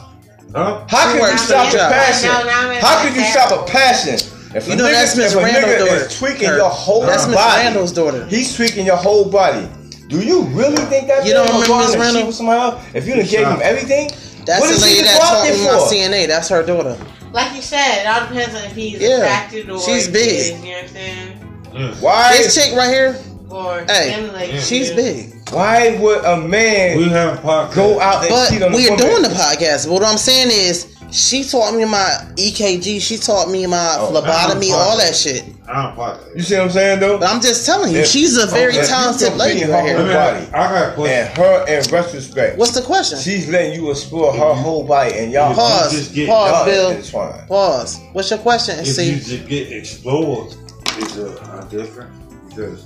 Huh? 0.55 0.85
How 0.87 1.11
She 1.13 1.19
could 1.19 1.31
you 1.31 1.37
stop 1.37 1.73
a 1.73 1.77
passion? 1.77 2.29
No, 2.29 2.43
no, 2.43 2.49
I'm 2.49 2.81
How 2.81 3.03
could 3.03 3.15
you 3.15 3.23
stop 3.25 3.51
a 3.51 3.69
passion? 3.69 4.13
If 4.55 4.65
You 4.67 4.73
a 4.73 4.75
know 4.77 4.85
nigga, 4.85 4.91
that's 4.93 5.15
Miss 5.17 5.33
if 5.35 5.43
Randall's 5.43 5.89
daughter. 5.89 6.07
tweaking 6.17 6.47
Her- 6.47 6.57
your 6.57 6.69
whole 6.69 7.01
That's 7.01 7.27
Miss 7.27 7.35
Randall's 7.35 7.91
daughter. 7.91 8.25
he's 8.27 8.55
tweaking 8.55 8.85
your 8.85 8.95
whole 8.95 9.25
body. 9.25 9.67
Do 10.07 10.19
you 10.21 10.43
really 10.43 10.77
think 10.85 11.07
that 11.07 11.25
You 11.25 11.33
man 11.33 11.45
don't 11.45 11.55
will 11.55 11.61
remember 11.63 11.83
Miss 11.83 11.93
and 11.93 12.01
Randall? 12.01 12.21
cheat 12.21 12.27
with 12.27 12.35
somebody 12.35 12.61
else? 12.61 12.85
If 12.93 13.05
you 13.07 13.13
done 13.15 13.23
Good 13.25 13.31
gave 13.31 13.47
him 13.47 13.59
everything, 13.61 14.07
That's 14.45 14.61
what 14.61 14.73
the 14.75 14.81
lady 14.81 15.01
that 15.03 15.17
go 15.17 15.23
out 15.23 15.43
taught 15.43 15.53
me 15.53 15.63
my? 15.65 16.07
CNA. 16.17 16.27
That's 16.27 16.47
her 16.49 16.63
daughter. 16.65 16.97
Like 17.33 17.53
you 17.55 17.61
said, 17.61 18.01
it 18.03 18.07
all 18.07 18.27
depends 18.27 18.55
on 18.55 18.63
if 18.63 18.71
he's 18.73 18.99
Yeah. 19.01 19.17
attracted 19.17 19.69
or 19.69 19.79
She's 19.81 20.07
if 20.07 20.13
big. 20.13 20.23
he 20.23 20.37
is, 20.37 20.49
you 20.49 20.55
know 20.55 20.71
what 20.71 20.83
I'm 20.83 20.87
saying? 20.89 21.61
Yeah. 21.73 21.95
Why? 21.99 22.37
This 22.37 22.55
chick 22.55 22.73
right 22.75 22.89
here, 22.89 23.17
Or 23.49 23.83
Hey, 23.87 24.11
stimulate 24.13 24.49
mm. 24.49 24.53
yeah. 24.55 24.59
she's 24.61 24.91
big. 24.91 25.33
Why 25.51 25.97
would 26.01 26.23
a 26.25 26.37
man 26.37 26.97
We 26.97 27.09
have 27.09 27.35
a 27.39 27.41
podcast. 27.41 27.75
go 27.75 27.99
out 28.01 28.21
and 28.23 28.29
But 28.29 28.49
cheat 28.49 28.61
on 28.63 28.71
a 28.71 28.75
we're 28.75 28.89
woman? 28.91 29.05
doing 29.07 29.21
the 29.23 29.29
podcast. 29.29 29.87
What 29.89 30.03
I'm 30.03 30.17
saying 30.17 30.47
is, 30.51 30.96
she 31.11 31.43
taught 31.43 31.73
me 31.75 31.85
my 31.85 32.09
EKG. 32.35 32.99
She 33.01 33.17
taught 33.17 33.49
me 33.49 33.65
my 33.65 33.95
Oh, 33.99 34.11
phlebotomy, 34.11 34.71
all 34.71 34.97
that 34.97 35.15
shit. 35.15 35.43
I 35.67 35.83
don't 35.83 35.95
podcast. 35.95 36.35
You 36.35 36.41
see 36.43 36.55
what 36.55 36.63
I'm 36.65 36.69
saying 36.71 36.99
though? 36.99 37.17
But 37.17 37.29
I'm 37.29 37.41
just 37.41 37.65
telling 37.65 37.93
you, 37.93 37.99
If- 37.99 38.07
she's 38.07 38.37
a 38.37 38.45
very 38.47 38.75
if 38.75 38.87
talented 38.87 39.33
lady 39.33 39.61
feed 39.61 39.69
right 39.69 39.89
her 39.89 40.03
here. 40.05 40.13
Body. 40.13 40.45
I 40.47 40.51
got 40.51 40.91
a 40.91 40.95
question. 40.95 41.17
And 41.27 41.37
her, 41.37 41.65
in 41.67 41.91
retrospect, 41.91 42.57
What's 42.57 42.71
the 42.73 42.81
question? 42.81 43.19
she's 43.19 43.49
letting 43.49 43.73
you 43.73 43.89
explore 43.91 44.31
her 44.33 44.53
whole 44.53 44.83
body, 44.85 45.13
and 45.15 45.31
y'all 45.31 45.53
Pause. 45.55 45.91
just 45.91 46.13
get 46.13 46.29
Pause, 46.29 46.51
y'all 46.51 46.65
Bill. 46.65 46.89
intertwined. 46.91 47.47
Pause. 47.47 47.99
What's 48.13 48.29
your 48.29 48.39
question? 48.39 48.79
if 48.79 48.87
See, 48.87 49.11
you 49.11 49.19
just 49.19 49.47
get 49.47 49.71
explored, 49.71 50.53
is 50.99 51.17
a, 51.17 51.27
a 51.61 51.67
different 51.69 52.11
because 52.49 52.85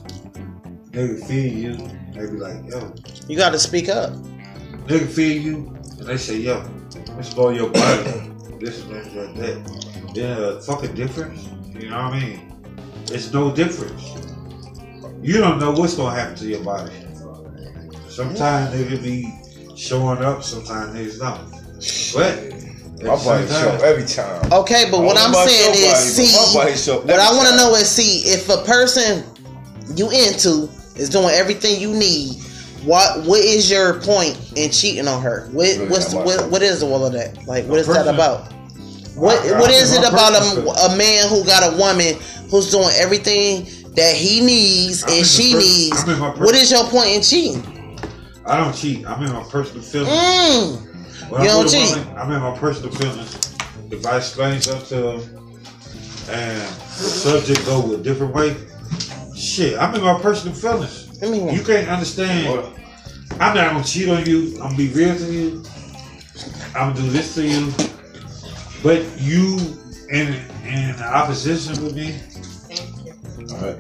nigga 0.91 1.25
feed 1.27 1.53
you, 1.53 1.73
they 2.13 2.21
be 2.31 2.37
like, 2.37 2.55
yo, 2.69 2.93
you 3.27 3.37
got 3.37 3.51
to 3.51 3.59
speak 3.59 3.89
up. 3.89 4.11
nigga 4.87 5.07
feed 5.07 5.43
you, 5.43 5.73
and 5.99 6.07
they 6.07 6.17
say, 6.17 6.37
yo, 6.37 6.63
explore 7.17 7.53
your 7.53 7.69
body, 7.69 8.31
this 8.59 8.83
and 8.83 8.91
that, 8.91 9.13
that, 9.13 9.35
that. 9.35 10.11
Yeah, 10.15 10.57
a 10.57 10.61
fucking 10.61 10.95
difference. 10.95 11.47
You 11.73 11.89
know 11.89 12.03
what 12.03 12.13
I 12.13 12.19
mean? 12.19 12.55
It's 13.05 13.31
no 13.31 13.53
difference. 13.53 14.13
You 15.21 15.37
don't 15.37 15.59
know 15.59 15.71
what's 15.71 15.95
gonna 15.95 16.15
happen 16.15 16.35
to 16.37 16.47
your 16.47 16.63
body. 16.63 16.91
Sometimes 18.09 18.73
nigga 18.75 19.01
be 19.01 19.31
showing 19.75 20.23
up, 20.23 20.43
sometimes 20.43 20.95
niggas 20.95 21.19
don't. 21.19 21.51
But 22.13 22.51
at 23.01 23.07
My 23.07 23.15
the 23.15 23.23
body 23.23 23.47
show 23.47 23.71
time, 23.71 23.81
every 23.83 24.05
time. 24.05 24.53
Okay, 24.53 24.85
but 24.91 25.01
what 25.01 25.17
I 25.17 25.25
I'm 25.25 25.31
don't 25.31 25.33
know 25.33 25.41
about 25.41 25.49
saying 25.49 25.73
is, 25.73 25.91
body, 25.91 26.27
see, 26.27 26.57
my 26.57 26.63
body 26.63 26.77
show 26.77 26.99
what 27.01 27.19
I 27.19 27.31
want 27.31 27.47
to 27.47 27.49
time. 27.49 27.57
know 27.57 27.75
is, 27.75 27.89
see, 27.89 28.29
if 28.29 28.49
a 28.49 28.63
person 28.63 29.23
you 29.95 30.09
into 30.11 30.69
is 30.95 31.09
doing 31.09 31.29
everything 31.29 31.79
you 31.81 31.93
need, 31.93 32.35
what 32.85 33.25
what 33.25 33.39
is 33.39 33.69
your 33.69 33.99
point 34.01 34.37
in 34.55 34.71
cheating 34.71 35.07
on 35.07 35.21
her? 35.21 35.47
What 35.51 35.67
Really 35.67 35.87
what's 35.89 36.13
not 36.13 36.19
my 36.21 36.25
what, 36.25 36.39
point. 36.39 36.51
what 36.51 36.61
is 36.61 36.83
all 36.83 37.05
of 37.05 37.13
that? 37.13 37.45
Like, 37.47 37.65
what 37.65 37.79
A 37.79 37.83
that 37.83 38.07
about? 38.13 38.51
What 39.15 39.39
I- 39.45 39.55
I 39.55 39.59
what 39.59 39.71
is 39.71 39.93
it 39.93 39.99
about 40.07 40.33
a, 40.33 40.93
a 40.93 40.97
man 40.97 41.27
who 41.29 41.43
got 41.45 41.73
a 41.73 41.77
woman 41.77 42.15
who's 42.49 42.71
doing 42.71 42.89
everything 42.95 43.65
that 43.95 44.15
he 44.15 44.39
needs 44.41 45.03
I'm 45.03 45.09
and 45.17 45.25
she 45.25 45.53
per- 45.53 45.59
needs? 45.59 46.03
I'm 46.03 46.09
in 46.11 46.19
my 46.19 46.31
per- 46.31 46.45
What 46.45 46.55
is 46.55 46.71
your 46.71 46.85
point 46.85 47.09
in 47.09 47.21
cheating? 47.21 47.97
I 48.45 48.57
don't 48.57 48.73
cheat. 48.73 49.05
I'm 49.05 49.21
in 49.23 49.31
my 49.31 49.43
personal 49.43 49.83
feelings. 49.83 50.09
Mm. 50.09 51.29
When 51.29 51.43
You 51.43 51.49
I'm 51.49 51.55
don't 51.65 51.69
cheat. 51.69 51.95
woman, 51.97 52.17
I'm 52.17 52.31
in 52.31 52.41
my 52.41 52.57
personal 52.57 52.91
feelings. 52.95 53.55
If 53.91 54.05
I 54.05 54.17
explain 54.17 54.59
something 54.61 54.87
to 54.87 54.95
them 54.95 55.47
and 56.29 56.61
the 56.61 57.09
subject 57.09 57.65
go 57.65 57.93
a 57.93 57.97
different 57.97 58.33
way, 58.33 58.55
shit, 59.35 59.77
I'm 59.77 59.93
in 59.95 60.01
my 60.01 60.19
personal 60.21 60.55
feelings. 60.55 61.10
I 61.21 61.29
mean, 61.29 61.53
You 61.53 61.63
can't 61.63 61.87
understand. 61.87 62.73
I'm 63.39 63.55
not 63.55 63.71
gonna 63.71 63.83
cheat 63.83 64.09
on 64.09 64.25
you. 64.25 64.53
I'm 64.55 64.71
gonna 64.71 64.77
be 64.77 64.89
real 64.89 65.15
to 65.15 65.31
you. 65.31 65.63
I'm 66.75 66.93
gonna 66.93 66.95
do 66.95 67.09
this 67.09 67.35
to 67.35 67.45
you. 67.45 67.71
But 68.83 69.05
you 69.21 69.57
in 70.09 70.33
in 70.65 70.95
opposition 70.99 71.83
with 71.83 71.95
me. 71.95 72.19
Alright. 73.53 73.77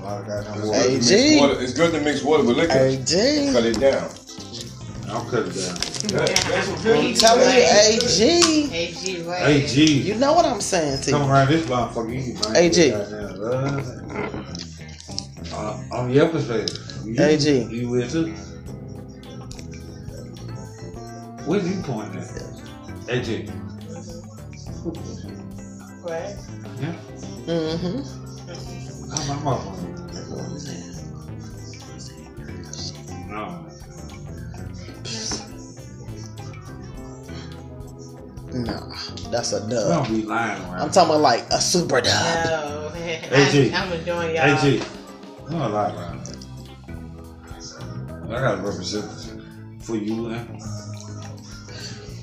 Well, 0.00 0.18
I 0.18 1.00
Hey, 1.00 1.40
water. 1.40 1.60
It's 1.60 1.72
good 1.72 1.92
to 1.92 2.00
mix 2.00 2.22
water 2.22 2.44
with 2.44 2.56
liquor. 2.56 2.72
hey, 2.72 2.96
G. 3.04 3.50
Cut 3.52 3.64
it 3.64 3.78
down. 3.80 4.10
I 5.06 5.12
I'll 5.12 5.24
cut 5.26 5.46
it 5.46 5.54
down. 5.54 5.78
I'm 6.14 7.14
telling 7.14 7.48
you, 7.48 7.62
AG. 7.62 8.70
AG, 8.72 9.22
what? 9.22 9.38
Hey, 9.38 9.66
G. 9.66 10.00
You 10.02 10.14
know 10.16 10.32
what 10.32 10.44
I'm 10.44 10.60
saying 10.60 11.00
to 11.02 11.10
you. 11.10 11.16
Come 11.16 11.26
you. 11.26 11.32
around 11.32 11.48
this 11.48 11.64
motherfucker. 11.66 12.26
You 12.26 12.34
might 12.34 12.56
AG. 12.56 12.92
Get 15.54 15.62
goddamn, 15.62 15.92
uh, 15.92 15.96
on 15.96 16.10
your 16.10 16.28
perspective. 16.28 16.78
You, 17.04 17.22
AG. 17.22 17.64
You 17.64 17.88
with 17.90 18.12
too? 18.12 18.32
Where 21.46 21.60
you 21.60 21.82
pointing 21.82 22.20
at? 22.20 23.08
AG. 23.08 23.46
What? 26.02 26.12
Yeah. 26.80 26.94
Mm-hmm. 27.46 27.98
I'm 29.12 29.28
my 29.28 29.36
motherfucker. 29.44 29.90
No. 33.28 33.64
Nah, 38.54 38.94
that's 39.30 39.52
a 39.52 39.68
dub. 39.68 40.06
don't 40.06 40.08
be 40.08 40.22
lying 40.22 40.62
around. 40.62 40.80
I'm 40.80 40.90
talking 40.90 41.10
about 41.10 41.20
like 41.20 41.44
a 41.50 41.60
super 41.60 42.00
dub. 42.00 42.44
No. 42.46 42.92
AG. 42.94 43.72
I'm, 43.72 43.88
I'm 43.88 43.92
enjoying 43.92 44.36
y'all. 44.36 44.64
AG. 44.64 44.82
We 45.44 45.50
don't 45.50 45.72
lie 45.72 45.94
around. 45.94 46.20
I 48.24 48.40
gotta 48.40 48.62
represent 48.62 49.04
for 49.82 49.96
you 49.96 50.28
and 50.30 50.62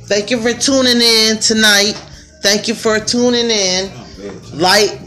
Thank 0.07 0.31
you 0.31 0.41
for 0.41 0.51
tuning 0.51 1.01
in 1.01 1.37
tonight. 1.37 1.93
Thank 2.41 2.67
you 2.67 2.75
for 2.75 2.99
tuning 2.99 3.49
in. 3.49 3.91
Oh, 3.93 4.07
I'm. 4.17 4.59
Like, 4.59 4.99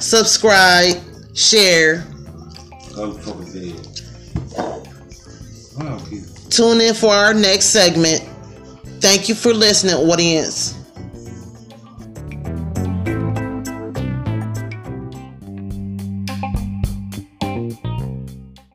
subscribe, 0.00 0.96
share. 1.34 2.04
Go 2.94 3.12
fucking 3.12 3.52
dead. 3.52 3.86
Well, 5.78 6.00
keep 6.10 6.24
Tune 6.50 6.82
in 6.82 6.94
for 6.94 7.14
our 7.14 7.32
next 7.32 7.66
segment. 7.66 8.20
Thank 9.00 9.28
you 9.28 9.34
for 9.34 9.54
listening, 9.54 9.94
audience. 9.94 10.81